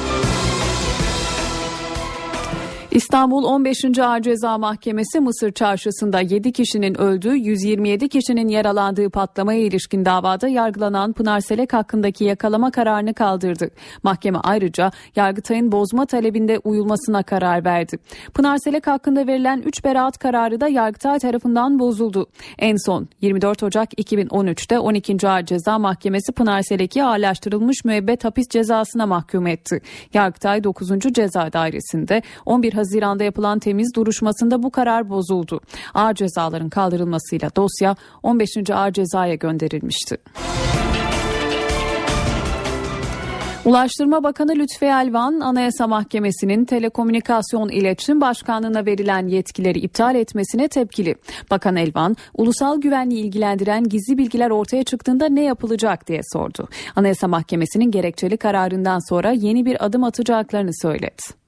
İstanbul 2.94 3.44
15. 3.44 3.98
Ağır 3.98 4.20
Ceza 4.20 4.58
Mahkemesi 4.58 5.20
Mısır 5.20 5.52
çarşısında 5.52 6.20
7 6.20 6.52
kişinin 6.52 7.00
öldüğü 7.00 7.34
127 7.34 8.08
kişinin 8.08 8.48
yaralandığı 8.48 9.10
patlamaya 9.10 9.60
ilişkin 9.60 10.04
davada 10.04 10.48
yargılanan 10.48 11.12
Pınar 11.12 11.40
Selek 11.40 11.72
hakkındaki 11.72 12.24
yakalama 12.24 12.70
kararını 12.70 13.14
kaldırdı. 13.14 13.70
Mahkeme 14.02 14.38
ayrıca 14.38 14.90
Yargıtay'ın 15.16 15.72
bozma 15.72 16.06
talebinde 16.06 16.58
uyulmasına 16.58 17.22
karar 17.22 17.64
verdi. 17.64 17.98
Pınar 18.34 18.58
Selek 18.58 18.86
hakkında 18.86 19.26
verilen 19.26 19.62
3 19.62 19.84
beraat 19.84 20.18
kararı 20.18 20.60
da 20.60 20.68
Yargıtay 20.68 21.18
tarafından 21.18 21.78
bozuldu. 21.78 22.26
En 22.58 22.76
son 22.86 23.08
24 23.20 23.62
Ocak 23.62 23.92
2013'te 23.92 24.78
12. 24.78 25.28
Ağır 25.28 25.42
Ceza 25.42 25.78
Mahkemesi 25.78 26.32
Pınar 26.32 26.62
Selek'i 26.62 27.04
ağırlaştırılmış 27.04 27.84
müebbet 27.84 28.24
hapis 28.24 28.48
cezasına 28.48 29.06
mahkum 29.06 29.46
etti. 29.46 29.80
Yargıtay 30.14 30.64
9. 30.64 30.88
Ceza 31.12 31.52
Dairesi'nde 31.52 32.22
11 32.46 32.83
Haziran'da 32.84 33.24
yapılan 33.24 33.58
temiz 33.58 33.94
duruşmasında 33.94 34.62
bu 34.62 34.70
karar 34.70 35.10
bozuldu. 35.10 35.60
Ağır 35.94 36.14
cezaların 36.14 36.68
kaldırılmasıyla 36.68 37.50
dosya 37.56 37.96
15. 38.22 38.50
Ağır 38.70 38.92
Ceza'ya 38.92 39.34
gönderilmişti. 39.34 40.16
Ulaştırma 43.64 44.22
Bakanı 44.22 44.52
Lütfi 44.52 44.84
Elvan, 44.84 45.40
Anayasa 45.40 45.86
Mahkemesi'nin 45.86 46.64
Telekomünikasyon 46.64 47.68
İletişim 47.68 48.20
Başkanlığı'na 48.20 48.86
verilen 48.86 49.26
yetkileri 49.26 49.78
iptal 49.78 50.14
etmesine 50.14 50.68
tepkili. 50.68 51.14
Bakan 51.50 51.76
Elvan, 51.76 52.16
ulusal 52.34 52.80
güvenliği 52.80 53.24
ilgilendiren 53.24 53.84
gizli 53.84 54.18
bilgiler 54.18 54.50
ortaya 54.50 54.84
çıktığında 54.84 55.28
ne 55.28 55.44
yapılacak 55.44 56.08
diye 56.08 56.20
sordu. 56.32 56.68
Anayasa 56.96 57.28
Mahkemesi'nin 57.28 57.90
gerekçeli 57.90 58.36
kararından 58.36 59.08
sonra 59.08 59.30
yeni 59.30 59.64
bir 59.64 59.84
adım 59.84 60.04
atacaklarını 60.04 60.74
söyledi. 60.82 61.43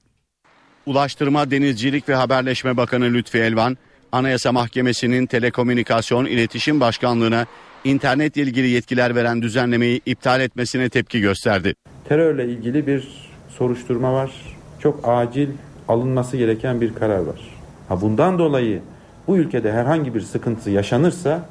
Ulaştırma, 0.87 1.51
Denizcilik 1.51 2.09
ve 2.09 2.15
Haberleşme 2.15 2.77
Bakanı 2.77 3.05
Lütfi 3.05 3.37
Elvan, 3.37 3.77
Anayasa 4.11 4.51
Mahkemesi'nin 4.51 5.25
Telekomünikasyon 5.25 6.25
İletişim 6.25 6.79
Başkanlığı'na 6.79 7.45
internetle 7.83 8.41
ilgili 8.41 8.67
yetkiler 8.67 9.15
veren 9.15 9.41
düzenlemeyi 9.41 10.01
iptal 10.05 10.41
etmesine 10.41 10.89
tepki 10.89 11.21
gösterdi. 11.21 11.75
Terörle 12.09 12.45
ilgili 12.45 12.87
bir 12.87 13.07
soruşturma 13.49 14.13
var. 14.13 14.31
Çok 14.79 14.99
acil 15.03 15.49
alınması 15.87 16.37
gereken 16.37 16.81
bir 16.81 16.93
karar 16.93 17.19
var. 17.19 17.39
Ha 17.89 18.01
bundan 18.01 18.39
dolayı 18.39 18.81
bu 19.27 19.37
ülkede 19.37 19.71
herhangi 19.71 20.15
bir 20.15 20.21
sıkıntı 20.21 20.69
yaşanırsa 20.69 21.49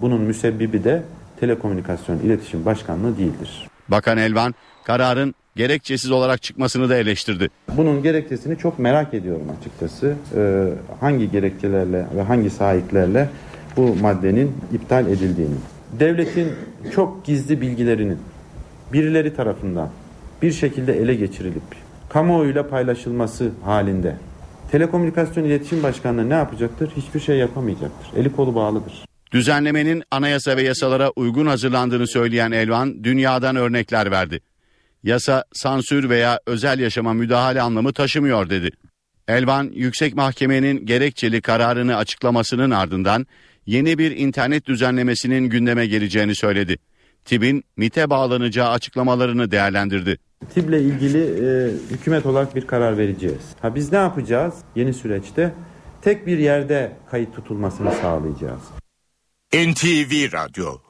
bunun 0.00 0.20
müsebbibi 0.20 0.84
de 0.84 1.02
Telekomünikasyon 1.40 2.18
İletişim 2.18 2.64
Başkanlığı 2.64 3.18
değildir. 3.18 3.68
Bakan 3.88 4.18
Elvan 4.18 4.54
kararın 4.88 5.34
gerekçesiz 5.56 6.10
olarak 6.10 6.42
çıkmasını 6.42 6.88
da 6.88 6.96
eleştirdi. 6.96 7.48
Bunun 7.76 8.02
gerekçesini 8.02 8.58
çok 8.58 8.78
merak 8.78 9.14
ediyorum 9.14 9.46
açıkçası. 9.60 10.14
Ee, 10.36 10.68
hangi 11.00 11.30
gerekçelerle 11.30 12.06
ve 12.16 12.22
hangi 12.22 12.50
sahiplerle 12.50 13.28
bu 13.76 13.96
maddenin 13.96 14.56
iptal 14.72 15.06
edildiğini. 15.06 15.54
Devletin 15.92 16.52
çok 16.94 17.24
gizli 17.24 17.60
bilgilerinin 17.60 18.18
birileri 18.92 19.36
tarafından 19.36 19.90
bir 20.42 20.52
şekilde 20.52 20.98
ele 20.98 21.14
geçirilip 21.14 21.62
kamuoyuyla 22.08 22.68
paylaşılması 22.68 23.50
halinde 23.64 24.16
Telekomünikasyon 24.72 25.44
İletişim 25.44 25.82
Başkanlığı 25.82 26.30
ne 26.30 26.34
yapacaktır? 26.34 26.90
Hiçbir 26.96 27.20
şey 27.20 27.36
yapamayacaktır. 27.36 28.20
Eli 28.20 28.32
kolu 28.32 28.54
bağlıdır. 28.54 29.04
Düzenlemenin 29.32 30.02
anayasa 30.10 30.56
ve 30.56 30.62
yasalara 30.62 31.10
uygun 31.10 31.46
hazırlandığını 31.46 32.06
söyleyen 32.06 32.50
Elvan 32.50 33.04
dünyadan 33.04 33.56
örnekler 33.56 34.10
verdi. 34.10 34.40
Yasa 35.02 35.44
sansür 35.52 36.08
veya 36.08 36.40
özel 36.46 36.78
yaşama 36.78 37.12
müdahale 37.12 37.62
anlamı 37.62 37.92
taşımıyor 37.92 38.50
dedi. 38.50 38.70
Elvan 39.28 39.70
yüksek 39.74 40.14
mahkemenin 40.14 40.86
gerekçeli 40.86 41.40
kararını 41.40 41.96
açıklamasının 41.96 42.70
ardından 42.70 43.26
yeni 43.66 43.98
bir 43.98 44.16
internet 44.16 44.66
düzenlemesinin 44.66 45.44
gündeme 45.44 45.86
geleceğini 45.86 46.34
söyledi. 46.34 46.78
TİB'in 47.24 47.64
MIT'e 47.76 48.10
bağlanacağı 48.10 48.70
açıklamalarını 48.70 49.50
değerlendirdi. 49.50 50.18
TİB'le 50.54 50.72
ilgili 50.72 51.22
e, 51.22 51.70
hükümet 51.90 52.26
olarak 52.26 52.56
bir 52.56 52.66
karar 52.66 52.98
vereceğiz. 52.98 53.42
Ha 53.62 53.74
biz 53.74 53.92
ne 53.92 53.98
yapacağız 53.98 54.54
yeni 54.76 54.94
süreçte? 54.94 55.54
Tek 56.02 56.26
bir 56.26 56.38
yerde 56.38 56.92
kayıt 57.10 57.34
tutulmasını 57.34 57.92
sağlayacağız. 57.92 58.62
NTV 59.54 60.32
Radyo 60.32 60.87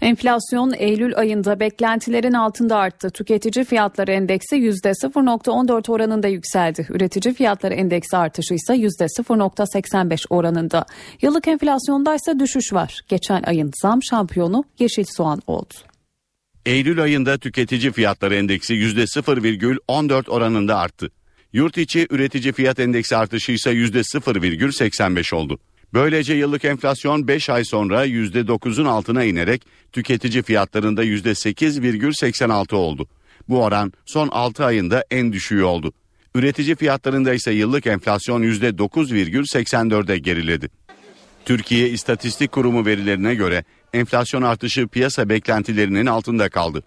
Enflasyon 0.00 0.74
Eylül 0.76 1.16
ayında 1.16 1.60
beklentilerin 1.60 2.32
altında 2.32 2.76
arttı. 2.76 3.10
Tüketici 3.10 3.64
fiyatları 3.64 4.12
endeksi 4.12 4.56
%0.14 4.56 5.92
oranında 5.92 6.28
yükseldi. 6.28 6.86
Üretici 6.90 7.34
fiyatları 7.34 7.74
endeksi 7.74 8.16
artışı 8.16 8.54
ise 8.54 8.74
%0.85 8.74 10.26
oranında. 10.30 10.86
Yıllık 11.22 11.48
enflasyonda 11.48 12.14
ise 12.14 12.38
düşüş 12.38 12.72
var. 12.72 13.00
Geçen 13.08 13.42
ayın 13.42 13.70
zam 13.82 14.02
şampiyonu 14.02 14.64
yeşil 14.78 15.04
soğan 15.16 15.42
oldu. 15.46 15.74
Eylül 16.66 17.02
ayında 17.02 17.38
tüketici 17.38 17.92
fiyatları 17.92 18.34
endeksi 18.34 18.74
%0,14 18.74 20.30
oranında 20.30 20.78
arttı. 20.78 21.10
Yurt 21.52 21.78
içi 21.78 22.06
üretici 22.10 22.52
fiyat 22.52 22.78
endeksi 22.80 23.16
artışı 23.16 23.52
ise 23.52 23.70
%0,85 23.72 25.34
oldu. 25.34 25.58
Böylece 25.94 26.34
yıllık 26.34 26.64
enflasyon 26.64 27.28
5 27.28 27.50
ay 27.50 27.64
sonra 27.64 28.06
%9'un 28.06 28.84
altına 28.84 29.24
inerek 29.24 29.66
tüketici 29.92 30.42
fiyatlarında 30.42 31.04
%8,86 31.04 32.74
oldu. 32.74 33.08
Bu 33.48 33.64
oran 33.64 33.92
son 34.06 34.28
6 34.28 34.64
ayında 34.64 35.04
en 35.10 35.32
düşüğü 35.32 35.62
oldu. 35.62 35.92
Üretici 36.34 36.76
fiyatlarında 36.76 37.34
ise 37.34 37.52
yıllık 37.52 37.86
enflasyon 37.86 38.42
%9,84'e 38.42 40.18
geriledi. 40.18 40.68
Türkiye 41.44 41.88
İstatistik 41.88 42.52
Kurumu 42.52 42.86
verilerine 42.86 43.34
göre 43.34 43.64
enflasyon 43.92 44.42
artışı 44.42 44.88
piyasa 44.88 45.28
beklentilerinin 45.28 46.06
altında 46.06 46.48
kaldı. 46.48 46.82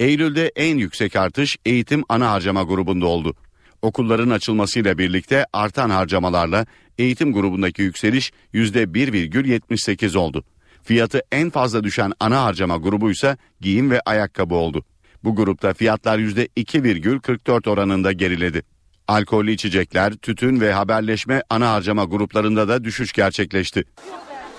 Eylül'de 0.00 0.52
en 0.56 0.76
yüksek 0.76 1.16
artış 1.16 1.56
eğitim 1.64 2.04
ana 2.08 2.30
harcama 2.30 2.62
grubunda 2.62 3.06
oldu. 3.06 3.34
Okulların 3.82 4.30
açılmasıyla 4.30 4.98
birlikte 4.98 5.46
artan 5.52 5.90
harcamalarla 5.90 6.66
eğitim 6.98 7.32
grubundaki 7.32 7.82
yükseliş 7.82 8.32
%1,78 8.54 10.18
oldu. 10.18 10.44
Fiyatı 10.82 11.22
en 11.32 11.50
fazla 11.50 11.84
düşen 11.84 12.12
ana 12.20 12.42
harcama 12.42 12.76
grubu 12.76 13.10
ise 13.10 13.36
giyim 13.60 13.90
ve 13.90 14.00
ayakkabı 14.00 14.54
oldu. 14.54 14.84
Bu 15.24 15.36
grupta 15.36 15.74
fiyatlar 15.74 16.18
%2,44 16.18 17.70
oranında 17.70 18.12
geriledi. 18.12 18.62
Alkollü 19.08 19.52
içecekler, 19.52 20.12
tütün 20.12 20.60
ve 20.60 20.72
haberleşme 20.72 21.42
ana 21.50 21.70
harcama 21.70 22.04
gruplarında 22.04 22.68
da 22.68 22.84
düşüş 22.84 23.12
gerçekleşti. 23.12 23.84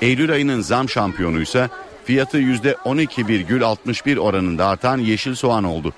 Eylül 0.01 0.31
ayının 0.31 0.61
zam 0.61 0.89
şampiyonu 0.89 1.41
ise 1.41 1.69
fiyatı 2.05 2.39
%12,61 2.39 4.19
oranında 4.19 4.67
artan 4.67 4.97
yeşil 4.97 5.35
soğan 5.35 5.63
oldu. 5.63 5.93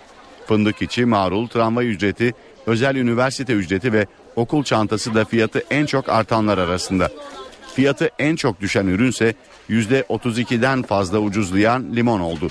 Fındık 0.48 0.82
içi, 0.82 1.06
marul, 1.06 1.48
tramvay 1.48 1.90
ücreti, 1.90 2.34
özel 2.66 2.96
üniversite 2.96 3.54
ücreti 3.54 3.94
ve 3.94 4.08
okul 4.36 4.64
çantası 4.64 5.16
da 5.16 5.26
fiyatı 5.26 5.64
en 5.72 5.86
çok 5.86 6.10
artanlar 6.10 6.58
arasında. 6.58 7.10
Fiyatı 7.76 8.10
en 8.20 8.36
çok 8.36 8.62
düşen 8.62 8.88
ürünse 8.88 9.34
%32'den 9.70 10.84
fazla 10.84 11.20
ucuzlayan 11.20 11.96
limon 11.96 12.20
oldu. 12.20 12.48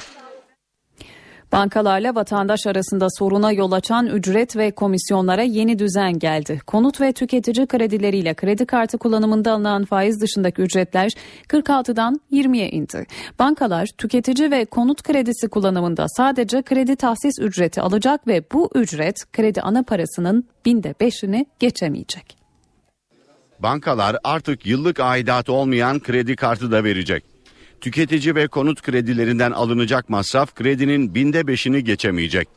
Bankalarla 1.55 2.15
vatandaş 2.15 2.67
arasında 2.67 3.07
soruna 3.19 3.53
yol 3.53 3.73
açan 3.73 4.07
ücret 4.07 4.57
ve 4.57 4.71
komisyonlara 4.71 5.43
yeni 5.43 5.79
düzen 5.79 6.19
geldi. 6.19 6.61
Konut 6.67 7.01
ve 7.01 7.13
tüketici 7.13 7.67
kredileriyle 7.67 8.35
kredi 8.35 8.67
kartı 8.67 8.99
kullanımında 8.99 9.53
alınan 9.53 9.85
faiz 9.85 10.21
dışındaki 10.21 10.63
ücretler 10.63 11.11
46'dan 11.49 12.21
20'ye 12.33 12.71
indi. 12.71 13.07
Bankalar 13.39 13.87
tüketici 13.87 14.51
ve 14.51 14.65
konut 14.65 15.03
kredisi 15.03 15.49
kullanımında 15.49 16.07
sadece 16.09 16.63
kredi 16.63 16.97
tahsis 16.97 17.39
ücreti 17.41 17.81
alacak 17.81 18.27
ve 18.27 18.43
bu 18.53 18.71
ücret 18.75 19.17
kredi 19.33 19.63
ana 19.63 19.83
parasının 19.83 20.49
binde 20.65 20.95
beşini 21.01 21.47
geçemeyecek. 21.59 22.37
Bankalar 23.59 24.17
artık 24.25 24.67
yıllık 24.67 25.01
aidatı 25.01 25.53
olmayan 25.53 26.01
kredi 26.01 26.37
kartı 26.37 26.73
da 26.73 26.85
verecek. 26.85 27.34
Tüketici 27.81 28.35
ve 28.35 28.49
konut 28.49 28.83
kredilerinden 28.83 29.51
alınacak 29.51 30.09
masraf 30.09 30.55
kredinin 30.55 31.15
binde 31.15 31.47
beşini 31.47 31.85
geçemeyecek. 31.85 32.49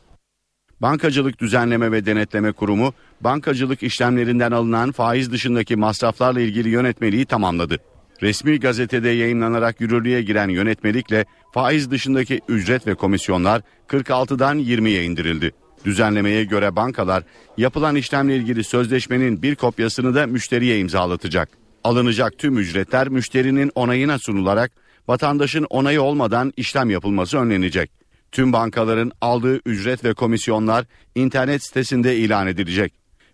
Bankacılık 0.82 1.38
Düzenleme 1.40 1.92
ve 1.92 2.06
Denetleme 2.06 2.52
Kurumu 2.52 2.94
bankacılık 3.20 3.82
işlemlerinden 3.82 4.50
alınan 4.50 4.92
faiz 4.92 5.32
dışındaki 5.32 5.76
masraflarla 5.76 6.40
ilgili 6.40 6.68
yönetmeliği 6.68 7.26
tamamladı. 7.26 7.76
Resmi 8.22 8.60
gazetede 8.60 9.08
yayınlanarak 9.08 9.80
yürürlüğe 9.80 10.22
giren 10.22 10.48
yönetmelikle 10.48 11.24
faiz 11.54 11.90
dışındaki 11.90 12.40
ücret 12.48 12.86
ve 12.86 12.94
komisyonlar 12.94 13.62
46'dan 13.88 14.58
20'ye 14.58 15.04
indirildi. 15.04 15.52
Düzenlemeye 15.84 16.44
göre 16.44 16.76
bankalar 16.76 17.22
yapılan 17.56 17.96
işlemle 17.96 18.36
ilgili 18.36 18.64
sözleşmenin 18.64 19.42
bir 19.42 19.54
kopyasını 19.54 20.14
da 20.14 20.26
müşteriye 20.26 20.78
imzalatacak. 20.78 21.48
Alınacak 21.84 22.38
tüm 22.38 22.58
ücretler 22.58 23.08
müşterinin 23.08 23.72
onayına 23.74 24.18
sunularak 24.18 24.72
vatandaşın 25.08 25.66
onayı 25.70 26.02
olmadan 26.02 26.52
işlem 26.56 26.90
yapılması 26.90 27.38
önlenecek. 27.38 27.90
Tüm 28.32 28.52
bankaların 28.52 29.12
aldığı 29.20 29.60
ücret 29.66 30.04
ve 30.04 30.14
komisyonlar 30.14 30.84
internet 31.14 31.64
sitesinde 31.64 32.16
ilan 32.16 32.46
edilecek. 32.46 32.92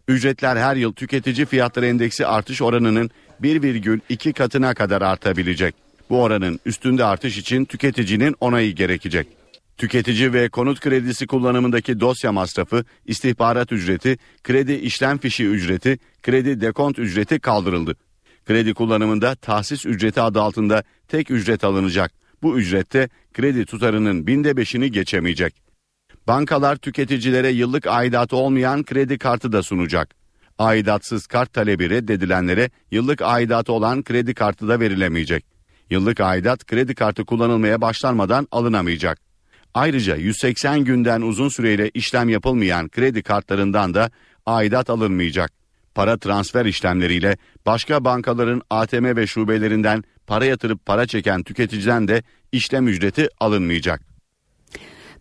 Ücretler 0.08 0.56
her 0.56 0.76
yıl 0.76 0.92
tüketici 0.92 1.46
fiyatları 1.46 1.86
endeksi 1.86 2.26
artış 2.26 2.62
oranının 2.62 3.10
1,2 3.42 4.32
katına 4.32 4.74
kadar 4.74 5.02
artabilecek. 5.02 5.74
Bu 6.10 6.22
oranın 6.22 6.60
üstünde 6.66 7.04
artış 7.04 7.38
için 7.38 7.64
tüketicinin 7.64 8.34
onayı 8.40 8.74
gerekecek. 8.74 9.28
Tüketici 9.76 10.32
ve 10.32 10.48
konut 10.48 10.80
kredisi 10.80 11.26
kullanımındaki 11.26 12.00
dosya 12.00 12.32
masrafı, 12.32 12.84
istihbarat 13.06 13.72
ücreti, 13.72 14.18
kredi 14.44 14.72
işlem 14.72 15.18
fişi 15.18 15.46
ücreti, 15.46 15.98
kredi 16.22 16.60
dekont 16.60 16.98
ücreti 16.98 17.40
kaldırıldı. 17.40 17.96
Kredi 18.46 18.74
kullanımında 18.74 19.34
tahsis 19.34 19.86
ücreti 19.86 20.20
adı 20.20 20.40
altında 20.40 20.82
tek 21.08 21.30
ücret 21.30 21.64
alınacak. 21.64 22.12
Bu 22.42 22.58
ücrette 22.58 23.08
kredi 23.32 23.66
tutarının 23.66 24.26
binde 24.26 24.56
beşini 24.56 24.90
geçemeyecek. 24.90 25.54
Bankalar 26.26 26.76
tüketicilere 26.76 27.48
yıllık 27.48 27.86
aidatı 27.86 28.36
olmayan 28.36 28.84
kredi 28.84 29.18
kartı 29.18 29.52
da 29.52 29.62
sunacak. 29.62 30.14
Aidatsız 30.58 31.26
kart 31.26 31.52
talebi 31.52 31.90
reddedilenlere 31.90 32.70
yıllık 32.90 33.22
aidatı 33.22 33.72
olan 33.72 34.02
kredi 34.02 34.34
kartı 34.34 34.68
da 34.68 34.80
verilemeyecek. 34.80 35.44
Yıllık 35.90 36.20
aidat 36.20 36.66
kredi 36.66 36.94
kartı 36.94 37.24
kullanılmaya 37.24 37.80
başlanmadan 37.80 38.48
alınamayacak. 38.50 39.18
Ayrıca 39.74 40.16
180 40.16 40.84
günden 40.84 41.20
uzun 41.20 41.48
süreyle 41.48 41.90
işlem 41.94 42.28
yapılmayan 42.28 42.88
kredi 42.88 43.22
kartlarından 43.22 43.94
da 43.94 44.10
aidat 44.46 44.90
alınmayacak. 44.90 45.63
Para 45.94 46.18
transfer 46.18 46.64
işlemleriyle 46.64 47.36
başka 47.66 48.04
bankaların 48.04 48.62
ATM 48.70 49.16
ve 49.16 49.26
şubelerinden 49.26 50.04
para 50.26 50.44
yatırıp 50.44 50.86
para 50.86 51.06
çeken 51.06 51.42
tüketiciden 51.42 52.08
de 52.08 52.22
işlem 52.52 52.88
ücreti 52.88 53.28
alınmayacak. 53.40 54.13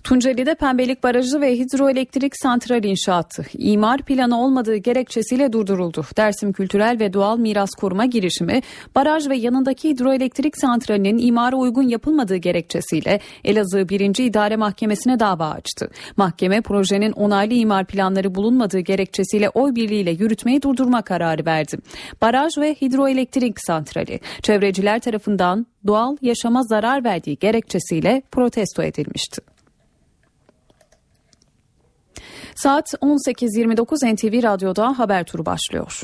Tunceli'de 0.03 0.55
Pembelik 0.55 1.03
Barajı 1.03 1.41
ve 1.41 1.59
hidroelektrik 1.59 2.33
santral 2.37 2.83
inşaatı 2.83 3.45
imar 3.57 4.01
planı 4.01 4.43
olmadığı 4.43 4.75
gerekçesiyle 4.75 5.53
durduruldu. 5.53 6.05
Dersim 6.17 6.53
Kültürel 6.53 6.99
ve 6.99 7.13
Doğal 7.13 7.37
Miras 7.37 7.69
Koruma 7.69 8.05
girişimi 8.05 8.61
baraj 8.95 9.29
ve 9.29 9.35
yanındaki 9.35 9.89
hidroelektrik 9.89 10.57
santralinin 10.57 11.17
imara 11.17 11.55
uygun 11.55 11.87
yapılmadığı 11.87 12.35
gerekçesiyle 12.35 13.19
Elazığ 13.43 13.89
1. 13.89 14.23
İdare 14.23 14.55
Mahkemesi'ne 14.55 15.19
dava 15.19 15.49
açtı. 15.49 15.89
Mahkeme 16.17 16.61
projenin 16.61 17.11
onaylı 17.11 17.53
imar 17.53 17.85
planları 17.85 18.35
bulunmadığı 18.35 18.79
gerekçesiyle 18.79 19.49
oy 19.49 19.75
birliğiyle 19.75 20.11
yürütmeyi 20.11 20.61
durdurma 20.61 21.01
kararı 21.01 21.45
verdi. 21.45 21.77
Baraj 22.21 22.57
ve 22.57 22.75
hidroelektrik 22.81 23.61
santrali 23.65 24.19
çevreciler 24.41 24.99
tarafından 24.99 25.67
doğal 25.87 26.17
yaşama 26.21 26.63
zarar 26.63 27.03
verdiği 27.03 27.37
gerekçesiyle 27.37 28.21
protesto 28.31 28.83
edilmişti. 28.83 29.52
Saat 32.55 32.93
18.29 32.93 34.15
NTV 34.15 34.43
Radyo'da 34.43 34.99
haber 34.99 35.23
turu 35.23 35.45
başlıyor. 35.45 36.03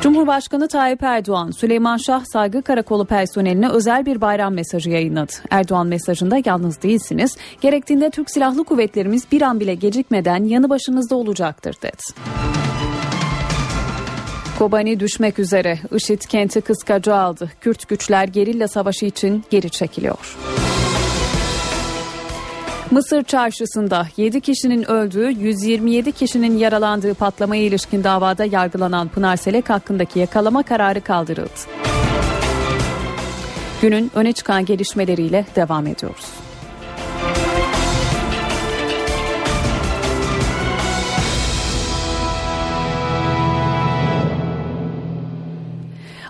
Cumhurbaşkanı 0.00 0.68
Tayyip 0.68 1.02
Erdoğan, 1.02 1.50
Süleyman 1.50 1.96
Şah 1.96 2.24
Saygı 2.32 2.62
Karakolu 2.62 3.04
personeline 3.04 3.70
özel 3.70 4.06
bir 4.06 4.20
bayram 4.20 4.54
mesajı 4.54 4.90
yayınladı. 4.90 5.32
Erdoğan 5.50 5.86
mesajında 5.86 6.36
yalnız 6.44 6.82
değilsiniz, 6.82 7.36
gerektiğinde 7.60 8.10
Türk 8.10 8.30
Silahlı 8.30 8.64
Kuvvetlerimiz 8.64 9.32
bir 9.32 9.42
an 9.42 9.60
bile 9.60 9.74
gecikmeden 9.74 10.44
yanı 10.44 10.70
başınızda 10.70 11.16
olacaktır 11.16 11.74
dedi. 11.82 12.30
Kobani 14.58 15.00
düşmek 15.00 15.38
üzere. 15.38 15.78
IŞİD 15.96 16.22
kenti 16.22 16.60
kıskacı 16.60 17.14
aldı. 17.14 17.50
Kürt 17.60 17.88
güçler 17.88 18.28
gerilla 18.28 18.68
savaşı 18.68 19.06
için 19.06 19.44
geri 19.50 19.70
çekiliyor. 19.70 20.36
Mısır 22.90 23.22
çarşısında 23.22 24.06
7 24.16 24.40
kişinin 24.40 24.90
öldüğü 24.90 25.30
127 25.30 26.12
kişinin 26.12 26.58
yaralandığı 26.58 27.14
patlamaya 27.14 27.62
ilişkin 27.62 28.04
davada 28.04 28.44
yargılanan 28.44 29.08
Pınar 29.08 29.36
Selek 29.36 29.70
hakkındaki 29.70 30.18
yakalama 30.18 30.62
kararı 30.62 31.00
kaldırıldı. 31.00 31.50
Günün 33.82 34.10
öne 34.14 34.32
çıkan 34.32 34.64
gelişmeleriyle 34.64 35.46
devam 35.56 35.86
ediyoruz. 35.86 36.26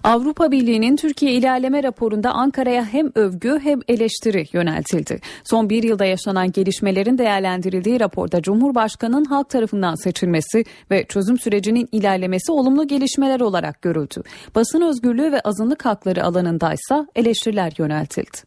Avrupa 0.04 0.50
Birliği'nin 0.50 0.96
Türkiye 0.96 1.32
ilerleme 1.32 1.82
raporunda 1.82 2.32
Ankara'ya 2.32 2.84
hem 2.84 3.10
övgü 3.14 3.60
hem 3.62 3.80
eleştiri 3.88 4.46
yöneltildi. 4.52 5.20
Son 5.44 5.70
bir 5.70 5.82
yılda 5.82 6.04
yaşanan 6.04 6.52
gelişmelerin 6.52 7.18
değerlendirildiği 7.18 8.00
raporda 8.00 8.42
Cumhurbaşkanı'nın 8.42 9.24
halk 9.24 9.50
tarafından 9.50 9.94
seçilmesi 9.94 10.64
ve 10.90 11.04
çözüm 11.04 11.38
sürecinin 11.38 11.88
ilerlemesi 11.92 12.52
olumlu 12.52 12.86
gelişmeler 12.86 13.40
olarak 13.40 13.82
görüldü. 13.82 14.22
Basın 14.54 14.80
özgürlüğü 14.80 15.32
ve 15.32 15.40
azınlık 15.40 15.84
hakları 15.84 16.24
alanındaysa 16.24 17.06
eleştiriler 17.16 17.72
yöneltildi. 17.78 18.38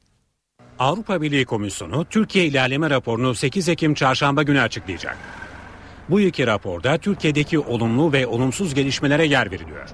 Avrupa 0.79 1.21
Birliği 1.21 1.45
Komisyonu 1.45 2.05
Türkiye 2.05 2.45
ilerleme 2.45 2.89
raporunu 2.89 3.35
8 3.35 3.69
Ekim 3.69 3.93
çarşamba 3.93 4.43
günü 4.43 4.61
açıklayacak. 4.61 5.17
Bu 6.09 6.19
iki 6.19 6.47
raporda 6.47 6.97
Türkiye'deki 6.97 7.59
olumlu 7.59 8.13
ve 8.13 8.27
olumsuz 8.27 8.73
gelişmelere 8.73 9.25
yer 9.25 9.51
veriliyor. 9.51 9.89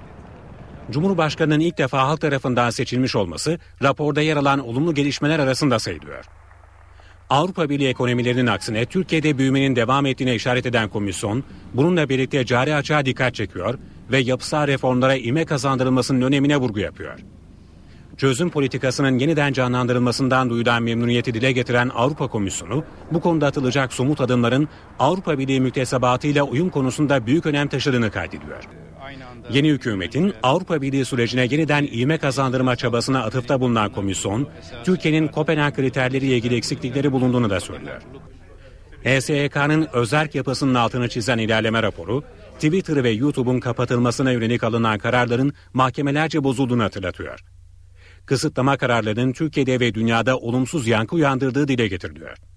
Cumhurbaşkanının 0.90 1.60
ilk 1.60 1.78
defa 1.78 2.08
halk 2.08 2.20
tarafından 2.20 2.70
seçilmiş 2.70 3.16
olması 3.16 3.58
raporda 3.82 4.20
yer 4.20 4.36
alan 4.36 4.68
olumlu 4.68 4.94
gelişmeler 4.94 5.38
arasında 5.38 5.78
sayılıyor. 5.78 6.24
Avrupa 7.30 7.68
Birliği 7.68 7.88
ekonomilerinin 7.88 8.46
aksine 8.46 8.86
Türkiye'de 8.86 9.38
büyümenin 9.38 9.76
devam 9.76 10.06
ettiğine 10.06 10.34
işaret 10.34 10.66
eden 10.66 10.88
komisyon, 10.88 11.44
bununla 11.74 12.08
birlikte 12.08 12.46
cari 12.46 12.74
açığa 12.74 13.06
dikkat 13.06 13.34
çekiyor 13.34 13.78
ve 14.10 14.18
yapısal 14.18 14.66
reformlara 14.66 15.14
ime 15.14 15.44
kazandırılmasının 15.44 16.22
önemine 16.22 16.56
vurgu 16.56 16.80
yapıyor. 16.80 17.18
Çözüm 18.16 18.50
politikasının 18.50 19.18
yeniden 19.18 19.52
canlandırılmasından 19.52 20.50
duyulan 20.50 20.82
memnuniyeti 20.82 21.34
dile 21.34 21.52
getiren 21.52 21.90
Avrupa 21.94 22.28
Komisyonu, 22.28 22.84
bu 23.12 23.20
konuda 23.20 23.46
atılacak 23.46 23.92
somut 23.92 24.20
adımların 24.20 24.68
Avrupa 24.98 25.38
Birliği 25.38 25.60
müktesebatıyla 25.60 26.42
uyum 26.44 26.70
konusunda 26.70 27.26
büyük 27.26 27.46
önem 27.46 27.68
taşıdığını 27.68 28.10
kaydediyor. 28.10 28.64
Yeni 29.52 29.68
hükümetin 29.68 30.34
Avrupa 30.42 30.82
Birliği 30.82 31.04
sürecine 31.04 31.46
yeniden 31.50 31.84
ivme 31.84 32.18
kazandırma 32.18 32.76
çabasına 32.76 33.24
atıfta 33.24 33.60
bulunan 33.60 33.92
komisyon, 33.92 34.48
Türkiye'nin 34.84 35.28
Kopenhag 35.28 35.76
kriterleriyle 35.76 36.36
ilgili 36.36 36.56
eksiklikleri 36.56 37.12
bulunduğunu 37.12 37.50
da 37.50 37.60
söylüyor. 37.60 38.02
HSYK'nın 39.04 39.88
özerk 39.92 40.34
yapısının 40.34 40.74
altını 40.74 41.08
çizen 41.08 41.38
ilerleme 41.38 41.82
raporu, 41.82 42.24
Twitter 42.54 43.04
ve 43.04 43.10
YouTube'un 43.10 43.60
kapatılmasına 43.60 44.32
yönelik 44.32 44.64
alınan 44.64 44.98
kararların 44.98 45.52
mahkemelerce 45.74 46.44
bozulduğunu 46.44 46.82
hatırlatıyor. 46.82 47.40
Kısıtlama 48.26 48.76
kararlarının 48.76 49.32
Türkiye'de 49.32 49.80
ve 49.80 49.94
dünyada 49.94 50.38
olumsuz 50.38 50.86
yankı 50.86 51.16
uyandırdığı 51.16 51.68
dile 51.68 51.88
getiriliyor 51.88 52.49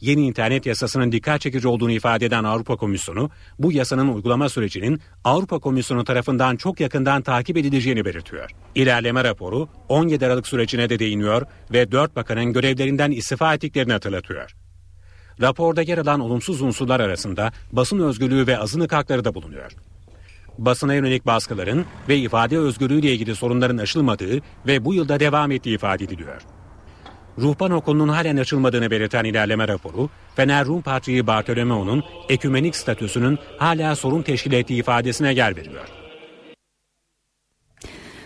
yeni 0.00 0.26
internet 0.26 0.66
yasasının 0.66 1.12
dikkat 1.12 1.40
çekici 1.40 1.68
olduğunu 1.68 1.92
ifade 1.92 2.26
eden 2.26 2.44
Avrupa 2.44 2.76
Komisyonu, 2.76 3.30
bu 3.58 3.72
yasanın 3.72 4.14
uygulama 4.14 4.48
sürecinin 4.48 5.00
Avrupa 5.24 5.58
Komisyonu 5.58 6.04
tarafından 6.04 6.56
çok 6.56 6.80
yakından 6.80 7.22
takip 7.22 7.56
edileceğini 7.56 8.04
belirtiyor. 8.04 8.50
İlerleme 8.74 9.24
raporu 9.24 9.68
17 9.88 10.26
Aralık 10.26 10.46
sürecine 10.46 10.88
de 10.88 10.98
değiniyor 10.98 11.42
ve 11.72 11.92
4 11.92 12.16
bakanın 12.16 12.52
görevlerinden 12.52 13.10
istifa 13.10 13.54
ettiklerini 13.54 13.92
hatırlatıyor. 13.92 14.56
Raporda 15.40 15.82
yer 15.82 15.98
alan 15.98 16.20
olumsuz 16.20 16.62
unsurlar 16.62 17.00
arasında 17.00 17.52
basın 17.72 17.98
özgürlüğü 17.98 18.46
ve 18.46 18.58
azınlık 18.58 18.92
hakları 18.92 19.24
da 19.24 19.34
bulunuyor 19.34 19.72
basına 20.58 20.94
yönelik 20.94 21.26
baskıların 21.26 21.84
ve 22.08 22.16
ifade 22.16 22.58
özgürlüğü 22.58 22.98
ile 23.00 23.12
ilgili 23.12 23.36
sorunların 23.36 23.78
aşılmadığı 23.78 24.40
ve 24.66 24.84
bu 24.84 24.94
yılda 24.94 25.20
devam 25.20 25.50
ettiği 25.50 25.74
ifade 25.74 26.04
ediliyor. 26.04 26.42
Ruhban 27.38 27.70
Okulu'nun 27.70 28.08
halen 28.08 28.36
açılmadığını 28.36 28.90
belirten 28.90 29.24
ilerleme 29.24 29.68
raporu, 29.68 30.08
Fener 30.36 30.66
Rum 30.66 30.82
Patriği 30.82 31.26
Bartolomeo'nun 31.26 32.04
ekümenik 32.28 32.76
statüsünün 32.76 33.38
hala 33.58 33.96
sorun 33.96 34.22
teşkil 34.22 34.52
ettiği 34.52 34.80
ifadesine 34.80 35.34
yer 35.34 35.56
veriyor. 35.56 35.88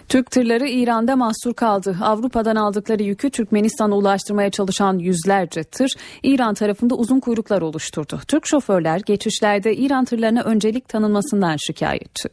Türk 0.08 0.30
tırları 0.30 0.68
İran'da 0.68 1.16
mahsur 1.16 1.54
kaldı. 1.54 1.96
Avrupa'dan 2.02 2.56
aldıkları 2.56 3.02
yükü 3.02 3.30
Türkmenistan'a 3.30 3.94
ulaştırmaya 3.94 4.50
çalışan 4.50 4.98
yüzlerce 4.98 5.64
tır 5.64 5.94
İran 6.22 6.54
tarafında 6.54 6.94
uzun 6.94 7.20
kuyruklar 7.20 7.62
oluşturdu. 7.62 8.20
Türk 8.28 8.46
şoförler 8.46 9.00
geçişlerde 9.06 9.76
İran 9.76 10.04
tırlarına 10.04 10.42
öncelik 10.42 10.88
tanınmasından 10.88 11.56
şikayetçi. 11.56 12.28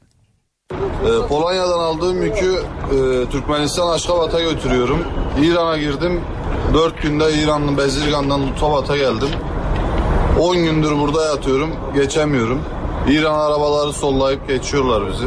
Ee, 0.72 1.28
Polonya'dan 1.30 1.80
aldığım 1.80 2.22
yükü 2.22 2.56
e, 2.56 3.30
Türkmenistan 3.30 3.90
Aşkabat'a 3.90 4.42
götürüyorum. 4.42 5.06
İran'a 5.42 5.78
girdim. 5.78 6.22
4 6.74 7.02
günde 7.02 7.34
İran'ın 7.34 7.78
Bezirgan'dan 7.78 8.48
Lutabat'a 8.48 8.98
geldim. 8.98 9.30
10 10.40 10.56
gündür 10.58 11.00
burada 11.00 11.26
yatıyorum. 11.26 11.70
Geçemiyorum. 11.96 12.62
İran 13.10 13.40
arabaları 13.40 13.94
sollayıp 13.94 14.48
geçiyorlar 14.48 15.04
bizi. 15.12 15.26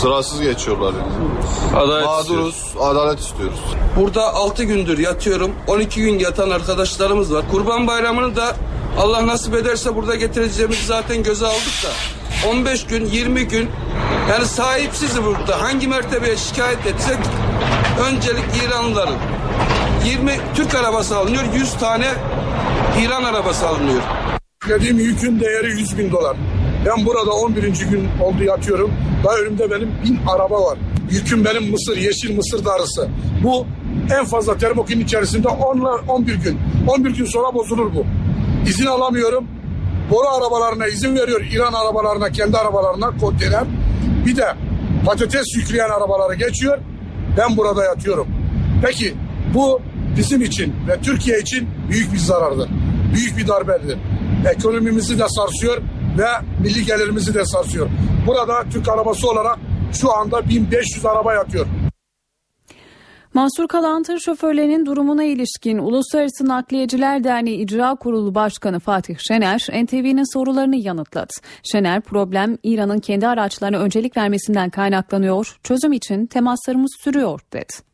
Sırasız 0.00 0.40
geçiyorlar 0.40 0.94
bizi. 0.94 1.76
Adalet 1.76 2.06
Mağduruz, 2.06 2.54
istiyoruz. 2.56 2.90
adalet 2.90 3.20
istiyoruz. 3.20 3.60
Burada 4.00 4.34
6 4.34 4.64
gündür 4.64 4.98
yatıyorum. 4.98 5.50
12 5.66 6.00
gün 6.00 6.18
yatan 6.18 6.50
arkadaşlarımız 6.50 7.34
var. 7.34 7.44
Kurban 7.50 7.86
Bayramı'nı 7.86 8.36
da 8.36 8.56
Allah 8.98 9.26
nasip 9.26 9.54
ederse 9.54 9.96
burada 9.96 10.14
getireceğimizi 10.16 10.86
zaten 10.86 11.22
göze 11.22 11.46
aldık 11.46 11.84
da 11.84 11.88
15 12.50 12.86
gün 12.86 13.06
20 13.06 13.44
gün 13.48 13.70
yani 14.30 14.46
sahipsiz 14.46 15.22
burada 15.24 15.62
hangi 15.62 15.88
mertebeye 15.88 16.36
şikayet 16.36 16.86
etsek 16.86 17.18
öncelik 18.08 18.44
İranlıların 18.64 19.14
20 20.04 20.32
Türk 20.54 20.74
arabası 20.74 21.16
alınıyor 21.16 21.42
100 21.54 21.74
tane 21.74 22.06
İran 23.02 23.24
arabası 23.24 23.68
alınıyor. 23.68 24.02
Dediğim 24.68 24.98
yükün 24.98 25.40
değeri 25.40 25.70
100 25.70 25.98
bin 25.98 26.12
dolar. 26.12 26.36
Ben 26.86 27.06
burada 27.06 27.30
11. 27.30 27.62
gün 27.62 28.08
oldu 28.22 28.44
yatıyorum. 28.44 28.92
Daha 29.24 29.36
önümde 29.36 29.70
benim 29.70 29.90
bin 30.04 30.18
araba 30.26 30.64
var. 30.64 30.78
Yüküm 31.10 31.44
benim 31.44 31.70
mısır, 31.70 31.96
yeşil 31.96 32.36
mısır 32.36 32.64
darısı. 32.64 33.08
Bu 33.42 33.66
en 34.18 34.24
fazla 34.24 34.58
termokinin 34.58 35.04
içerisinde 35.04 35.48
10 35.48 35.78
11 36.08 36.34
gün. 36.34 36.58
11 36.88 37.10
gün 37.10 37.24
sonra 37.24 37.54
bozulur 37.54 37.94
bu. 37.94 38.06
İzin 38.68 38.86
alamıyorum. 38.86 39.48
Boru 40.10 40.28
arabalarına 40.28 40.86
izin 40.86 41.16
veriyor. 41.16 41.40
İran 41.40 41.72
arabalarına, 41.72 42.30
kendi 42.30 42.58
arabalarına 42.58 43.10
konteyner. 43.20 43.64
Bir 44.26 44.36
de 44.36 44.54
patates 45.06 45.56
yükleyen 45.56 45.88
arabaları 45.88 46.34
geçiyor. 46.34 46.78
Ben 47.38 47.56
burada 47.56 47.84
yatıyorum. 47.84 48.28
Peki 48.82 49.14
bu 49.54 49.80
bizim 50.16 50.42
için 50.42 50.74
ve 50.88 51.00
Türkiye 51.00 51.40
için 51.40 51.68
büyük 51.90 52.12
bir 52.12 52.18
zarardır. 52.18 52.68
Büyük 53.14 53.36
bir 53.36 53.48
darbedir. 53.48 53.98
Ekonomimizi 54.56 55.18
de 55.18 55.24
sarsıyor 55.28 55.82
ve 56.18 56.26
milli 56.60 56.84
gelirimizi 56.84 57.34
de 57.34 57.44
sarsıyor. 57.44 57.88
Burada 58.26 58.64
Türk 58.70 58.88
arabası 58.88 59.30
olarak 59.30 59.58
şu 59.92 60.12
anda 60.12 60.48
1500 60.48 61.06
araba 61.06 61.34
yatıyor. 61.34 61.66
Mahsur 63.34 63.68
kalan 63.68 64.02
tır 64.02 64.18
şoförlerinin 64.18 64.86
durumuna 64.86 65.24
ilişkin 65.24 65.78
Uluslararası 65.78 66.48
Nakliyeciler 66.48 67.24
Derneği 67.24 67.56
İcra 67.56 67.94
Kurulu 67.94 68.34
Başkanı 68.34 68.80
Fatih 68.80 69.16
Şener, 69.18 69.66
NTV'nin 69.84 70.32
sorularını 70.32 70.76
yanıtladı. 70.76 71.32
Şener, 71.72 72.00
problem 72.00 72.58
İran'ın 72.62 72.98
kendi 72.98 73.26
araçlarına 73.26 73.78
öncelik 73.78 74.16
vermesinden 74.16 74.70
kaynaklanıyor, 74.70 75.58
çözüm 75.62 75.92
için 75.92 76.26
temaslarımız 76.26 76.96
sürüyor 77.00 77.40
dedi. 77.52 77.93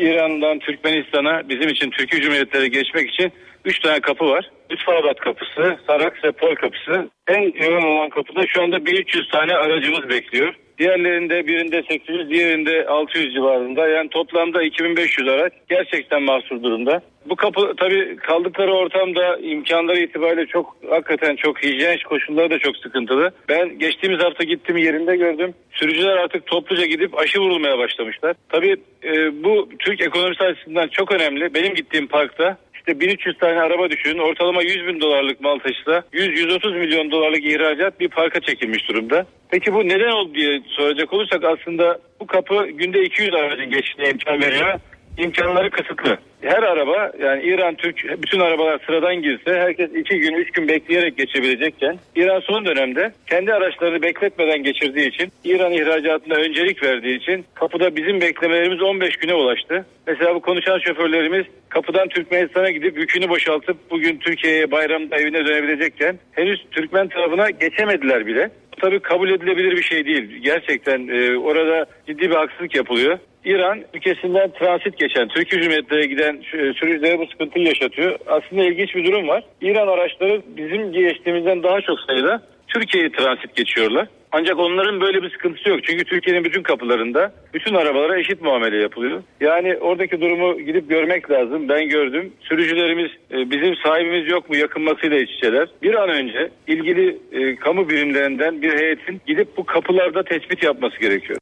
İran'dan 0.00 0.58
Türkmenistan'a 0.58 1.48
bizim 1.48 1.68
için 1.68 1.90
Türkiye 1.90 2.22
Cumhuriyetleri 2.22 2.70
geçmek 2.70 3.10
için 3.10 3.32
3 3.64 3.80
tane 3.80 4.00
kapı 4.00 4.24
var. 4.24 4.50
Üsfarabat 4.70 5.20
kapısı, 5.20 5.78
Saraks 5.86 6.24
ve 6.24 6.32
Pol 6.32 6.54
kapısı. 6.54 7.10
En 7.28 7.64
yoğun 7.64 7.82
olan 7.82 8.08
kapıda 8.10 8.46
şu 8.46 8.62
anda 8.62 8.86
1300 8.86 9.28
tane 9.28 9.54
aracımız 9.54 10.08
bekliyor. 10.08 10.54
Diğerlerinde 10.80 11.46
birinde 11.46 11.82
800, 11.90 12.30
diğerinde 12.30 12.86
600 12.86 13.34
civarında. 13.34 13.88
Yani 13.88 14.08
toplamda 14.08 14.62
2500 14.62 15.28
araç 15.28 15.52
gerçekten 15.68 16.22
mahsur 16.22 16.62
durumda. 16.62 17.02
Bu 17.26 17.36
kapı 17.36 17.74
tabii 17.76 18.16
kaldıkları 18.16 18.72
ortamda 18.72 19.36
imkanları 19.36 19.98
itibariyle 20.00 20.46
çok 20.46 20.76
hakikaten 20.90 21.36
çok 21.36 21.62
hijyen 21.62 21.98
koşulları 22.08 22.50
da 22.50 22.58
çok 22.58 22.76
sıkıntılı. 22.76 23.30
Ben 23.48 23.78
geçtiğimiz 23.78 24.20
hafta 24.24 24.44
gittim 24.44 24.76
yerinde 24.76 25.16
gördüm. 25.16 25.54
Sürücüler 25.72 26.16
artık 26.16 26.46
topluca 26.46 26.86
gidip 26.86 27.18
aşı 27.18 27.40
vurulmaya 27.40 27.78
başlamışlar. 27.78 28.36
Tabii 28.48 28.76
e, 29.04 29.44
bu 29.44 29.68
Türk 29.78 30.00
ekonomisi 30.00 30.44
açısından 30.44 30.88
çok 30.88 31.12
önemli. 31.12 31.54
Benim 31.54 31.74
gittiğim 31.74 32.06
parkta 32.06 32.56
işte 32.80 33.00
1300 33.00 33.38
tane 33.38 33.60
araba 33.60 33.90
düşünün. 33.90 34.18
Ortalama 34.18 34.62
100 34.62 34.86
bin 34.86 35.00
dolarlık 35.00 35.40
mal 35.40 35.58
taşısa 35.58 36.02
100-130 36.12 36.78
milyon 36.78 37.10
dolarlık 37.10 37.44
ihracat 37.44 38.00
bir 38.00 38.08
parka 38.08 38.40
çekilmiş 38.40 38.88
durumda. 38.88 39.26
Peki 39.50 39.74
bu 39.74 39.88
neden 39.88 40.10
oldu 40.10 40.34
diye 40.34 40.60
soracak 40.66 41.12
olursak 41.12 41.44
aslında 41.44 41.98
bu 42.20 42.26
kapı 42.26 42.66
günde 42.66 43.02
200 43.02 43.34
aracın 43.34 43.70
geçişine 43.70 44.10
imkan 44.10 44.40
veriyor. 44.40 44.80
İmkanları 45.20 45.70
kısıtlı. 45.70 46.18
Her 46.42 46.62
araba 46.62 47.12
yani 47.18 47.42
İran 47.42 47.74
Türk 47.74 48.22
bütün 48.22 48.40
arabalar 48.40 48.80
sıradan 48.86 49.22
girse 49.22 49.60
herkes 49.60 49.90
iki 49.94 50.20
gün 50.20 50.34
üç 50.34 50.50
gün 50.50 50.68
bekleyerek 50.68 51.16
geçebilecekken 51.16 51.98
İran 52.16 52.40
son 52.40 52.64
dönemde 52.64 53.12
kendi 53.26 53.54
araçlarını 53.54 54.02
bekletmeden 54.02 54.62
geçirdiği 54.62 55.08
için 55.08 55.32
İran 55.44 55.72
ihracatına 55.72 56.34
öncelik 56.34 56.82
verdiği 56.82 57.16
için 57.16 57.44
kapıda 57.54 57.96
bizim 57.96 58.20
beklemelerimiz 58.20 58.82
15 58.82 59.16
güne 59.16 59.34
ulaştı. 59.34 59.86
Mesela 60.06 60.34
bu 60.34 60.40
konuşan 60.40 60.78
şoförlerimiz 60.78 61.46
kapıdan 61.68 62.08
Türkmenistan'a 62.08 62.70
gidip 62.70 62.98
yükünü 62.98 63.28
boşaltıp 63.28 63.76
bugün 63.90 64.18
Türkiye'ye 64.18 64.70
bayramda 64.70 65.16
evine 65.16 65.44
dönebilecekken 65.46 66.18
henüz 66.32 66.66
Türkmen 66.70 67.08
tarafına 67.08 67.50
geçemediler 67.50 68.26
bile. 68.26 68.50
Tabii 68.80 69.00
kabul 69.00 69.30
edilebilir 69.30 69.76
bir 69.76 69.82
şey 69.82 70.04
değil. 70.06 70.42
Gerçekten 70.42 71.08
e, 71.08 71.38
orada 71.38 71.86
ciddi 72.06 72.30
bir 72.30 72.34
haksızlık 72.34 72.74
yapılıyor. 72.76 73.18
İran 73.44 73.80
ülkesinden 73.94 74.50
transit 74.58 74.98
geçen 74.98 75.28
Türkiye 75.28 75.62
Cumhuriyetleri 75.62 76.08
giden 76.08 76.36
e, 76.36 76.72
sürücülere 76.72 77.18
bu 77.18 77.26
sıkıntıyı 77.26 77.66
yaşatıyor. 77.66 78.18
Aslında 78.26 78.64
ilginç 78.64 78.94
bir 78.94 79.06
durum 79.06 79.28
var. 79.28 79.44
İran 79.60 79.88
araçları 79.88 80.42
bizim 80.56 80.92
geçtiğimizden 80.92 81.62
daha 81.62 81.80
çok 81.80 82.00
sayıda 82.00 82.42
Türkiye'yi 82.74 83.12
transit 83.12 83.56
geçiyorlar. 83.56 84.08
Ancak 84.32 84.58
onların 84.58 85.00
böyle 85.00 85.22
bir 85.22 85.30
sıkıntısı 85.30 85.68
yok. 85.68 85.80
Çünkü 85.84 86.04
Türkiye'nin 86.04 86.44
bütün 86.44 86.62
kapılarında 86.62 87.32
bütün 87.54 87.74
arabalara 87.74 88.20
eşit 88.20 88.42
muamele 88.42 88.76
yapılıyor. 88.76 89.22
Yani 89.40 89.76
oradaki 89.76 90.20
durumu 90.20 90.60
gidip 90.60 90.88
görmek 90.90 91.30
lazım. 91.30 91.68
Ben 91.68 91.88
gördüm. 91.88 92.32
Sürücülerimiz 92.40 93.10
e, 93.30 93.50
bizim 93.50 93.76
sahibimiz 93.76 94.30
yok 94.30 94.50
mu 94.50 94.56
yakınmasıyla 94.56 95.18
iç 95.18 95.30
içeler. 95.30 95.68
Bir 95.82 95.94
an 95.94 96.08
önce 96.08 96.50
ilgili 96.66 97.18
e, 97.32 97.56
kamu 97.56 97.88
birimlerinden 97.88 98.62
bir 98.62 98.78
heyetin 98.78 99.20
gidip 99.26 99.56
bu 99.56 99.64
kapılarda 99.64 100.22
tespit 100.22 100.62
yapması 100.62 101.00
gerekiyor. 101.00 101.38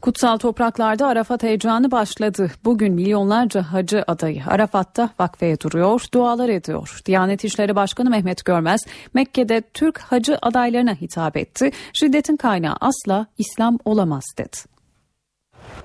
Kutsal 0.00 0.36
topraklarda 0.36 1.06
Arafat 1.06 1.42
heyecanı 1.42 1.90
başladı. 1.90 2.50
Bugün 2.64 2.94
milyonlarca 2.94 3.62
hacı 3.62 4.04
adayı 4.06 4.42
Arafat'ta 4.46 5.10
vakfeye 5.20 5.60
duruyor, 5.60 6.04
dualar 6.14 6.48
ediyor. 6.48 7.00
Diyanet 7.06 7.44
İşleri 7.44 7.76
Başkanı 7.76 8.10
Mehmet 8.10 8.44
Görmez, 8.44 8.80
Mekke'de 9.14 9.62
Türk 9.74 9.98
hacı 9.98 10.38
adaylarına 10.42 10.94
hitap 10.94 11.36
etti. 11.36 11.70
Şiddetin 11.92 12.36
kaynağı 12.36 12.76
asla 12.80 13.26
İslam 13.38 13.78
olamaz 13.84 14.24
dedi. 14.38 14.56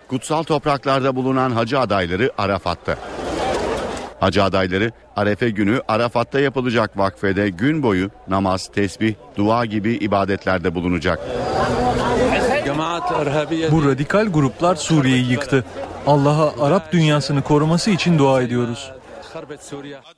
Kutsal 0.07 0.43
topraklarda 0.43 1.16
bulunan 1.16 1.51
hacı 1.51 1.80
adayları 1.80 2.32
Arafat'ta. 2.38 2.95
Hacı 4.20 4.43
adayları 4.43 4.91
Arefe 5.16 5.49
günü 5.49 5.82
Arafat'ta 5.88 6.39
yapılacak 6.39 6.97
vakfede 6.97 7.49
gün 7.49 7.84
boyu 7.84 8.09
namaz, 8.28 8.68
tesbih, 8.74 9.16
dua 9.38 9.66
gibi 9.66 9.93
ibadetlerde 9.93 10.76
bulunacak. 10.76 11.20
Bu 13.72 13.86
radikal 13.86 14.28
gruplar 14.28 14.76
Suriye'yi 14.76 15.32
yıktı. 15.32 15.66
Allah'a 16.08 16.66
Arap 16.66 16.94
dünyasını 16.94 17.42
koruması 17.44 17.92
için 17.92 18.20
dua 18.20 18.42
ediyoruz. 18.42 18.92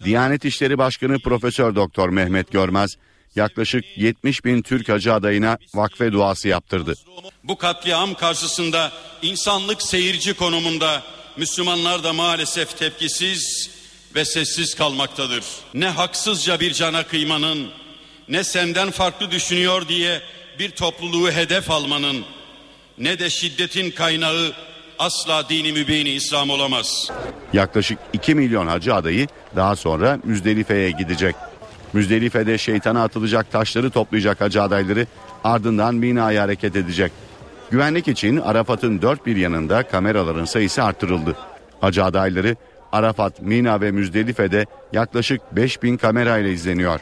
Diyanet 0.04 0.46
İşleri 0.46 0.78
Başkanı 0.78 1.20
Profesör 1.20 1.76
Doktor 1.76 2.10
Mehmet 2.10 2.52
Görmez 2.52 2.96
yaklaşık 3.36 3.86
70 3.96 4.46
bin 4.46 4.62
Türk 4.62 4.90
hacı 4.90 5.14
adayına 5.14 5.58
vakfe 5.74 6.12
duası 6.12 6.48
yaptırdı. 6.48 6.94
Bu 7.44 7.58
katliam 7.58 8.14
karşısında 8.14 8.92
insanlık 9.22 9.82
seyirci 9.82 10.34
konumunda 10.34 11.04
Müslümanlar 11.38 12.04
da 12.04 12.14
maalesef 12.14 12.78
tepkisiz 12.78 13.70
ve 14.16 14.26
sessiz 14.26 14.76
kalmaktadır. 14.76 15.44
Ne 15.74 15.88
haksızca 15.88 16.60
bir 16.60 16.74
cana 16.74 17.04
kıymanın, 17.04 17.68
ne 18.30 18.44
senden 18.44 18.92
farklı 18.92 19.32
düşünüyor 19.32 19.88
diye 19.88 20.22
bir 20.60 20.70
topluluğu 20.70 21.32
hedef 21.32 21.72
almanın, 21.72 22.26
ne 22.98 23.20
de 23.20 23.30
şiddetin 23.30 23.92
kaynağı 23.92 24.54
asla 25.00 25.50
dini 25.50 25.72
mübini 25.72 26.10
İslam 26.10 26.50
olamaz. 26.50 27.12
Yaklaşık 27.54 28.00
2 28.14 28.36
milyon 28.36 28.68
hacı 28.68 28.96
adayı 28.96 29.28
daha 29.56 29.76
sonra 29.76 30.20
Müzdelife'ye 30.24 30.92
gidecek. 30.92 31.36
Müzdelife'de 31.94 32.58
şeytana 32.58 33.04
atılacak 33.04 33.52
taşları 33.52 33.90
toplayacak 33.90 34.42
hacı 34.42 34.62
adayları 34.62 35.08
ardından 35.44 35.96
Mina'ya 35.96 36.44
hareket 36.44 36.76
edecek. 36.76 37.12
Güvenlik 37.72 38.08
için 38.08 38.38
Arafat'ın 38.38 39.02
dört 39.02 39.26
bir 39.26 39.36
yanında 39.36 39.84
kameraların 39.84 40.46
sayısı 40.46 40.84
artırıldı. 40.84 41.36
Hacı 41.82 42.04
adayları 42.04 42.56
Arafat, 42.92 43.42
Mina 43.42 43.82
ve 43.82 43.92
Müzdelife'de 43.92 44.66
yaklaşık 44.94 45.42
5000 45.56 45.98
kamerayla 45.98 46.50
izleniyor. 46.50 47.00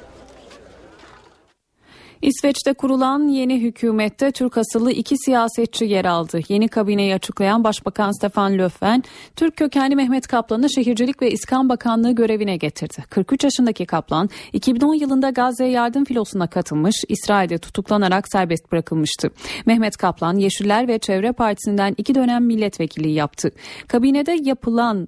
İsveç'te 2.22 2.74
kurulan 2.74 3.28
yeni 3.28 3.62
hükümette 3.62 4.32
Türk 4.32 4.58
asıllı 4.58 4.92
iki 4.92 5.18
siyasetçi 5.18 5.86
yer 5.86 6.06
aldı. 6.06 6.40
Yeni 6.50 6.68
kabineyi 6.68 7.16
açıklayan 7.16 7.64
Başbakan 7.64 8.12
Stefan 8.12 8.58
Löfven, 8.58 9.04
Türk 9.36 9.56
kökenli 9.58 9.96
Mehmet 9.96 10.28
Kaplan'ı 10.28 10.70
Şehircilik 10.70 11.22
ve 11.22 11.32
İskan 11.32 11.70
Bakanlığı 11.70 12.12
görevine 12.12 12.58
getirdi. 12.58 13.04
43 13.10 13.44
yaşındaki 13.44 13.86
Kaplan, 13.86 14.30
2010 14.54 14.94
yılında 14.94 15.30
Gazze 15.30 15.66
yardım 15.66 16.06
filosuna 16.06 16.48
katılmış, 16.48 16.96
İsrail'de 17.10 17.58
tutuklanarak 17.58 18.26
serbest 18.32 18.72
bırakılmıştı. 18.72 19.32
Mehmet 19.66 19.98
Kaplan, 19.98 20.36
Yeşiller 20.36 20.88
ve 20.88 21.00
Çevre 21.00 21.32
Partisi'nden 21.32 21.96
iki 21.98 22.16
dönem 22.16 22.46
milletvekilliği 22.46 23.16
yaptı. 23.16 23.52
Kabinede 23.88 24.38
yapılan 24.44 25.08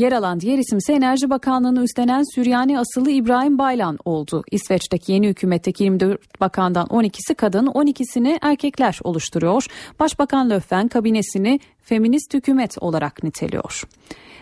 Yer 0.00 0.12
alan 0.12 0.40
diğer 0.40 0.58
isim 0.58 0.78
ise 0.78 0.92
Enerji 0.92 1.30
Bakanlığı'nı 1.30 1.84
üstlenen 1.84 2.34
Süryani 2.34 2.78
asıllı 2.78 3.10
İbrahim 3.10 3.58
Baylan 3.58 3.98
oldu. 4.04 4.42
İsveç'teki 4.50 5.12
yeni 5.12 5.28
hükümetteki 5.28 5.84
24 5.84 6.40
bakandan 6.40 6.86
12'si 6.86 7.34
kadın, 7.34 7.66
12'sini 7.66 8.38
erkekler 8.42 8.98
oluşturuyor. 9.04 9.66
Başbakan 9.98 10.50
Löfven 10.50 10.88
kabinesini 10.88 11.60
feminist 11.82 12.34
hükümet 12.34 12.78
olarak 12.80 13.22
niteliyor. 13.22 13.82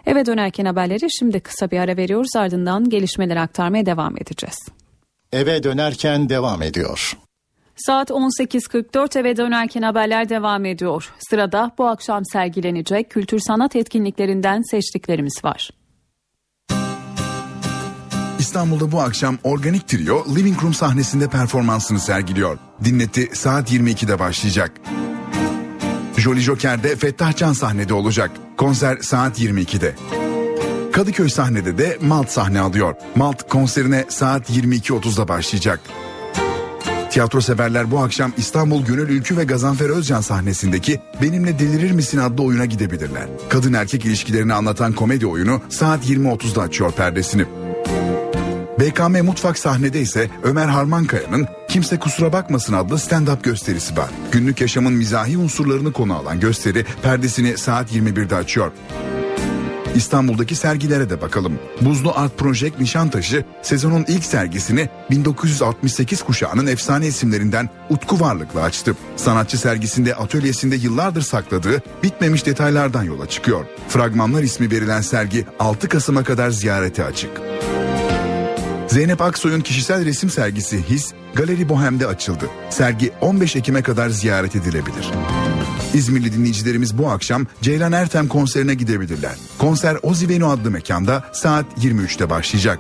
Eve 0.06 0.26
dönerken 0.26 0.64
haberleri 0.64 1.06
şimdi 1.18 1.40
kısa 1.40 1.70
bir 1.70 1.78
ara 1.78 1.96
veriyoruz 1.96 2.36
ardından 2.36 2.88
gelişmeleri 2.88 3.40
aktarmaya 3.40 3.86
devam 3.86 4.16
edeceğiz. 4.16 4.68
Eve 5.32 5.62
dönerken 5.62 6.28
devam 6.28 6.62
ediyor. 6.62 7.18
Saat 7.86 8.10
18.44 8.10 9.18
eve 9.18 9.36
dönerken 9.36 9.82
haberler 9.82 10.28
devam 10.28 10.64
ediyor. 10.64 11.12
Sırada 11.30 11.70
bu 11.78 11.86
akşam 11.86 12.24
sergilenecek 12.24 13.10
kültür 13.10 13.40
sanat 13.40 13.76
etkinliklerinden 13.76 14.62
seçtiklerimiz 14.70 15.44
var. 15.44 15.70
İstanbul'da 18.38 18.92
bu 18.92 19.00
akşam 19.00 19.38
Organik 19.44 19.88
Trio 19.88 20.24
Living 20.36 20.62
Room 20.62 20.74
sahnesinde 20.74 21.28
performansını 21.28 22.00
sergiliyor. 22.00 22.58
Dinleti 22.84 23.36
saat 23.36 23.72
22'de 23.72 24.18
başlayacak. 24.18 24.72
Jolly 26.16 26.40
Joker'de 26.40 26.96
Fettah 26.96 27.36
Can 27.36 27.52
sahnede 27.52 27.94
olacak. 27.94 28.30
Konser 28.56 28.98
saat 29.00 29.40
22'de. 29.40 29.94
Kadıköy 30.92 31.28
sahnede 31.28 31.78
de 31.78 31.98
Malt 32.00 32.30
sahne 32.30 32.60
alıyor. 32.60 32.94
Malt 33.16 33.48
konserine 33.48 34.04
saat 34.08 34.50
22.30'da 34.50 35.28
başlayacak. 35.28 35.80
Tiyatro 37.10 37.40
severler 37.40 37.90
bu 37.90 37.98
akşam 37.98 38.32
İstanbul 38.36 38.84
Gönül 38.84 39.08
Ülkü 39.08 39.36
ve 39.36 39.44
Gazanfer 39.44 39.90
Özcan 39.90 40.20
sahnesindeki 40.20 41.00
Benimle 41.22 41.58
Delirir 41.58 41.90
Misin 41.90 42.18
adlı 42.18 42.42
oyuna 42.42 42.64
gidebilirler. 42.64 43.26
Kadın 43.48 43.72
erkek 43.72 44.04
ilişkilerini 44.04 44.54
anlatan 44.54 44.92
komedi 44.92 45.26
oyunu 45.26 45.60
saat 45.68 46.10
20.30'da 46.10 46.62
açıyor 46.62 46.92
perdesini. 46.92 47.44
BKM 48.80 49.24
Mutfak 49.24 49.58
sahnede 49.58 50.00
ise 50.00 50.30
Ömer 50.42 50.66
Harmankaya'nın 50.66 51.46
Kimse 51.68 51.98
Kusura 51.98 52.32
Bakmasın 52.32 52.72
adlı 52.72 52.94
stand-up 52.94 53.42
gösterisi 53.42 53.96
var. 53.96 54.10
Günlük 54.32 54.60
yaşamın 54.60 54.92
mizahi 54.92 55.38
unsurlarını 55.38 55.92
konu 55.92 56.14
alan 56.14 56.40
gösteri 56.40 56.84
perdesini 57.02 57.58
saat 57.58 57.92
21'de 57.92 58.36
açıyor. 58.36 58.72
İstanbul'daki 59.98 60.54
sergilere 60.54 61.10
de 61.10 61.20
bakalım. 61.20 61.58
Buzlu 61.80 62.12
Art 62.14 62.38
Project 62.38 62.80
Nişantaşı 62.80 63.44
sezonun 63.62 64.04
ilk 64.08 64.24
sergisini 64.24 64.88
1968 65.10 66.22
kuşağının 66.22 66.66
efsane 66.66 67.06
isimlerinden 67.06 67.68
Utku 67.90 68.20
Varlık'la 68.20 68.62
açtı. 68.62 68.96
Sanatçı 69.16 69.58
sergisinde 69.58 70.14
atölyesinde 70.14 70.76
yıllardır 70.76 71.22
sakladığı 71.22 71.82
bitmemiş 72.02 72.46
detaylardan 72.46 73.02
yola 73.02 73.28
çıkıyor. 73.28 73.64
Fragmanlar 73.88 74.42
ismi 74.42 74.70
verilen 74.70 75.00
sergi 75.00 75.46
6 75.58 75.88
Kasım'a 75.88 76.24
kadar 76.24 76.50
ziyarete 76.50 77.04
açık. 77.04 77.30
Zeynep 78.88 79.22
Aksoy'un 79.22 79.60
kişisel 79.60 80.04
resim 80.04 80.30
sergisi 80.30 80.82
His, 80.90 81.12
Galeri 81.34 81.68
Bohem'de 81.68 82.06
açıldı. 82.06 82.44
Sergi 82.70 83.12
15 83.20 83.56
Ekim'e 83.56 83.82
kadar 83.82 84.08
ziyaret 84.08 84.56
edilebilir. 84.56 85.10
İzmirli 85.94 86.32
dinleyicilerimiz 86.32 86.98
bu 86.98 87.10
akşam 87.10 87.46
Ceylan 87.62 87.92
Ertem 87.92 88.28
konserine 88.28 88.74
gidebilirler. 88.74 89.34
Konser 89.58 89.96
Ozivenu 90.02 90.50
adlı 90.50 90.70
mekanda 90.70 91.24
saat 91.32 91.66
23'te 91.78 92.30
başlayacak. 92.30 92.78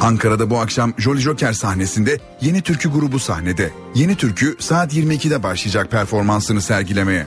Ankara'da 0.00 0.50
bu 0.50 0.58
akşam 0.58 0.94
Jolly 0.98 1.20
Joker 1.20 1.52
sahnesinde 1.52 2.18
Yeni 2.40 2.62
Türkü 2.62 2.92
grubu 2.92 3.18
sahnede. 3.18 3.70
Yeni 3.94 4.16
Türkü 4.16 4.56
saat 4.58 4.94
22'de 4.94 5.42
başlayacak 5.42 5.90
performansını 5.90 6.62
sergilemeye. 6.62 7.26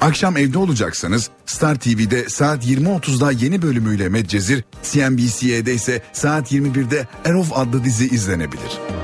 Akşam 0.00 0.36
evde 0.36 0.58
olacaksanız 0.58 1.30
Star 1.46 1.74
TV'de 1.74 2.28
saat 2.28 2.66
20.30'da 2.66 3.32
yeni 3.32 3.62
bölümüyle 3.62 4.08
Medcezir, 4.08 4.64
CNBC'de 4.82 5.74
ise 5.74 6.02
saat 6.12 6.52
21'de 6.52 7.08
Erof 7.24 7.58
adlı 7.58 7.84
dizi 7.84 8.08
izlenebilir. 8.08 8.99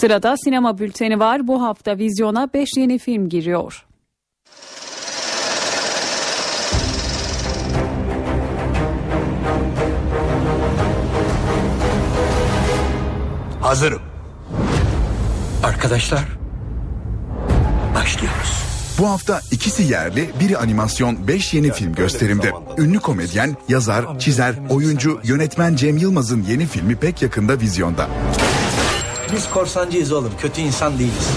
Sırada 0.00 0.34
sinema 0.44 0.78
bülteni 0.78 1.20
var. 1.20 1.48
Bu 1.48 1.62
hafta 1.62 1.98
vizyona 1.98 2.48
5 2.54 2.68
yeni 2.76 2.98
film 2.98 3.28
giriyor. 3.28 3.86
Hazırım. 13.60 14.02
Arkadaşlar 15.62 16.24
başlıyoruz. 17.94 18.64
Bu 18.98 19.08
hafta 19.08 19.40
ikisi 19.50 19.82
yerli, 19.82 20.30
biri 20.40 20.58
animasyon, 20.58 21.28
5 21.28 21.54
yeni 21.54 21.72
film 21.72 21.94
gösterimde. 21.94 22.52
Ünlü 22.78 22.98
komedyen, 23.00 23.56
yazar, 23.68 24.18
çizer, 24.18 24.54
oyuncu, 24.70 25.20
yönetmen 25.24 25.76
Cem 25.76 25.96
Yılmaz'ın 25.96 26.42
yeni 26.42 26.66
filmi 26.66 26.96
pek 26.96 27.22
yakında 27.22 27.60
vizyonda. 27.60 28.08
Biz 29.32 29.50
korsancıyız 29.50 30.12
oğlum, 30.12 30.32
kötü 30.40 30.60
insan 30.60 30.98
değiliz. 30.98 31.28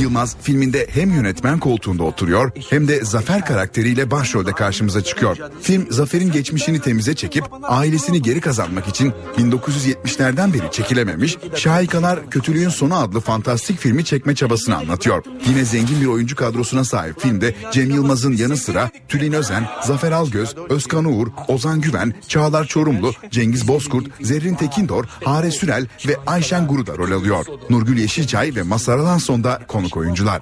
Yılmaz 0.00 0.36
filminde 0.42 0.86
hem 0.90 1.10
yönetmen 1.10 1.58
koltuğunda 1.58 2.02
oturuyor 2.02 2.50
hem 2.70 2.88
de 2.88 3.04
Zafer 3.04 3.44
karakteriyle 3.44 4.10
başrolde 4.10 4.52
karşımıza 4.52 5.04
çıkıyor. 5.04 5.36
Film 5.62 5.86
Zafer'in 5.90 6.32
geçmişini 6.32 6.80
temize 6.80 7.14
çekip 7.14 7.44
ailesini 7.62 8.22
geri 8.22 8.40
kazanmak 8.40 8.88
için 8.88 9.12
1970'lerden 9.38 10.54
beri 10.54 10.70
çekilememiş 10.72 11.38
Şahikalar 11.56 12.30
Kötülüğün 12.30 12.68
Sonu 12.68 12.96
adlı 12.96 13.20
fantastik 13.20 13.78
filmi 13.78 14.04
çekme 14.04 14.34
çabasını 14.34 14.76
anlatıyor. 14.76 15.24
Yine 15.48 15.64
zengin 15.64 16.00
bir 16.00 16.06
oyuncu 16.06 16.36
kadrosuna 16.36 16.84
sahip 16.84 17.20
filmde 17.20 17.54
Cem 17.72 17.90
Yılmaz'ın 17.90 18.32
yanı 18.36 18.56
sıra 18.56 18.90
Tülin 19.08 19.32
Özen, 19.32 19.66
Zafer 19.84 20.12
Algöz, 20.12 20.54
Özkan 20.68 21.04
Uğur, 21.04 21.28
Ozan 21.48 21.80
Güven, 21.80 22.14
Çağlar 22.28 22.66
Çorumlu, 22.66 23.12
Cengiz 23.30 23.68
Bozkurt, 23.68 24.06
Zerrin 24.20 24.54
Tekindor, 24.54 25.04
Hare 25.24 25.50
Sürel 25.50 25.86
ve 26.08 26.16
Ayşen 26.26 26.66
Guru 26.66 26.86
da 26.86 26.98
rol 26.98 27.10
alıyor. 27.10 27.46
Nurgül 27.70 27.98
Yeşilçay 27.98 28.54
ve 28.54 28.62
Masar 28.62 28.98
Alanson 28.98 29.44
da 29.44 29.62
konuk 29.68 29.91
oyuncular. 29.96 30.40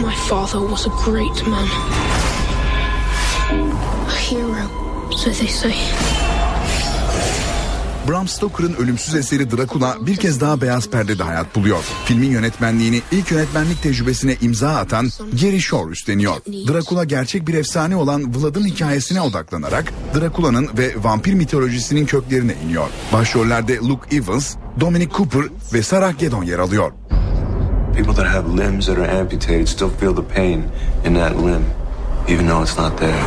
My 0.00 0.14
father 0.28 0.60
was 0.60 0.86
a 0.86 0.90
great 0.90 1.46
man. 1.46 1.68
A 4.08 4.16
hero, 4.16 5.10
so 5.10 5.30
they 5.30 5.46
say. 5.46 6.19
Bram 8.08 8.28
Stoker'ın 8.28 8.74
ölümsüz 8.74 9.14
eseri 9.14 9.50
Dracula 9.50 9.96
bir 10.06 10.16
kez 10.16 10.40
daha 10.40 10.60
beyaz 10.60 10.90
perdede 10.90 11.22
hayat 11.22 11.56
buluyor. 11.56 11.84
Filmin 12.04 12.30
yönetmenliğini 12.30 13.02
ilk 13.12 13.30
yönetmenlik 13.30 13.82
tecrübesine 13.82 14.36
imza 14.40 14.70
atan 14.76 15.10
Gary 15.42 15.58
Shore 15.60 15.90
üstleniyor. 15.92 16.36
Dracula 16.46 17.04
gerçek 17.04 17.48
bir 17.48 17.54
efsane 17.54 17.96
olan 17.96 18.34
Vlad'ın 18.34 18.64
hikayesine 18.64 19.20
odaklanarak 19.20 19.92
Dracula'nın 20.14 20.68
ve 20.78 20.94
vampir 21.02 21.34
mitolojisinin 21.34 22.06
köklerine 22.06 22.54
iniyor. 22.64 22.88
Başrollerde 23.12 23.76
Luke 23.76 24.16
Evans, 24.16 24.54
Dominic 24.80 25.10
Cooper 25.16 25.42
ve 25.72 25.82
Sarah 25.82 26.18
Gedon 26.18 26.42
yer 26.42 26.58
alıyor. 26.58 26.92
People 27.96 28.14
that 28.14 28.26
have 28.26 28.56
limbs 28.56 28.86
that 28.86 28.98
are 28.98 29.20
amputated 29.20 29.66
still 29.66 29.90
feel 30.00 30.14
the 30.16 30.34
pain 30.34 30.64
in 31.06 31.14
that 31.14 31.32
limb, 31.32 31.64
even 32.28 32.48
though 32.48 32.62
it's 32.62 32.78
not 32.78 32.98
there. 32.98 33.20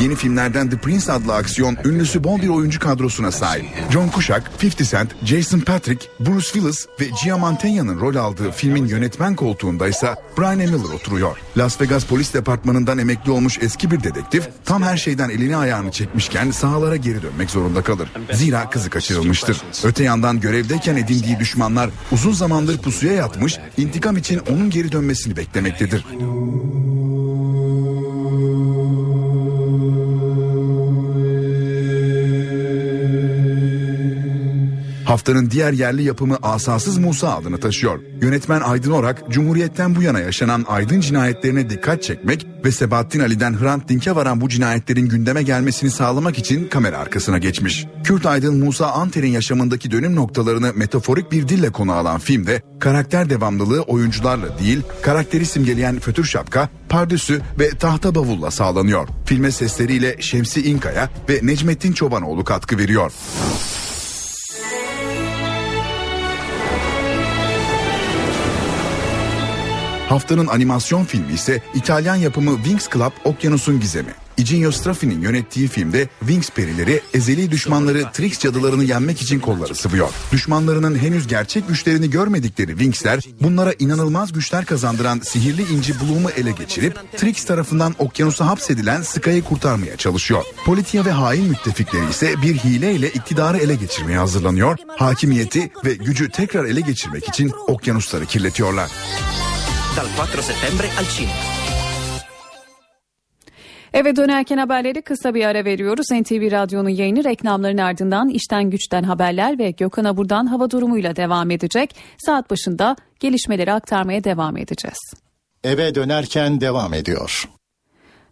Yeni 0.00 0.14
filmlerden 0.14 0.70
The 0.70 0.76
Prince 0.76 1.12
adlı 1.12 1.34
aksiyon 1.34 1.76
ünlüsü 1.84 2.24
bol 2.24 2.42
bir 2.42 2.48
oyuncu 2.48 2.80
kadrosuna 2.80 3.32
sahip. 3.32 3.66
John 3.92 4.10
Cusack, 4.14 4.50
50 4.62 4.88
Cent, 4.88 5.24
Jason 5.24 5.60
Patrick, 5.60 6.06
Bruce 6.20 6.46
Willis 6.46 6.86
ve 7.00 7.04
Gia 7.24 7.38
Mantega'nın 7.38 8.00
rol 8.00 8.14
aldığı 8.14 8.50
filmin 8.50 8.86
yönetmen 8.86 9.36
koltuğunda 9.36 9.88
ise 9.88 10.14
Brian 10.38 10.56
Miller 10.56 10.94
oturuyor. 10.94 11.38
Las 11.56 11.80
Vegas 11.80 12.04
Polis 12.04 12.34
Departmanı'ndan 12.34 12.98
emekli 12.98 13.30
olmuş 13.30 13.58
eski 13.62 13.90
bir 13.90 14.02
dedektif 14.02 14.48
tam 14.64 14.82
her 14.82 14.96
şeyden 14.96 15.28
elini 15.28 15.56
ayağını 15.56 15.90
çekmişken 15.90 16.50
sahalara 16.50 16.96
geri 16.96 17.22
dönmek 17.22 17.50
zorunda 17.50 17.82
kalır. 17.82 18.08
Zira 18.32 18.70
kızı 18.70 18.90
kaçırılmıştır. 18.90 19.62
Öte 19.84 20.04
yandan 20.04 20.40
görevdeyken 20.40 20.96
edindiği 20.96 21.38
düşmanlar 21.38 21.90
uzun 22.12 22.32
zamandır 22.32 22.78
pusuya 22.78 23.12
yatmış, 23.12 23.58
intikam 23.76 24.16
için 24.16 24.40
onun 24.50 24.70
geri 24.70 24.92
dönmesini 24.92 25.36
beklemektedir. 25.36 26.04
Haftanın 35.06 35.50
diğer 35.50 35.72
yerli 35.72 36.02
yapımı 36.02 36.38
Asasız 36.42 36.98
Musa 36.98 37.36
adını 37.36 37.60
taşıyor. 37.60 38.00
Yönetmen 38.22 38.60
Aydın 38.60 38.90
Orak, 38.90 39.30
Cumhuriyet'ten 39.30 39.96
bu 39.96 40.02
yana 40.02 40.20
yaşanan 40.20 40.64
aydın 40.68 41.00
cinayetlerine 41.00 41.70
dikkat 41.70 42.02
çekmek 42.02 42.46
ve 42.64 42.72
Sebahattin 42.72 43.20
Ali'den 43.20 43.60
Hrant 43.60 43.88
Dink'e 43.88 44.14
varan 44.14 44.40
bu 44.40 44.48
cinayetlerin 44.48 45.08
gündeme 45.08 45.42
gelmesini 45.42 45.90
sağlamak 45.90 46.38
için 46.38 46.68
kamera 46.68 46.98
arkasına 46.98 47.38
geçmiş. 47.38 47.86
Kürt 48.04 48.26
Aydın 48.26 48.64
Musa 48.64 48.86
Anter'in 48.86 49.30
yaşamındaki 49.30 49.90
dönüm 49.90 50.16
noktalarını 50.16 50.72
metaforik 50.74 51.32
bir 51.32 51.48
dille 51.48 51.70
konu 51.70 51.92
alan 51.92 52.18
filmde 52.18 52.62
karakter 52.80 53.30
devamlılığı 53.30 53.82
oyuncularla 53.82 54.58
değil, 54.58 54.82
karakteri 55.02 55.46
simgeleyen 55.46 55.98
fötür 55.98 56.24
şapka, 56.24 56.68
pardüsü 56.88 57.40
ve 57.60 57.70
tahta 57.70 58.14
bavulla 58.14 58.50
sağlanıyor. 58.50 59.08
Filme 59.24 59.52
sesleriyle 59.52 60.16
Şemsi 60.20 60.68
İnkaya 60.68 61.10
ve 61.28 61.40
Necmettin 61.42 61.92
Çobanoğlu 61.92 62.44
katkı 62.44 62.78
veriyor. 62.78 63.12
Haftanın 70.08 70.46
animasyon 70.46 71.04
filmi 71.04 71.32
ise 71.32 71.62
İtalyan 71.74 72.16
yapımı 72.16 72.56
Wings 72.56 72.88
Club 72.92 73.12
Okyanus'un 73.24 73.80
Gizemi. 73.80 74.14
Iginio 74.36 74.70
Straffi'nin 74.70 75.20
yönettiği 75.20 75.68
filmde 75.68 76.08
Wings 76.20 76.50
perileri 76.50 77.00
ezeli 77.14 77.50
düşmanları 77.50 78.04
Trix 78.12 78.38
cadılarını 78.38 78.84
yenmek 78.84 79.22
için 79.22 79.40
kolları 79.40 79.74
sıvıyor. 79.74 80.08
Düşmanlarının 80.32 80.98
henüz 80.98 81.26
gerçek 81.26 81.68
güçlerini 81.68 82.10
görmedikleri 82.10 82.70
Wings'ler 82.70 83.20
bunlara 83.40 83.72
inanılmaz 83.78 84.32
güçler 84.32 84.64
kazandıran 84.64 85.20
sihirli 85.22 85.62
inci 85.62 86.00
Bloom'u 86.00 86.30
ele 86.30 86.50
geçirip 86.50 86.98
Trix 87.16 87.44
tarafından 87.44 87.94
okyanusa 87.98 88.46
hapsedilen 88.46 89.02
Sky'ı 89.02 89.42
kurtarmaya 89.42 89.96
çalışıyor. 89.96 90.44
Politia 90.64 91.04
ve 91.04 91.10
hain 91.10 91.44
müttefikleri 91.44 92.10
ise 92.10 92.42
bir 92.42 92.54
hileyle 92.54 93.08
iktidarı 93.08 93.58
ele 93.58 93.74
geçirmeye 93.74 94.18
hazırlanıyor. 94.18 94.76
Hakimiyeti 94.96 95.70
ve 95.84 95.94
gücü 95.94 96.30
tekrar 96.30 96.64
ele 96.64 96.80
geçirmek 96.80 97.28
için 97.28 97.52
okyanusları 97.66 98.26
kirletiyorlar. 98.26 98.90
Dal 99.96 100.04
4 100.04 100.44
settembre 100.44 100.86
al 100.86 101.04
cinema. 101.16 101.32
Eve 103.92 104.16
dönerken 104.16 104.58
haberleri 104.58 105.02
kısa 105.02 105.34
bir 105.34 105.44
ara 105.44 105.64
veriyoruz. 105.64 106.06
NTV 106.10 106.50
Radyo'nun 106.50 106.88
yayını 106.88 107.24
reklamların 107.24 107.78
ardından 107.78 108.28
işten 108.28 108.70
güçten 108.70 109.02
haberler 109.02 109.58
ve 109.58 109.70
Gökhan 109.70 110.04
Abur'dan 110.04 110.46
hava 110.46 110.70
durumuyla 110.70 111.16
devam 111.16 111.50
edecek. 111.50 111.96
Saat 112.18 112.50
başında 112.50 112.96
gelişmeleri 113.20 113.72
aktarmaya 113.72 114.24
devam 114.24 114.56
edeceğiz. 114.56 114.98
Eve 115.64 115.94
dönerken 115.94 116.60
devam 116.60 116.94
ediyor. 116.94 117.48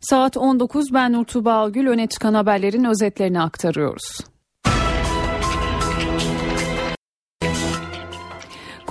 Saat 0.01 0.37
19 0.37 0.95
ben 0.95 1.13
Nur 1.13 1.25
Tuğba 1.25 1.53
Algül 1.53 1.87
öne 1.87 2.07
çıkan 2.07 2.35
haberlerin 2.35 2.85
özetlerini 2.85 3.41
aktarıyoruz. 3.41 4.34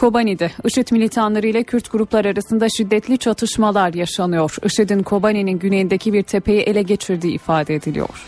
Kobani'de 0.03 0.51
IŞİD 0.65 0.87
militanları 0.91 1.47
ile 1.47 1.63
Kürt 1.63 1.91
gruplar 1.91 2.25
arasında 2.25 2.69
şiddetli 2.69 3.17
çatışmalar 3.17 3.93
yaşanıyor. 3.93 4.55
IŞİD'in 4.65 5.03
Kobani'nin 5.03 5.59
güneyindeki 5.59 6.13
bir 6.13 6.23
tepeyi 6.23 6.61
ele 6.61 6.81
geçirdiği 6.81 7.35
ifade 7.35 7.75
ediliyor. 7.75 8.25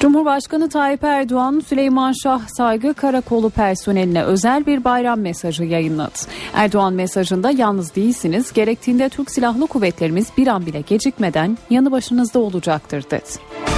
Cumhurbaşkanı 0.00 0.68
Tayyip 0.68 1.04
Erdoğan 1.04 1.62
Süleyman 1.68 2.12
Şah 2.22 2.48
Saygı 2.48 2.94
Karakolu 2.94 3.50
personeline 3.50 4.24
özel 4.24 4.66
bir 4.66 4.84
bayram 4.84 5.20
mesajı 5.20 5.64
yayınladı. 5.64 6.18
Erdoğan 6.54 6.92
mesajında 6.92 7.50
yalnız 7.50 7.94
değilsiniz, 7.94 8.52
gerektiğinde 8.52 9.08
Türk 9.08 9.30
Silahlı 9.30 9.66
Kuvvetlerimiz 9.66 10.26
bir 10.36 10.46
an 10.46 10.66
bile 10.66 10.80
gecikmeden 10.80 11.58
yanı 11.70 11.92
başınızda 11.92 12.38
olacaktır 12.38 13.04
dedi. 13.10 13.77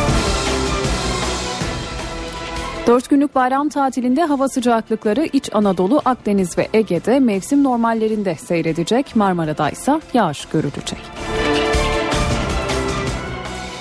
Dört 2.86 3.10
günlük 3.10 3.34
bayram 3.34 3.68
tatilinde 3.68 4.24
hava 4.24 4.48
sıcaklıkları 4.48 5.28
İç 5.32 5.50
Anadolu, 5.52 6.02
Akdeniz 6.04 6.58
ve 6.58 6.68
Ege'de 6.72 7.20
mevsim 7.20 7.64
normallerinde 7.64 8.34
seyredecek. 8.34 9.16
Marmara'da 9.16 9.70
ise 9.70 10.00
yağış 10.14 10.44
görülecek. 10.44 10.98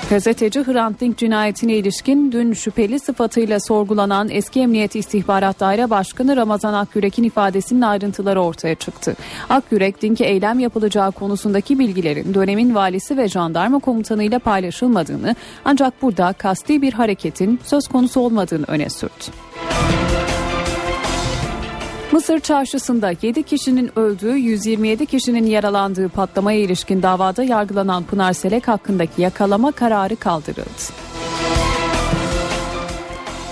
Gazeteci 0.09 0.63
Hrant 0.63 1.01
Dink 1.01 1.17
cinayetine 1.17 1.73
ilişkin 1.73 2.31
dün 2.31 2.53
şüpheli 2.53 2.99
sıfatıyla 2.99 3.59
sorgulanan 3.59 4.29
eski 4.29 4.59
Emniyet 4.59 4.95
İstihbarat 4.95 5.59
Daire 5.59 5.89
Başkanı 5.89 6.35
Ramazan 6.35 6.73
Akgürek'in 6.73 7.23
ifadesinin 7.23 7.81
ayrıntıları 7.81 8.41
ortaya 8.41 8.75
çıktı. 8.75 9.15
Akgürek, 9.49 10.01
Dink'e 10.01 10.25
eylem 10.25 10.59
yapılacağı 10.59 11.11
konusundaki 11.11 11.79
bilgilerin 11.79 12.33
dönemin 12.33 12.75
valisi 12.75 13.17
ve 13.17 13.27
jandarma 13.27 13.79
komutanıyla 13.79 14.39
paylaşılmadığını 14.39 15.35
ancak 15.65 16.01
burada 16.01 16.33
kasti 16.33 16.81
bir 16.81 16.93
hareketin 16.93 17.59
söz 17.63 17.87
konusu 17.87 18.19
olmadığını 18.19 18.65
öne 18.67 18.89
sürdü. 18.89 19.25
Mısır 22.11 22.39
çarşısında 22.39 23.11
7 23.21 23.43
kişinin 23.43 23.99
öldüğü, 23.99 24.35
127 24.35 25.05
kişinin 25.05 25.45
yaralandığı 25.45 26.09
patlamaya 26.09 26.59
ilişkin 26.59 27.03
davada 27.03 27.43
yargılanan 27.43 28.03
Pınar 28.03 28.33
Selek 28.33 28.67
hakkındaki 28.67 29.21
yakalama 29.21 29.71
kararı 29.71 30.15
kaldırıldı. 30.15 30.93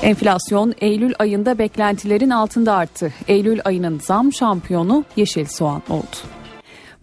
Enflasyon 0.02 0.74
Eylül 0.82 1.14
ayında 1.20 1.58
beklentilerin 1.58 2.30
altında 2.30 2.74
arttı. 2.74 3.14
Eylül 3.28 3.60
ayının 3.66 4.00
zam 4.00 4.34
şampiyonu 4.34 5.06
yeşil 5.16 5.46
soğan 5.46 5.82
oldu. 5.90 6.18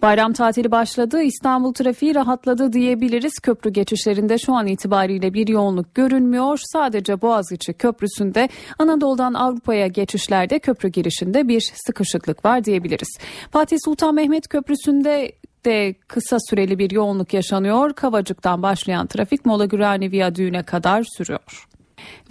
Bayram 0.05 0.33
tatili 0.33 0.71
başladı. 0.71 1.23
İstanbul 1.23 1.75
trafiği 1.75 2.15
rahatladı 2.15 2.73
diyebiliriz. 2.73 3.33
Köprü 3.43 3.71
geçişlerinde 3.71 4.39
şu 4.39 4.55
an 4.55 4.67
itibariyle 4.67 5.35
bir 5.35 5.49
yoğunluk 5.49 5.95
görünmüyor. 5.95 6.61
Sadece 6.73 7.23
Boğaziçi 7.23 7.73
Köprüsü'nde 7.73 8.49
Anadolu'dan 8.79 9.35
Avrupa'ya 9.35 9.87
geçişlerde 9.87 10.59
köprü 10.59 10.89
girişinde 10.89 11.49
bir 11.49 11.73
sıkışıklık 11.87 12.45
var 12.45 12.65
diyebiliriz. 12.65 13.19
Fatih 13.51 13.77
Sultan 13.85 14.15
Mehmet 14.15 14.49
Köprüsü'nde 14.49 15.33
de 15.65 15.95
kısa 16.09 16.39
süreli 16.51 16.79
bir 16.79 16.91
yoğunluk 16.91 17.35
yaşanıyor. 17.35 17.93
Kavacık'tan 17.93 18.63
başlayan 18.63 19.07
trafik 19.07 19.47
Mola 19.47 19.65
Gürani 19.65 20.11
Viyadüğü'ne 20.11 20.63
kadar 20.63 21.05
sürüyor. 21.17 21.67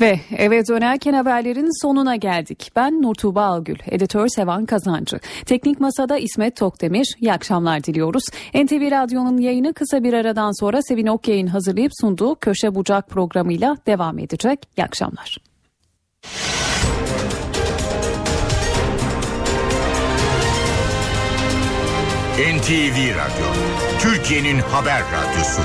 Ve 0.01 0.19
eve 0.37 0.67
dönerken 0.67 1.13
haberlerin 1.13 1.81
sonuna 1.81 2.15
geldik. 2.15 2.71
Ben 2.75 3.01
Nurtuğba 3.01 3.45
Algül, 3.45 3.77
editör 3.85 4.27
Sevan 4.27 4.65
Kazancı. 4.65 5.19
Teknik 5.45 5.79
Masa'da 5.79 6.17
İsmet 6.17 6.55
Tokdemir. 6.55 7.15
İyi 7.19 7.33
akşamlar 7.33 7.83
diliyoruz. 7.83 8.23
NTV 8.53 8.91
Radyo'nun 8.91 9.37
yayını 9.37 9.73
kısa 9.73 10.03
bir 10.03 10.13
aradan 10.13 10.59
sonra 10.59 10.81
Sevin 10.81 11.07
Okyay'ın 11.07 11.47
hazırlayıp 11.47 11.91
sunduğu 12.01 12.35
Köşe 12.35 12.75
Bucak 12.75 13.09
programıyla 13.09 13.77
devam 13.87 14.19
edecek. 14.19 14.59
İyi 14.77 14.83
akşamlar. 14.83 15.37
NTV 22.37 22.97
Radyo, 23.15 23.47
Türkiye'nin 23.99 24.59
haber 24.59 25.01
radyosu. 25.01 25.61